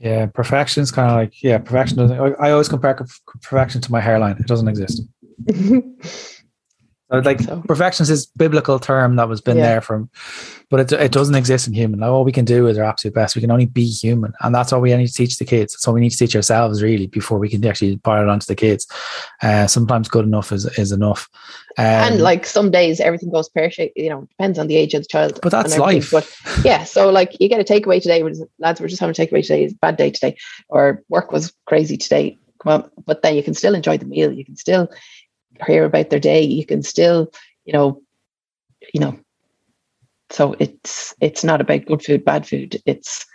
yeah 0.00 0.26
perfection 0.26 0.82
is 0.82 0.90
kind 0.90 1.10
of 1.10 1.16
like 1.16 1.42
yeah 1.42 1.58
perfection 1.58 1.98
doesn't 1.98 2.18
i 2.40 2.50
always 2.50 2.68
compare 2.68 2.98
perfection 3.42 3.80
to 3.80 3.92
my 3.92 4.00
hairline 4.00 4.36
it 4.38 4.46
doesn't 4.46 4.68
exist 4.68 5.02
like 7.22 7.40
so. 7.40 7.62
perfection 7.66 8.02
is 8.02 8.08
this 8.08 8.26
biblical 8.26 8.78
term 8.78 9.16
that 9.16 9.28
was 9.28 9.40
been 9.40 9.56
yeah. 9.56 9.66
there 9.66 9.80
from 9.80 10.10
but 10.70 10.92
it, 10.92 11.00
it 11.00 11.12
doesn't 11.12 11.34
exist 11.34 11.68
in 11.68 11.74
human. 11.74 12.00
Like, 12.00 12.10
all 12.10 12.24
we 12.24 12.32
can 12.32 12.44
do 12.44 12.66
is 12.66 12.78
our 12.78 12.84
absolute 12.84 13.14
best. 13.14 13.36
We 13.36 13.40
can 13.40 13.50
only 13.50 13.66
be 13.66 13.86
human 13.86 14.32
and 14.40 14.54
that's 14.54 14.72
all 14.72 14.80
we 14.80 14.94
need 14.96 15.06
to 15.06 15.12
teach 15.12 15.38
the 15.38 15.44
kids. 15.44 15.72
That's 15.72 15.86
all 15.86 15.94
we 15.94 16.00
need 16.00 16.10
to 16.10 16.16
teach 16.16 16.34
ourselves 16.34 16.82
really 16.82 17.06
before 17.06 17.38
we 17.38 17.48
can 17.48 17.64
actually 17.64 17.96
part 17.98 18.22
it 18.22 18.28
onto 18.28 18.46
the 18.46 18.56
kids. 18.56 18.86
Uh, 19.42 19.66
sometimes 19.66 20.08
good 20.08 20.24
enough 20.24 20.50
is, 20.50 20.64
is 20.78 20.90
enough. 20.90 21.28
Um, 21.76 21.84
and 21.84 22.20
like 22.22 22.46
some 22.46 22.70
days 22.70 23.00
everything 23.00 23.30
goes 23.30 23.48
pear-shaped 23.48 23.96
you 23.96 24.08
know 24.08 24.28
depends 24.30 24.60
on 24.60 24.68
the 24.68 24.76
age 24.76 24.94
of 24.94 25.02
the 25.02 25.08
child 25.08 25.40
but 25.42 25.50
that's 25.50 25.76
life. 25.76 26.12
but 26.12 26.32
yeah 26.64 26.84
so 26.84 27.10
like 27.10 27.36
you 27.40 27.48
get 27.48 27.60
a 27.60 27.64
takeaway 27.64 28.00
today 28.00 28.22
lads 28.60 28.80
we're 28.80 28.86
just 28.86 29.00
having 29.00 29.10
a 29.10 29.14
takeaway 29.14 29.42
today 29.42 29.64
it's 29.64 29.74
a 29.74 29.78
bad 29.78 29.96
day 29.96 30.08
today 30.08 30.36
or 30.68 31.02
work 31.08 31.32
was 31.32 31.52
crazy 31.66 31.96
today 31.96 32.38
come 32.62 32.74
on 32.74 32.90
but 33.06 33.22
then 33.22 33.34
you 33.34 33.42
can 33.42 33.54
still 33.54 33.74
enjoy 33.74 33.98
the 33.98 34.04
meal 34.04 34.32
you 34.32 34.44
can 34.44 34.54
still 34.54 34.88
hear 35.66 35.84
about 35.84 36.10
their 36.10 36.20
day 36.20 36.42
you 36.42 36.64
can 36.64 36.82
still 36.82 37.30
you 37.64 37.72
know 37.72 38.00
you 38.92 39.00
know 39.00 39.18
so 40.30 40.54
it's 40.58 41.14
it's 41.20 41.44
not 41.44 41.60
about 41.60 41.86
good 41.86 42.02
food 42.02 42.24
bad 42.24 42.46
food 42.46 42.80
it's 42.86 43.26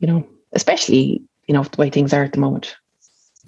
you 0.00 0.06
know 0.06 0.26
especially 0.52 1.22
you 1.46 1.54
know 1.54 1.62
the 1.62 1.76
way 1.76 1.90
things 1.90 2.12
are 2.12 2.24
at 2.24 2.32
the 2.32 2.40
moment 2.40 2.76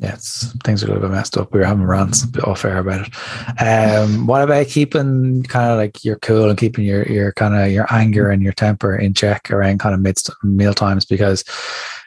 yeah, 0.01 0.17
things 0.65 0.83
are 0.83 0.87
a 0.87 0.89
little 0.89 1.03
bit 1.09 1.15
messed 1.15 1.37
up. 1.37 1.53
We 1.53 1.61
were 1.61 1.67
having 1.67 1.85
rants 1.85 2.25
a 2.25 2.29
bit 2.29 2.45
off 2.45 2.65
air 2.65 2.79
about 2.79 3.07
it. 3.07 3.63
Um, 3.63 4.27
what 4.27 4.41
about 4.41 4.69
keeping 4.69 5.43
kind 5.43 5.71
of 5.71 5.77
like 5.77 6.03
your 6.03 6.17
cool 6.21 6.49
and 6.49 6.59
keeping 6.59 6.87
your 6.87 7.07
your 7.07 7.33
kind 7.33 7.55
of 7.55 7.71
your 7.71 7.87
anger 7.91 8.31
and 8.31 8.43
your 8.43 8.55
temper 8.55 8.97
in 8.97 9.13
check 9.13 9.51
around 9.51 9.79
kind 9.79 9.95
of 9.95 10.01
mid 10.01 10.19
meal 10.43 10.73
times 10.73 11.05
because 11.05 11.45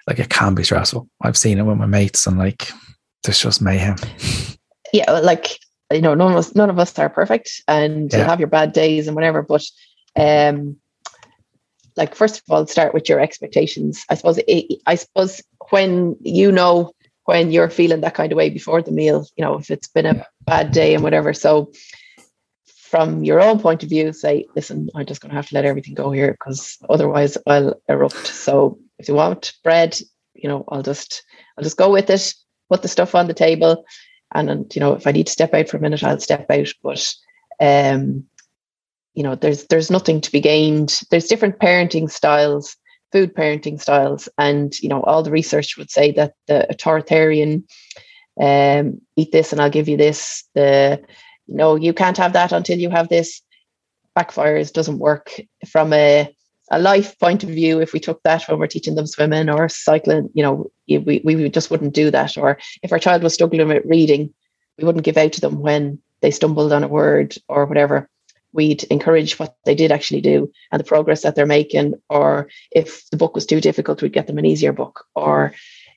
like 0.07 0.17
it 0.17 0.29
can 0.29 0.55
be 0.55 0.63
stressful. 0.63 1.07
I've 1.21 1.37
seen 1.37 1.59
it 1.59 1.63
with 1.63 1.77
my 1.77 1.85
mates 1.85 2.25
and 2.25 2.39
like 2.39 2.71
it's 3.27 3.39
just 3.39 3.61
mayhem. 3.61 3.97
Yeah, 4.91 5.11
like 5.11 5.59
you 5.93 6.01
know, 6.01 6.13
none 6.13 6.31
of 6.31 6.37
us 6.37 6.55
none 6.55 6.69
of 6.69 6.79
us 6.79 6.97
are 6.99 7.09
perfect, 7.09 7.61
and 7.67 8.11
yeah. 8.11 8.19
you'll 8.19 8.27
have 8.27 8.39
your 8.39 8.49
bad 8.49 8.73
days 8.73 9.07
and 9.07 9.15
whatever. 9.15 9.41
But 9.41 9.63
um, 10.15 10.77
like 11.95 12.15
first 12.15 12.37
of 12.37 12.43
all, 12.49 12.67
start 12.67 12.93
with 12.93 13.09
your 13.09 13.19
expectations. 13.19 14.05
I 14.09 14.15
suppose. 14.15 14.39
It, 14.47 14.81
I 14.85 14.95
suppose 14.95 15.41
when 15.69 16.15
you 16.21 16.51
know 16.51 16.93
when 17.25 17.51
you're 17.51 17.69
feeling 17.69 18.01
that 18.01 18.15
kind 18.15 18.31
of 18.31 18.37
way 18.37 18.49
before 18.49 18.81
the 18.81 18.91
meal, 18.91 19.27
you 19.37 19.43
know, 19.43 19.57
if 19.57 19.71
it's 19.71 19.87
been 19.87 20.05
a 20.05 20.25
bad 20.41 20.71
day 20.71 20.93
and 20.93 21.03
whatever. 21.03 21.33
So 21.33 21.71
from 22.93 23.23
your 23.23 23.41
own 23.41 23.59
point 23.59 23.81
of 23.81 23.89
view, 23.89 24.13
say, 24.13 24.45
listen, 24.55 24.89
I'm 24.93 25.05
just 25.05 25.21
going 25.21 25.29
to 25.29 25.35
have 25.35 25.47
to 25.47 25.55
let 25.55 25.65
everything 25.65 25.93
go 25.93 26.11
here 26.11 26.31
because 26.31 26.77
otherwise 26.89 27.37
I'll 27.47 27.81
erupt. 27.87 28.27
So 28.27 28.77
if 28.99 29.07
you 29.07 29.15
want 29.15 29.53
bread, 29.63 29.97
you 30.35 30.49
know, 30.49 30.65
I'll 30.67 30.83
just 30.83 31.23
I'll 31.57 31.63
just 31.63 31.77
go 31.77 31.91
with 31.91 32.09
it, 32.09 32.33
put 32.69 32.81
the 32.81 32.87
stuff 32.87 33.15
on 33.15 33.27
the 33.27 33.33
table, 33.33 33.85
and, 34.33 34.49
and 34.49 34.75
you 34.75 34.79
know, 34.79 34.93
if 34.93 35.07
I 35.07 35.11
need 35.11 35.27
to 35.27 35.33
step 35.33 35.53
out 35.53 35.69
for 35.69 35.77
a 35.77 35.81
minute, 35.81 36.03
I'll 36.03 36.19
step 36.19 36.49
out. 36.49 36.67
But 36.81 37.13
um, 37.59 38.25
you 39.13 39.23
know, 39.23 39.35
there's 39.35 39.65
there's 39.65 39.91
nothing 39.91 40.21
to 40.21 40.31
be 40.31 40.41
gained. 40.41 41.01
There's 41.09 41.27
different 41.27 41.59
parenting 41.59 42.09
styles 42.09 42.75
food 43.13 43.35
parenting 43.35 43.79
styles. 43.79 44.27
And, 44.37 44.77
you 44.79 44.89
know, 44.89 45.03
all 45.03 45.23
the 45.23 45.31
research 45.31 45.77
would 45.77 45.91
say 45.91 46.11
that 46.13 46.33
the 46.47 46.67
authoritarian 46.69 47.65
um, 48.41 48.99
eat 49.15 49.31
this 49.31 49.53
and 49.53 49.61
I'll 49.61 49.69
give 49.69 49.87
you 49.87 49.95
this, 49.95 50.43
the, 50.55 50.99
you 51.45 51.55
know, 51.55 51.75
you 51.75 51.93
can't 51.93 52.17
have 52.17 52.33
that 52.33 52.51
until 52.51 52.79
you 52.79 52.89
have 52.89 53.09
this 53.09 53.41
backfires, 54.17 54.73
doesn't 54.73 54.97
work 54.97 55.39
from 55.67 55.93
a, 55.93 56.35
a 56.71 56.79
life 56.79 57.17
point 57.19 57.43
of 57.43 57.49
view. 57.49 57.79
If 57.81 57.93
we 57.93 57.99
took 57.99 58.21
that 58.23 58.47
when 58.47 58.59
we're 58.59 58.67
teaching 58.67 58.95
them 58.95 59.07
swimming 59.07 59.49
or 59.49 59.69
cycling, 59.69 60.29
you 60.33 60.43
know, 60.43 60.71
we, 60.87 61.21
we 61.23 61.49
just 61.49 61.71
wouldn't 61.71 61.93
do 61.93 62.11
that. 62.11 62.37
Or 62.37 62.57
if 62.81 62.91
our 62.91 62.99
child 62.99 63.23
was 63.23 63.33
struggling 63.33 63.67
with 63.67 63.83
reading, 63.85 64.33
we 64.77 64.85
wouldn't 64.85 65.05
give 65.05 65.17
out 65.17 65.33
to 65.33 65.41
them 65.41 65.59
when 65.59 65.99
they 66.21 66.31
stumbled 66.31 66.73
on 66.73 66.83
a 66.83 66.87
word 66.87 67.35
or 67.47 67.65
whatever 67.65 68.09
we'd 68.53 68.83
encourage 68.85 69.37
what 69.39 69.55
they 69.65 69.75
did 69.75 69.91
actually 69.91 70.21
do 70.21 70.51
and 70.71 70.79
the 70.79 70.85
progress 70.85 71.23
that 71.23 71.35
they're 71.35 71.45
making. 71.45 71.95
Or 72.07 72.47
if 72.71 73.09
the 73.09 73.17
book 73.17 73.35
was 73.35 73.45
too 73.45 73.59
difficult, 73.59 74.01
we'd 74.01 74.13
get 74.13 74.27
them 74.27 74.37
an 74.37 74.45
easier 74.45 74.71
book. 74.71 75.05
Or, 75.15 75.53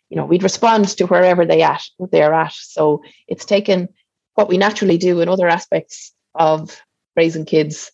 you 0.08 0.16
know, 0.16 0.24
we'd 0.24 0.42
respond 0.42 0.88
to 0.88 1.06
wherever 1.06 1.44
they 1.44 1.62
at 1.62 1.84
they 2.10 2.22
are 2.22 2.34
at. 2.34 2.54
So 2.54 3.02
it's 3.28 3.44
taken 3.44 3.88
what 4.34 4.48
we 4.48 4.56
naturally 4.56 4.98
do 4.98 5.20
in 5.20 5.28
other 5.28 5.48
aspects 5.48 6.12
of 6.34 6.80
raising 7.14 7.44
kids 7.44 7.92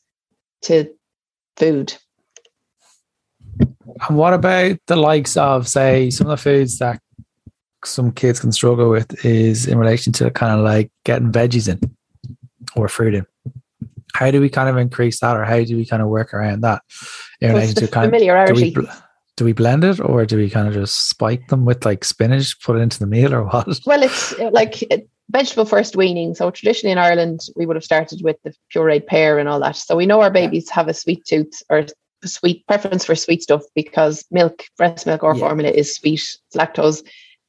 to 0.62 0.91
food. 1.57 1.95
And 3.59 4.16
what 4.16 4.34
about 4.34 4.78
the 4.86 4.96
likes 4.96 5.36
of, 5.36 5.68
say, 5.68 6.11
some 6.11 6.26
of 6.26 6.30
the 6.30 6.42
foods 6.42 6.78
that 6.78 7.00
some 7.84 8.12
kids 8.12 8.40
can 8.40 8.53
struggle 8.53 8.88
with 8.90 9.24
is 9.24 9.66
in 9.66 9.78
relation 9.78 10.12
to 10.14 10.30
kind 10.30 10.59
of 10.59 10.64
like 10.64 10.90
getting 11.05 11.32
veggies 11.32 11.68
in 11.68 11.80
or 12.74 12.88
fruit 12.88 13.14
in? 13.14 13.26
how 14.14 14.30
do 14.30 14.40
we 14.40 14.48
kind 14.48 14.68
of 14.68 14.76
increase 14.76 15.20
that 15.20 15.36
or 15.36 15.44
how 15.44 15.62
do 15.62 15.76
we 15.76 15.86
kind 15.86 16.03
of 16.03 16.09
work 16.09 16.34
around 16.34 16.61
that 16.61 16.82
in 17.40 17.53
relation 17.53 17.74
to 17.74 17.88
kind 17.88 18.11
familiarity. 18.11 18.68
Of, 18.68 18.74
do, 18.74 18.80
we, 18.82 18.88
do 19.36 19.44
we 19.44 19.53
blend 19.53 19.84
it 19.84 20.00
or 20.00 20.24
do 20.26 20.36
we 20.36 20.50
kind 20.50 20.68
of 20.68 20.74
just 20.74 21.09
spike 21.09 21.48
them 21.48 21.64
with 21.64 21.84
like 21.84 22.05
spinach 22.05 22.61
put 22.61 22.76
it 22.76 22.80
into 22.80 22.98
the 22.98 23.07
meal 23.07 23.34
or 23.34 23.44
what 23.44 23.66
well 23.86 24.03
it's 24.03 24.38
uh, 24.38 24.50
like 24.53 24.82
vegetable 25.30 25.64
first 25.64 25.96
weaning 25.96 26.34
so 26.34 26.50
traditionally 26.50 26.92
in 26.92 26.98
ireland 26.98 27.40
we 27.57 27.64
would 27.64 27.76
have 27.76 27.84
started 27.84 28.20
with 28.22 28.36
the 28.44 28.55
pureed 28.74 29.07
pear 29.07 29.38
and 29.38 29.48
all 29.48 29.61
that 29.61 29.76
so 29.76 29.96
we 29.96 30.07
know 30.07 30.20
our 30.20 30.30
babies 30.30 30.68
have 30.68 30.88
a 30.88 30.94
sweet 30.94 31.24
tooth 31.24 31.62
or 31.70 31.86
sweet 32.29 32.66
preference 32.66 33.05
for 33.05 33.14
sweet 33.14 33.43
stuff 33.43 33.62
because 33.75 34.25
milk 34.31 34.64
breast 34.77 35.07
milk 35.07 35.23
or 35.23 35.35
yeah. 35.35 35.41
formula 35.41 35.70
is 35.70 35.95
sweet 35.95 36.20
it's 36.20 36.57
lactose 36.57 37.03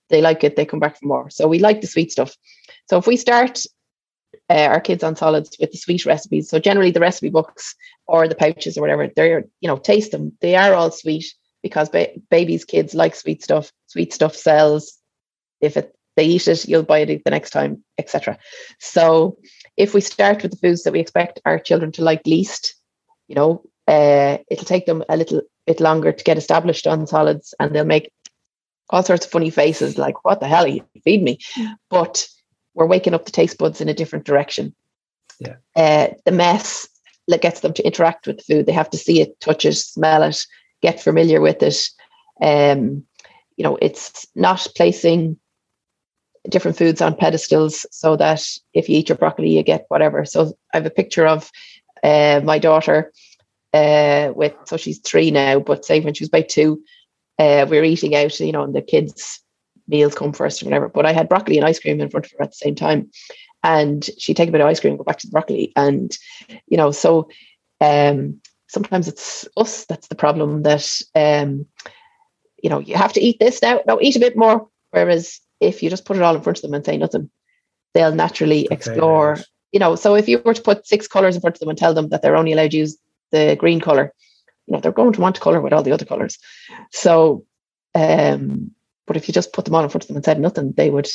they 0.09 0.21
like 0.21 0.43
it 0.43 0.55
they 0.55 0.65
come 0.65 0.79
back 0.79 0.99
for 0.99 1.05
more 1.05 1.29
so 1.29 1.47
we 1.47 1.59
like 1.59 1.81
the 1.81 1.87
sweet 1.87 2.11
stuff 2.11 2.35
so 2.89 2.97
if 2.97 3.07
we 3.07 3.15
start 3.15 3.63
uh, 4.49 4.67
our 4.67 4.81
kids 4.81 5.03
on 5.03 5.15
solids 5.15 5.55
with 5.59 5.71
the 5.71 5.77
sweet 5.77 6.05
recipes. 6.05 6.49
So 6.49 6.59
generally 6.59 6.91
the 6.91 6.99
recipe 6.99 7.29
books 7.29 7.75
or 8.07 8.27
the 8.27 8.35
pouches 8.35 8.77
or 8.77 8.81
whatever, 8.81 9.09
they're, 9.15 9.45
you 9.61 9.67
know, 9.67 9.77
taste 9.77 10.11
them. 10.11 10.33
They 10.41 10.55
are 10.55 10.73
all 10.73 10.91
sweet 10.91 11.25
because 11.61 11.89
ba- 11.89 12.11
babies, 12.29 12.65
kids 12.65 12.93
like 12.93 13.15
sweet 13.15 13.43
stuff. 13.43 13.71
Sweet 13.87 14.13
stuff 14.13 14.35
sells. 14.35 14.97
If 15.61 15.77
it, 15.77 15.95
they 16.15 16.25
eat 16.25 16.47
it, 16.47 16.67
you'll 16.67 16.83
buy 16.83 16.99
it 16.99 17.23
the 17.23 17.31
next 17.31 17.51
time, 17.51 17.83
etc. 17.97 18.37
So 18.79 19.37
if 19.77 19.93
we 19.93 20.01
start 20.01 20.43
with 20.43 20.51
the 20.51 20.57
foods 20.57 20.83
that 20.83 20.93
we 20.93 20.99
expect 20.99 21.39
our 21.45 21.57
children 21.57 21.91
to 21.93 22.03
like 22.03 22.27
least, 22.27 22.75
you 23.27 23.35
know, 23.35 23.63
uh, 23.87 24.37
it'll 24.49 24.65
take 24.65 24.85
them 24.85 25.03
a 25.09 25.17
little 25.17 25.41
bit 25.65 25.79
longer 25.79 26.11
to 26.11 26.23
get 26.23 26.37
established 26.37 26.87
on 26.87 27.07
solids 27.07 27.53
and 27.59 27.75
they'll 27.75 27.85
make 27.85 28.11
all 28.89 29.03
sorts 29.03 29.25
of 29.25 29.31
funny 29.31 29.49
faces 29.49 29.97
like, 29.97 30.23
what 30.23 30.39
the 30.39 30.47
hell 30.47 30.65
are 30.65 30.69
you 30.69 30.85
feed 31.03 31.23
me? 31.23 31.39
But 31.89 32.27
we're 32.73 32.85
waking 32.85 33.13
up 33.13 33.25
the 33.25 33.31
taste 33.31 33.57
buds 33.57 33.81
in 33.81 33.89
a 33.89 33.93
different 33.93 34.25
direction. 34.25 34.75
Yeah. 35.39 35.55
Uh, 35.75 36.07
the 36.25 36.31
mess 36.31 36.87
that 37.27 37.41
gets 37.41 37.61
them 37.61 37.73
to 37.73 37.85
interact 37.85 38.27
with 38.27 38.37
the 38.37 38.43
food. 38.43 38.65
They 38.65 38.73
have 38.73 38.89
to 38.91 38.97
see 38.97 39.21
it, 39.21 39.39
touch 39.39 39.65
it, 39.65 39.75
smell 39.75 40.23
it, 40.23 40.45
get 40.81 41.01
familiar 41.01 41.41
with 41.41 41.63
it. 41.63 41.89
Um, 42.41 43.05
you 43.55 43.63
know, 43.63 43.77
it's 43.81 44.27
not 44.35 44.67
placing 44.75 45.37
different 46.49 46.77
foods 46.77 47.01
on 47.01 47.15
pedestals 47.15 47.85
so 47.91 48.15
that 48.17 48.45
if 48.73 48.89
you 48.89 48.97
eat 48.97 49.09
your 49.09 49.17
broccoli, 49.17 49.49
you 49.49 49.63
get 49.63 49.85
whatever. 49.87 50.25
So 50.25 50.53
I 50.73 50.77
have 50.77 50.85
a 50.85 50.89
picture 50.89 51.25
of 51.25 51.49
uh, 52.03 52.41
my 52.43 52.59
daughter 52.59 53.13
uh, 53.73 54.31
with, 54.35 54.53
so 54.65 54.77
she's 54.77 54.99
three 54.99 55.31
now, 55.31 55.59
but 55.59 55.85
say 55.85 55.99
when 55.99 56.13
she 56.13 56.23
was 56.23 56.29
about 56.29 56.49
two, 56.49 56.81
uh, 57.39 57.65
we 57.69 57.77
are 57.77 57.83
eating 57.83 58.15
out, 58.15 58.39
you 58.39 58.51
know, 58.51 58.63
and 58.63 58.75
the 58.75 58.81
kids 58.81 59.41
meals 59.87 60.15
come 60.15 60.33
first 60.33 60.61
or 60.61 60.65
whatever. 60.65 60.89
But 60.89 61.05
I 61.05 61.13
had 61.13 61.29
broccoli 61.29 61.57
and 61.57 61.65
ice 61.65 61.79
cream 61.79 61.99
in 61.99 62.09
front 62.09 62.25
of 62.25 62.31
her 62.33 62.43
at 62.43 62.51
the 62.51 62.55
same 62.55 62.75
time. 62.75 63.09
And 63.63 64.07
she'd 64.17 64.37
take 64.37 64.49
a 64.49 64.51
bit 64.51 64.61
of 64.61 64.67
ice 64.67 64.79
cream, 64.79 64.97
go 64.97 65.03
back 65.03 65.19
to 65.19 65.27
the 65.27 65.31
broccoli. 65.31 65.71
And, 65.75 66.15
you 66.67 66.77
know, 66.77 66.91
so 66.91 67.29
um, 67.81 68.39
sometimes 68.67 69.07
it's 69.07 69.47
us 69.57 69.85
that's 69.85 70.07
the 70.07 70.15
problem 70.15 70.63
that, 70.63 71.01
um, 71.15 71.65
you 72.61 72.69
know, 72.69 72.79
you 72.79 72.95
have 72.95 73.13
to 73.13 73.21
eat 73.21 73.39
this 73.39 73.61
now. 73.61 73.81
No, 73.87 73.99
eat 74.01 74.15
a 74.15 74.19
bit 74.19 74.37
more. 74.37 74.67
Whereas 74.91 75.39
if 75.59 75.81
you 75.81 75.89
just 75.89 76.05
put 76.05 76.17
it 76.17 76.23
all 76.23 76.35
in 76.35 76.41
front 76.41 76.57
of 76.57 76.61
them 76.61 76.73
and 76.73 76.85
say 76.85 76.97
nothing, 76.97 77.29
they'll 77.93 78.13
naturally 78.13 78.65
okay, 78.65 78.75
explore. 78.75 79.37
You 79.71 79.79
know, 79.79 79.95
so 79.95 80.15
if 80.15 80.27
you 80.27 80.41
were 80.45 80.53
to 80.53 80.61
put 80.61 80.85
six 80.85 81.07
colors 81.07 81.35
in 81.35 81.41
front 81.41 81.55
of 81.55 81.59
them 81.59 81.69
and 81.69 81.77
tell 81.77 81.93
them 81.93 82.09
that 82.09 82.21
they're 82.21 82.35
only 82.35 82.51
allowed 82.51 82.71
to 82.71 82.77
use 82.77 82.97
the 83.33 83.57
green 83.59 83.81
color, 83.81 84.13
you 84.67 84.73
know, 84.73 84.79
they're 84.79 84.93
going 84.93 85.11
to 85.11 85.21
want 85.21 85.35
to 85.35 85.41
color 85.41 85.59
with 85.59 85.73
all 85.73 85.83
the 85.83 85.91
other 85.91 86.05
colors. 86.05 86.37
So, 86.91 87.45
um, 87.93 88.71
but 89.05 89.17
if 89.17 89.27
you 89.27 89.33
just 89.33 89.51
put 89.51 89.65
them 89.65 89.75
all 89.75 89.83
in 89.83 89.89
front 89.89 90.03
of 90.03 90.07
them 90.07 90.15
and 90.15 90.25
said 90.25 90.39
nothing, 90.39 90.73
they 90.77 90.89
would 90.89 91.09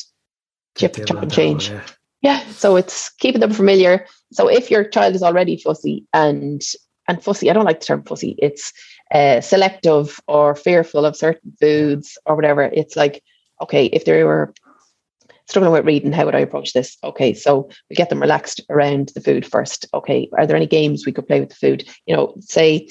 chip, 0.76 0.94
chop 1.06 1.22
and 1.22 1.32
change. 1.32 1.70
yeah. 1.70 1.82
yeah. 2.20 2.40
So 2.50 2.76
it's 2.76 3.10
keeping 3.18 3.40
them 3.40 3.54
familiar. 3.54 4.04
So 4.32 4.48
if 4.48 4.70
your 4.70 4.84
child 4.84 5.14
is 5.14 5.22
already 5.22 5.56
fussy 5.56 6.04
and 6.12 6.60
and 7.08 7.22
fussy, 7.22 7.48
I 7.48 7.54
don't 7.54 7.64
like 7.64 7.80
the 7.80 7.86
term 7.86 8.02
fussy. 8.02 8.36
It's 8.38 8.72
uh, 9.14 9.40
selective 9.40 10.20
or 10.28 10.54
fearful 10.54 11.06
of 11.06 11.16
certain 11.16 11.52
foods 11.58 12.18
or 12.26 12.36
whatever. 12.36 12.64
It's 12.64 12.96
like, 12.96 13.22
okay, 13.62 13.86
if 13.86 14.04
they 14.04 14.24
were 14.24 14.52
struggling 15.48 15.72
with 15.72 15.86
reading, 15.86 16.12
how 16.12 16.24
would 16.24 16.34
I 16.34 16.40
approach 16.40 16.72
this? 16.72 16.96
Okay, 17.02 17.32
so 17.34 17.68
we 17.88 17.96
get 17.96 18.10
them 18.10 18.20
relaxed 18.20 18.60
around 18.70 19.12
the 19.14 19.20
food 19.20 19.46
first. 19.46 19.86
Okay, 19.94 20.28
are 20.36 20.46
there 20.46 20.56
any 20.56 20.66
games 20.66 21.06
we 21.06 21.12
could 21.12 21.26
play 21.26 21.40
with 21.40 21.48
the 21.48 21.54
food? 21.54 21.88
You 22.06 22.14
know, 22.14 22.34
say 22.40 22.88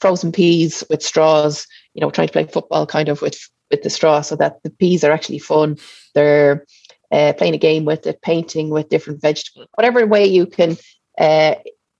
frozen 0.00 0.32
peas 0.32 0.84
with 0.88 1.02
straws. 1.02 1.66
You 1.94 2.00
know, 2.00 2.10
trying 2.10 2.28
to 2.28 2.32
play 2.32 2.44
football 2.44 2.86
kind 2.86 3.08
of 3.08 3.20
with 3.20 3.38
with 3.70 3.82
the 3.82 3.90
straw 3.90 4.20
so 4.20 4.36
that 4.36 4.62
the 4.62 4.70
peas 4.70 5.02
are 5.02 5.12
actually 5.12 5.40
fun. 5.40 5.76
They're 6.14 6.64
uh, 7.10 7.32
playing 7.36 7.54
a 7.54 7.58
game 7.58 7.84
with 7.84 8.06
it, 8.06 8.22
painting 8.22 8.70
with 8.70 8.88
different 8.88 9.20
vegetables, 9.20 9.68
whatever 9.74 10.06
way 10.06 10.24
you 10.26 10.46
can 10.46 10.76
uh, 11.18 11.56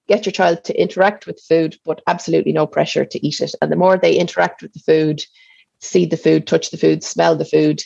get 0.08 0.24
your 0.24 0.32
child 0.32 0.62
to 0.64 0.80
interact 0.80 1.26
with 1.26 1.42
food, 1.48 1.76
but 1.84 2.02
absolutely 2.06 2.52
no 2.52 2.66
pressure 2.66 3.04
to 3.04 3.26
eat 3.26 3.40
it. 3.40 3.54
And 3.60 3.72
the 3.72 3.76
more 3.76 3.96
they 3.96 4.14
interact 4.14 4.62
with 4.62 4.72
the 4.72 4.80
food, 4.80 5.24
see 5.80 6.06
the 6.06 6.16
food, 6.16 6.46
touch 6.46 6.70
the 6.70 6.76
food, 6.76 7.02
smell 7.02 7.36
the 7.36 7.44
food, 7.44 7.82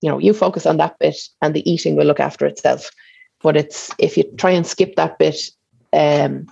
you 0.00 0.10
know, 0.10 0.18
you 0.18 0.32
focus 0.32 0.66
on 0.66 0.76
that 0.78 0.98
bit 0.98 1.16
and 1.42 1.54
the 1.54 1.68
eating 1.70 1.96
will 1.96 2.06
look 2.06 2.20
after 2.20 2.46
itself. 2.46 2.90
But 3.42 3.56
it's 3.56 3.90
if 3.98 4.16
you 4.16 4.24
try 4.36 4.50
and 4.50 4.66
skip 4.66 4.96
that 4.96 5.18
bit, 5.18 5.38
um, 5.92 6.46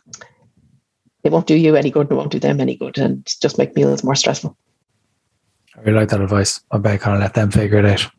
it 1.24 1.32
won't 1.32 1.46
do 1.46 1.54
you 1.54 1.76
any 1.76 1.90
good 1.90 2.08
and 2.08 2.12
it 2.12 2.16
won't 2.16 2.32
do 2.32 2.38
them 2.38 2.60
any 2.60 2.76
good 2.76 2.98
and 2.98 3.26
just 3.40 3.58
make 3.58 3.76
meals 3.76 4.04
more 4.04 4.14
stressful. 4.14 4.56
I 5.76 5.80
really 5.82 5.98
like 6.00 6.08
that 6.08 6.20
advice. 6.20 6.60
I 6.72 6.78
better 6.78 6.98
kind 6.98 7.14
of 7.14 7.20
let 7.20 7.34
them 7.34 7.50
figure 7.50 7.78
it 7.78 7.84
out. 7.84 8.10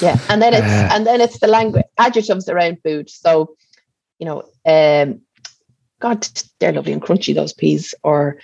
Yeah, 0.00 0.18
and 0.28 0.40
then 0.40 0.54
it's 0.54 0.62
uh, 0.62 0.88
and 0.92 1.06
then 1.06 1.20
it's 1.20 1.40
the 1.40 1.48
language 1.48 1.84
adjectives 1.98 2.48
around 2.48 2.78
food. 2.84 3.10
So, 3.10 3.56
you 4.20 4.26
know, 4.26 4.42
um, 4.66 5.20
God, 6.00 6.28
they're 6.60 6.72
lovely 6.72 6.92
and 6.92 7.02
crunchy 7.02 7.34
those 7.34 7.52
peas. 7.52 7.92
Or, 8.04 8.38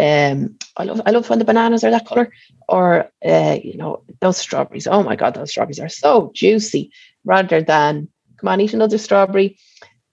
um, 0.00 0.56
I 0.76 0.84
love 0.84 1.00
I 1.06 1.10
love 1.10 1.28
when 1.30 1.38
the 1.38 1.44
bananas 1.44 1.84
are 1.84 1.90
that 1.90 2.06
color. 2.06 2.32
Or, 2.68 3.10
uh, 3.24 3.58
you 3.62 3.76
know, 3.76 4.04
those 4.20 4.38
strawberries. 4.38 4.86
Oh 4.86 5.02
my 5.02 5.16
God, 5.16 5.34
those 5.34 5.50
strawberries 5.50 5.80
are 5.80 5.88
so 5.88 6.32
juicy. 6.34 6.90
Rather 7.24 7.62
than 7.62 8.08
come 8.38 8.48
on, 8.48 8.60
eat 8.60 8.74
another 8.74 8.98
strawberry. 8.98 9.58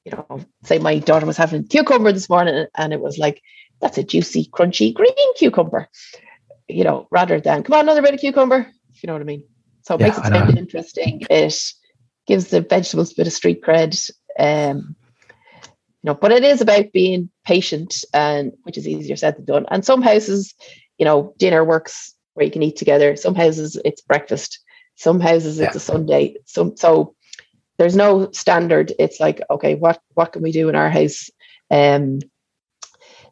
You 0.06 0.12
know, 0.12 0.42
say 0.64 0.80
my 0.80 1.00
daughter 1.00 1.26
was 1.26 1.38
having 1.38 1.68
cucumber 1.68 2.12
this 2.12 2.30
morning, 2.30 2.66
and 2.76 2.94
it 2.94 3.02
was 3.02 3.18
like 3.18 3.42
that's 3.80 3.98
a 3.98 4.04
juicy, 4.04 4.50
crunchy 4.54 4.94
green 4.94 5.34
cucumber 5.38 5.90
you 6.72 6.84
know, 6.84 7.08
rather 7.12 7.40
than 7.40 7.64
come 7.64 7.74
on, 7.74 7.82
another 7.82 8.02
bit 8.02 8.14
of 8.14 8.20
cucumber, 8.20 8.68
if 8.94 9.04
you 9.04 9.08
know 9.08 9.14
what 9.14 9.22
I 9.22 9.26
mean. 9.26 9.44
So 9.84 9.96
it 9.96 10.02
yeah, 10.02 10.06
makes 10.08 10.18
it 10.18 10.26
sound 10.26 10.58
interesting. 10.58 11.22
It 11.30 11.60
gives 12.28 12.48
the 12.48 12.62
vegetables 12.62 13.12
a 13.12 13.16
bit 13.16 13.28
of 13.28 13.34
street 13.34 13.62
cred. 13.62 14.10
Um, 14.38 14.96
you 16.04 16.08
know, 16.08 16.14
but 16.14 16.32
it 16.32 16.44
is 16.44 16.62
about 16.62 16.92
being 16.92 17.30
patient 17.46 18.04
and 18.14 18.52
which 18.64 18.78
is 18.78 18.88
easier 18.88 19.16
said 19.16 19.36
than 19.36 19.46
done. 19.46 19.66
And 19.72 19.86
some 19.86 20.02
houses, 20.02 20.54
you 20.98 21.06
know, 21.06 21.34
dinner 21.38 21.64
works 21.64 22.14
where 22.34 22.46
you 22.46 22.52
can 22.52 22.64
eat 22.64 22.78
together. 22.78 23.16
Some 23.16 23.36
houses 23.36 23.80
it's 23.84 24.02
breakfast. 24.02 24.60
Some 24.96 25.20
houses 25.20 25.60
it's 25.60 25.74
yeah. 25.74 25.78
a 25.78 25.80
Sunday. 25.80 26.36
Some 26.46 26.78
so 26.78 27.16
there's 27.78 27.96
no 27.96 28.32
standard. 28.32 28.94
It's 29.00 29.20
like, 29.20 29.42
okay, 29.50 29.76
what 29.76 30.02
what 30.14 30.34
can 30.34 30.42
we 30.42 30.52
do 30.52 30.70
in 30.70 30.76
our 30.76 30.89
house? 30.89 31.30
Um 31.70 32.20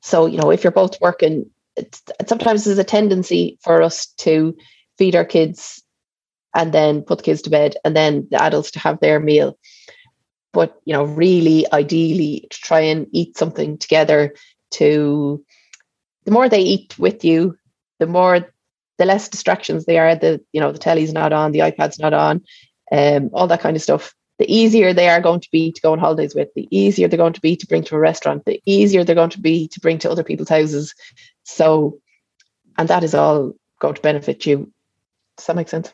so, 0.01 0.25
you 0.25 0.37
know, 0.37 0.49
if 0.49 0.63
you're 0.63 0.71
both 0.71 0.99
working, 1.01 1.49
it's, 1.75 2.01
sometimes 2.25 2.63
there's 2.63 2.77
a 2.77 2.85
tendency 2.85 3.59
for 3.61 3.81
us 3.81 4.07
to 4.19 4.55
feed 4.97 5.15
our 5.15 5.25
kids 5.25 5.83
and 6.55 6.73
then 6.73 7.01
put 7.01 7.19
the 7.19 7.23
kids 7.23 7.41
to 7.43 7.49
bed 7.49 7.75
and 7.85 7.95
then 7.95 8.27
the 8.31 8.41
adults 8.41 8.71
to 8.71 8.79
have 8.79 8.99
their 8.99 9.19
meal 9.19 9.57
but 10.53 10.79
you 10.85 10.93
know 10.93 11.03
really 11.03 11.65
ideally 11.73 12.47
to 12.49 12.57
try 12.59 12.79
and 12.79 13.07
eat 13.11 13.37
something 13.37 13.77
together 13.77 14.33
to 14.71 15.43
the 16.25 16.31
more 16.31 16.49
they 16.49 16.61
eat 16.61 16.97
with 16.99 17.23
you 17.23 17.57
the 17.99 18.07
more 18.07 18.51
the 18.97 19.05
less 19.05 19.29
distractions 19.29 19.85
they 19.85 19.97
are 19.97 20.15
the 20.15 20.41
you 20.51 20.61
know 20.61 20.71
the 20.71 20.79
telly's 20.79 21.13
not 21.13 21.33
on 21.33 21.51
the 21.51 21.59
ipad's 21.59 21.99
not 21.99 22.13
on 22.13 22.41
um, 22.91 23.29
all 23.33 23.47
that 23.47 23.61
kind 23.61 23.75
of 23.75 23.83
stuff 23.83 24.13
the 24.39 24.51
easier 24.51 24.93
they 24.93 25.09
are 25.09 25.21
going 25.21 25.41
to 25.41 25.49
be 25.51 25.71
to 25.71 25.81
go 25.81 25.91
on 25.91 25.99
holidays 25.99 26.33
with 26.33 26.49
the 26.55 26.67
easier 26.71 27.07
they're 27.07 27.17
going 27.17 27.33
to 27.33 27.41
be 27.41 27.55
to 27.55 27.67
bring 27.67 27.83
to 27.83 27.95
a 27.95 27.99
restaurant 27.99 28.45
the 28.45 28.61
easier 28.65 29.03
they're 29.03 29.15
going 29.15 29.29
to 29.29 29.41
be 29.41 29.67
to 29.67 29.79
bring 29.79 29.97
to 29.97 30.09
other 30.09 30.23
people's 30.23 30.49
houses 30.49 30.93
so, 31.49 31.99
and 32.77 32.87
that 32.89 33.03
is 33.03 33.15
all 33.15 33.53
going 33.79 33.95
to 33.95 34.01
benefit 34.01 34.45
you. 34.45 34.71
Does 35.37 35.47
that 35.47 35.55
make 35.55 35.67
sense? 35.67 35.91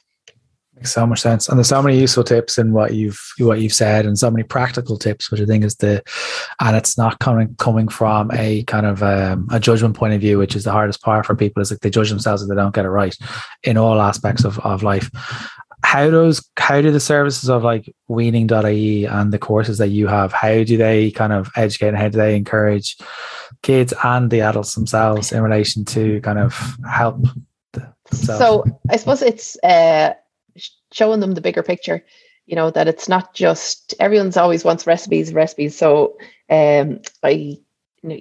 Makes 0.76 0.94
so 0.94 1.08
much 1.08 1.22
sense, 1.22 1.48
and 1.48 1.58
there's 1.58 1.70
so 1.70 1.82
many 1.82 1.98
useful 1.98 2.24
tips 2.24 2.58
in 2.58 2.74
what 2.74 2.94
you've 2.94 3.20
what 3.38 3.62
you've 3.62 3.74
said, 3.74 4.06
and 4.06 4.20
so 4.20 4.30
many 4.30 4.44
practical 4.44 4.98
tips, 4.98 5.32
which 5.32 5.40
I 5.40 5.46
think 5.46 5.64
is 5.64 5.78
the, 5.78 6.04
and 6.60 6.76
it's 6.76 6.98
not 6.98 7.20
coming 7.20 7.56
coming 7.56 7.88
from 7.88 8.30
a 8.34 8.64
kind 8.64 8.86
of 8.86 9.02
um, 9.02 9.48
a 9.52 9.60
judgment 9.60 9.96
point 9.96 10.14
of 10.14 10.20
view, 10.20 10.38
which 10.38 10.54
is 10.54 10.66
the 10.66 10.74
hardest 10.74 11.02
part 11.02 11.26
for 11.26 11.34
people. 11.34 11.62
Is 11.62 11.72
like 11.72 11.80
they 11.80 11.90
judge 11.90 12.10
themselves 12.10 12.44
if 12.44 12.50
they 12.50 12.56
don't 12.56 12.76
get 12.76 12.84
it 12.84 12.90
right 12.90 13.16
in 13.64 13.78
all 13.78 14.02
aspects 14.02 14.44
of, 14.44 14.60
of 14.60 14.84
life. 14.84 15.10
How 15.86 16.10
does 16.10 16.46
how 16.58 16.82
do 16.82 16.92
the 16.92 17.00
services 17.00 17.50
of 17.50 17.64
like 17.64 17.94
weaning.ie 18.10 19.06
and 19.06 19.32
the 19.32 19.40
courses 19.40 19.78
that 19.78 19.90
you 19.90 20.08
have, 20.08 20.34
how 20.34 20.64
do 20.64 20.76
they 20.76 21.12
kind 21.12 21.32
of 21.32 21.50
educate 21.56 21.90
and 21.90 21.98
how 21.98 22.10
do 22.10 22.18
they 22.18 22.36
encourage 22.36 22.98
kids 23.62 23.94
and 24.04 24.30
the 24.30 24.42
adults 24.42 24.76
themselves 24.76 25.32
in 25.32 25.42
relation 25.42 25.86
to 25.86 26.20
kind 26.22 26.40
of 26.40 26.76
help 26.92 27.24
themselves? 27.72 28.40
So 28.40 28.66
I 28.90 28.98
suppose 28.98 29.22
it's 29.22 29.58
uh, 29.64 30.16
showing 30.96 31.20
them 31.20 31.34
the 31.34 31.42
bigger 31.42 31.64
picture. 31.64 32.04
You 32.46 32.56
know 32.56 32.72
that 32.72 32.88
it's 32.88 33.10
not 33.10 33.34
just 33.34 33.96
everyone's 34.00 34.38
always 34.38 34.64
wants 34.64 34.88
recipes, 34.88 35.34
recipes. 35.34 35.76
So 35.76 36.18
um, 36.50 37.02
I 37.24 37.58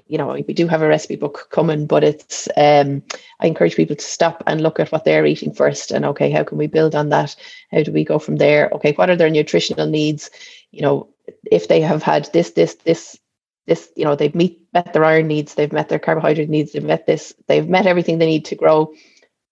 you 0.07 0.19
know, 0.19 0.33
we 0.33 0.55
do 0.55 0.67
have 0.67 0.83
a 0.83 0.89
recipe 0.89 1.17
book 1.17 1.49
coming, 1.51 1.87
but 1.87 2.03
it's 2.03 2.49
um, 2.57 3.03
I 3.41 3.47
encourage 3.47 3.77
people 3.77 3.97
to 3.97 4.03
stop 4.03 4.43
and 4.47 4.63
look 4.63 4.81
at 4.81 4.91
what 4.93 5.05
they're 5.05 5.27
eating 5.27 5.53
first, 5.53 5.91
and 5.91 6.05
okay, 6.07 6.31
how 6.31 6.43
can 6.43 6.59
we 6.59 6.67
build 6.67 6.95
on 6.95 7.11
that? 7.11 7.37
How 7.71 7.83
do 7.83 7.93
we 7.93 8.05
go 8.05 8.19
from 8.19 8.37
there? 8.37 8.71
Okay, 8.73 8.93
what 8.93 9.11
are 9.11 9.17
their 9.17 9.31
nutritional 9.31 9.87
needs? 9.87 10.31
You 10.71 10.83
know, 10.83 11.09
if 11.51 11.69
they 11.69 11.81
have 11.83 12.03
had 12.03 12.31
this, 12.33 12.51
this, 12.53 12.75
this 12.77 13.19
this, 13.67 13.91
you 13.97 14.05
know, 14.05 14.15
they've 14.15 14.35
meet, 14.35 14.61
met 14.75 14.93
their 14.93 15.05
iron 15.05 15.27
needs, 15.27 15.55
they've 15.55 15.73
met 15.73 15.89
their 15.89 15.99
carbohydrate 15.99 16.51
needs, 16.51 16.73
they've 16.73 16.85
met 16.85 17.07
this, 17.07 17.35
they've 17.47 17.69
met 17.69 17.87
everything 17.87 18.19
they 18.19 18.27
need 18.27 18.45
to 18.47 18.55
grow. 18.55 18.93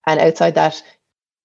And 0.05 0.19
outside 0.19 0.55
that, 0.55 0.83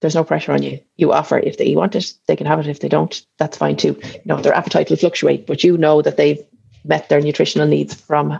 there's 0.01 0.15
no 0.15 0.25
pressure 0.25 0.53
on 0.53 0.63
you. 0.63 0.81
You 0.97 1.13
offer 1.13 1.39
if 1.39 1.59
they 1.59 1.75
want 1.75 1.97
it, 1.97 2.13
they 2.27 2.37
can 2.37 2.47
have 2.47 2.61
it. 2.61 2.67
If 2.67 2.81
they 2.81 2.89
don't, 2.89 3.25
that's 3.39 3.57
fine 3.57 3.77
too. 3.77 3.99
You 4.03 4.21
know, 4.27 4.41
their 4.41 4.55
appetite 4.55 4.91
will 4.91 4.97
fluctuate, 4.97 5.47
but 5.47 5.65
you 5.65 5.77
know 5.77 6.03
that 6.03 6.17
they've 6.17 6.43
met 6.85 7.09
their 7.09 7.21
nutritional 7.21 7.67
needs 7.67 7.95
from, 7.95 8.39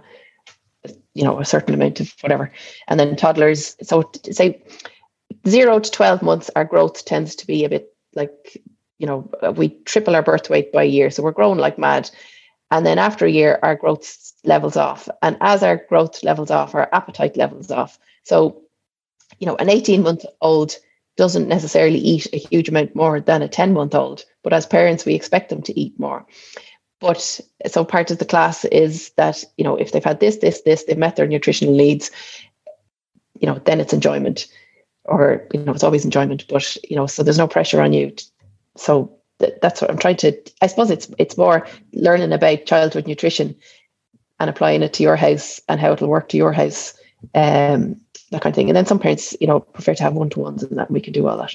you 1.15 1.25
know, 1.25 1.41
a 1.41 1.45
certain 1.45 1.75
amount 1.75 2.01
of 2.01 2.15
whatever. 2.21 2.53
And 2.87 2.99
then 2.99 3.17
toddlers, 3.17 3.77
so 3.83 4.11
say 4.31 4.63
zero 5.47 5.81
to 5.81 5.91
12 5.91 6.23
months, 6.23 6.51
our 6.55 6.65
growth 6.65 7.05
tends 7.05 7.35
to 7.37 7.47
be 7.47 7.65
a 7.65 7.69
bit 7.69 7.93
like, 8.15 8.63
you 8.99 9.07
know, 9.07 9.31
we 9.57 9.71
triple 9.85 10.15
our 10.15 10.23
birth 10.23 10.49
weight 10.51 10.73
by 10.73 10.85
a 10.85 10.87
year. 10.87 11.11
So 11.11 11.23
we're 11.23 11.33
growing 11.33 11.59
like 11.59 11.79
mad. 11.79 12.11
And 12.71 12.85
then 12.85 12.99
after 12.99 13.27
a 13.27 13.31
year, 13.31 13.59
our 13.63 13.75
growth 13.75 14.33
levels 14.45 14.77
off. 14.77 15.09
And 15.23 15.37
as 15.41 15.63
our 15.63 15.77
growth 15.89 16.23
levels 16.23 16.51
off, 16.51 16.75
our 16.75 16.89
appetite 16.93 17.37
levels 17.37 17.71
off. 17.71 17.99
So, 18.25 18.63
you 19.39 19.47
know, 19.47 19.57
an 19.57 19.71
18 19.71 20.03
month 20.03 20.25
old 20.41 20.77
doesn't 21.19 21.49
necessarily 21.49 21.99
eat 21.99 22.29
a 22.33 22.39
huge 22.39 22.69
amount 22.69 22.95
more 22.95 23.21
than 23.21 23.43
a 23.43 23.49
10 23.49 23.75
month 23.75 23.95
old. 23.95 24.25
But 24.43 24.53
as 24.53 24.65
parents, 24.65 25.05
we 25.05 25.15
expect 25.15 25.51
them 25.51 25.61
to 25.63 25.79
eat 25.79 25.99
more. 25.99 26.25
But 27.01 27.41
so 27.67 27.85
part 27.85 28.11
of 28.11 28.19
the 28.19 28.25
class 28.25 28.65
is 28.67 29.11
that, 29.17 29.45
you 29.57 29.65
know, 29.65 29.77
if 29.77 29.93
they've 29.93 30.03
had 30.03 30.21
this, 30.21 30.37
this, 30.37 30.63
this, 30.63 30.85
they've 30.85 30.97
met 30.97 31.17
their 31.17 31.27
nutritional 31.27 31.75
needs, 31.75 32.11
you 33.39 33.47
know, 33.47 33.61
then 33.65 33.81
it's 33.81 33.93
enjoyment. 33.93 34.47
Or, 35.05 35.47
you 35.53 35.61
know, 35.61 35.73
it's 35.73 35.85
always 35.85 36.05
enjoyment. 36.05 36.47
But, 36.49 36.77
you 36.89 36.97
know, 36.97 37.07
so 37.07 37.23
there's 37.23 37.39
no 37.39 37.49
pressure 37.49 37.83
on 37.83 37.93
you. 37.93 38.15
So 38.77 39.13
that's 39.39 39.81
what 39.81 39.91
I'm 39.91 39.99
trying 39.99 40.17
to. 40.17 40.33
I 40.63 40.67
suppose 40.67 40.91
it's 40.91 41.11
it's 41.19 41.37
more 41.37 41.67
learning 41.93 42.33
about 42.33 42.67
childhood 42.67 43.07
nutrition 43.07 43.57
and 44.41 44.51
applying 44.51 44.83
it 44.83 44.93
to 44.95 45.03
your 45.03 45.17
house 45.17 45.61
and 45.69 45.81
how 45.81 45.93
it'll 45.93 46.09
work 46.09 46.29
to 46.29 46.37
your 46.37 46.53
house, 46.53 46.95
um, 47.35 48.01
that 48.31 48.43
kind 48.43 48.53
of 48.53 48.57
thing. 48.57 48.69
And 48.69 48.77
then 48.77 48.87
some 48.87 48.99
parents, 48.99 49.37
you 49.41 49.47
know, 49.47 49.61
prefer 49.61 49.95
to 49.95 50.03
have 50.03 50.15
one 50.15 50.31
to 50.31 50.41
ones, 50.41 50.63
and 50.63 50.79
that 50.79 50.91
we 50.91 51.01
can 51.01 51.13
do 51.13 51.27
all 51.27 51.39
that. 51.39 51.55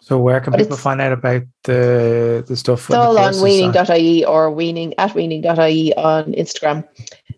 So 0.00 0.18
where 0.18 0.38
can 0.40 0.50
but 0.50 0.58
people 0.58 0.76
find 0.76 1.00
out 1.00 1.12
about 1.12 1.42
the 1.62 2.44
the 2.46 2.56
stuff? 2.56 2.90
It's 2.90 2.94
all 2.94 3.18
on 3.18 3.40
weaning.ie 3.40 4.24
or 4.26 4.50
weaning 4.50 4.92
at 4.98 5.14
weaning.ie 5.14 5.94
on 5.94 6.32
Instagram. 6.34 6.86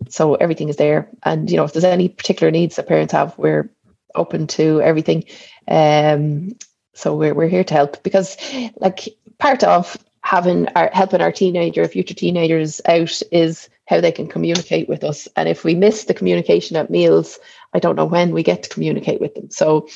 So 0.09 0.35
everything 0.35 0.69
is 0.69 0.77
there. 0.77 1.09
And 1.23 1.49
you 1.49 1.57
know, 1.57 1.65
if 1.65 1.73
there's 1.73 1.85
any 1.85 2.09
particular 2.09 2.51
needs 2.51 2.75
that 2.75 2.89
parents 2.89 3.13
have, 3.13 3.39
we're 3.39 3.71
open 4.17 4.49
to 4.49 4.81
everything. 4.81 5.25
Um, 5.69 6.57
so 6.95 7.15
we're 7.15 7.35
we're 7.35 7.49
here 7.49 7.63
to 7.63 7.75
help 7.75 8.03
because, 8.03 8.37
like, 8.77 9.11
part 9.39 9.63
of 9.63 9.97
having 10.23 10.67
our 10.71 10.91
helping 10.93 11.21
our 11.21 11.31
teenager, 11.31 11.87
future 11.87 12.15
teenagers 12.15 12.81
out 12.87 13.23
is 13.31 13.69
how 13.87 14.01
they 14.01 14.11
can 14.11 14.27
communicate 14.27 14.89
with 14.89 15.05
us. 15.05 15.29
And 15.37 15.49
if 15.49 15.63
we 15.63 15.77
miss 15.77 16.05
the 16.05 16.15
communication 16.15 16.77
at 16.77 16.91
meals, 16.91 17.39
I 17.77 17.79
don't 17.79 17.95
know 17.95 18.07
when 18.07 18.33
we 18.33 18.43
get 18.43 18.63
to 18.63 18.71
communicate 18.71 19.21
with 19.21 19.35
them. 19.35 19.51
So 19.51 19.87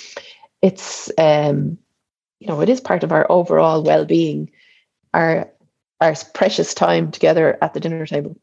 it's 0.61 1.11
um, 1.16 1.78
you 2.39 2.47
know, 2.47 2.61
it 2.61 2.68
is 2.68 2.81
part 2.81 3.03
of 3.03 3.11
our 3.11 3.26
overall 3.33 3.83
well-being, 3.83 4.51
our 5.14 5.51
our 6.01 6.14
precious 6.35 6.74
time 6.74 7.11
together 7.11 7.59
at 7.62 7.72
the 7.72 7.81
dinner 7.81 8.07
table. 8.07 8.37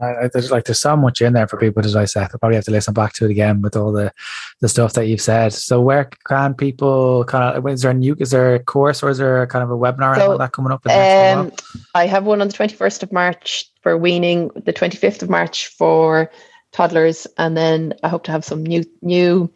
I, 0.00 0.28
there's 0.32 0.50
like 0.50 0.64
there's 0.64 0.80
so 0.80 0.96
much 0.96 1.22
in 1.22 1.32
there 1.32 1.46
for 1.46 1.56
people 1.56 1.82
to 1.82 1.90
dissect. 1.90 2.34
I 2.34 2.38
probably 2.38 2.56
have 2.56 2.64
to 2.66 2.72
listen 2.72 2.92
back 2.92 3.14
to 3.14 3.24
it 3.24 3.30
again 3.30 3.62
with 3.62 3.74
all 3.74 3.90
the 3.90 4.12
the 4.60 4.68
stuff 4.68 4.92
that 4.94 5.06
you've 5.06 5.22
said. 5.22 5.54
So 5.54 5.80
where 5.80 6.10
can 6.26 6.52
people 6.52 7.24
kind 7.24 7.56
of 7.56 7.66
is 7.68 7.82
there 7.82 7.92
a 7.92 7.94
new 7.94 8.16
is 8.18 8.32
there 8.32 8.54
a 8.56 8.58
course 8.58 9.02
or 9.02 9.08
is 9.08 9.18
there 9.18 9.40
a 9.40 9.46
kind 9.46 9.62
of 9.62 9.70
a 9.70 9.76
webinar 9.76 10.16
so, 10.16 10.36
that 10.36 10.52
coming 10.52 10.72
up? 10.72 10.86
Um, 10.88 11.52
I 11.94 12.06
have 12.06 12.24
one 12.24 12.42
on 12.42 12.48
the 12.48 12.54
21st 12.54 13.04
of 13.04 13.12
March 13.12 13.70
for 13.82 13.96
weaning, 13.96 14.50
the 14.56 14.72
25th 14.74 15.22
of 15.22 15.30
March 15.30 15.68
for 15.68 16.30
toddlers, 16.74 17.26
and 17.38 17.56
then 17.56 17.94
I 18.02 18.08
hope 18.08 18.24
to 18.24 18.32
have 18.32 18.44
some 18.44 18.64
new 18.64 18.84
new 19.00 19.50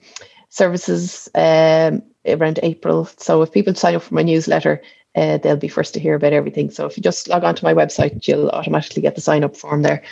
services 0.49 1.29
um, 1.35 2.03
around 2.25 2.61
April. 2.62 3.07
So 3.19 3.43
if 3.43 3.53
people 3.53 3.75
sign 3.75 3.97
up 3.97 4.03
for 4.03 4.14
my 4.14 4.23
newsletter, 4.23 4.81
uh, 5.16 5.39
they'll 5.39 5.57
be 5.57 5.69
first 5.69 5.95
to 5.95 6.01
hear 6.01 6.14
about 6.14 6.33
everything. 6.33 6.71
So 6.71 6.87
if 6.87 6.97
you 6.97 7.03
just 7.03 7.29
log 7.29 7.45
on 7.45 7.57
to 7.57 7.64
my 7.64 7.75
website, 7.75 8.27
you'll 8.27 8.51
automatically 8.51 9.03
get 9.03 9.16
the 9.16 9.21
sign 9.21 9.45
up 9.45 9.57
form 9.57 9.83
there 9.83 10.03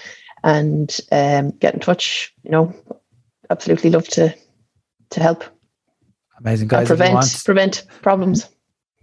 and 0.43 0.95
um, 1.13 1.51
get 1.53 1.75
in 1.75 1.81
touch. 1.81 2.35
You 2.43 2.51
know, 2.51 2.75
absolutely 3.51 3.91
love 3.91 4.09
to 4.09 4.35
to 5.11 5.21
help. 5.21 5.45
Amazing 6.39 6.69
guys. 6.69 6.89
prevent 6.89 7.15
want, 7.15 7.43
prevent 7.45 7.85
problems. 8.03 8.49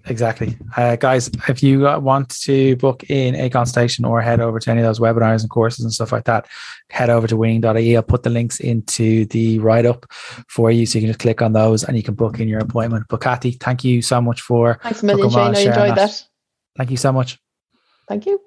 Exactly, 0.06 0.58
uh, 0.76 0.97
guys. 0.97 1.30
If 1.47 1.64
you 1.64 1.82
want 1.82 2.30
to 2.41 2.76
book 2.76 3.10
in 3.10 3.36
a 3.36 3.49
consultation 3.49 4.04
or 4.04 4.22
head 4.22 4.41
over 4.41 4.60
to 4.60 4.70
any 4.70 4.82
of 4.82 4.86
those 4.86 4.99
webinars 4.99 5.41
and 5.41 5.49
courses 5.49 5.86
and 5.86 5.93
stuff 5.93 6.12
like 6.12 6.26
that, 6.26 6.47
head 6.89 7.10
over 7.10 7.26
to 7.26 7.38
weaning.ie. 7.38 7.95
I'll 7.95 8.04
put 8.04 8.24
the 8.24 8.30
links 8.30 8.60
into 8.60 9.26
the 9.28 9.60
write 9.60 9.86
up 9.86 10.06
for 10.49 10.72
you, 10.72 10.86
so 10.86 10.97
you 10.97 11.04
can 11.04 11.10
just 11.10 11.20
click 11.20 11.41
on 11.41 11.54
those 11.54 11.86
and 11.86 11.95
you 11.95 12.04
can 12.04 12.16
book 12.16 12.41
in 12.41 12.49
your 12.49 12.60
appointment. 12.60 13.06
But 13.08 13.22
Cathy, 13.22 13.51
thank 13.51 13.86
you 13.86 14.01
so 14.01 14.20
much 14.20 14.41
for 14.41 14.78
thanks 14.84 15.04
a 15.04 15.06
million, 15.06 15.30
Shane. 15.30 15.39
I 15.39 15.60
enjoyed 15.60 15.76
that. 15.76 15.95
that. 15.95 16.24
Thank 16.76 16.91
you 16.91 16.97
so 16.97 17.14
much. 17.14 17.39
Thank 18.08 18.26
you. 18.26 18.41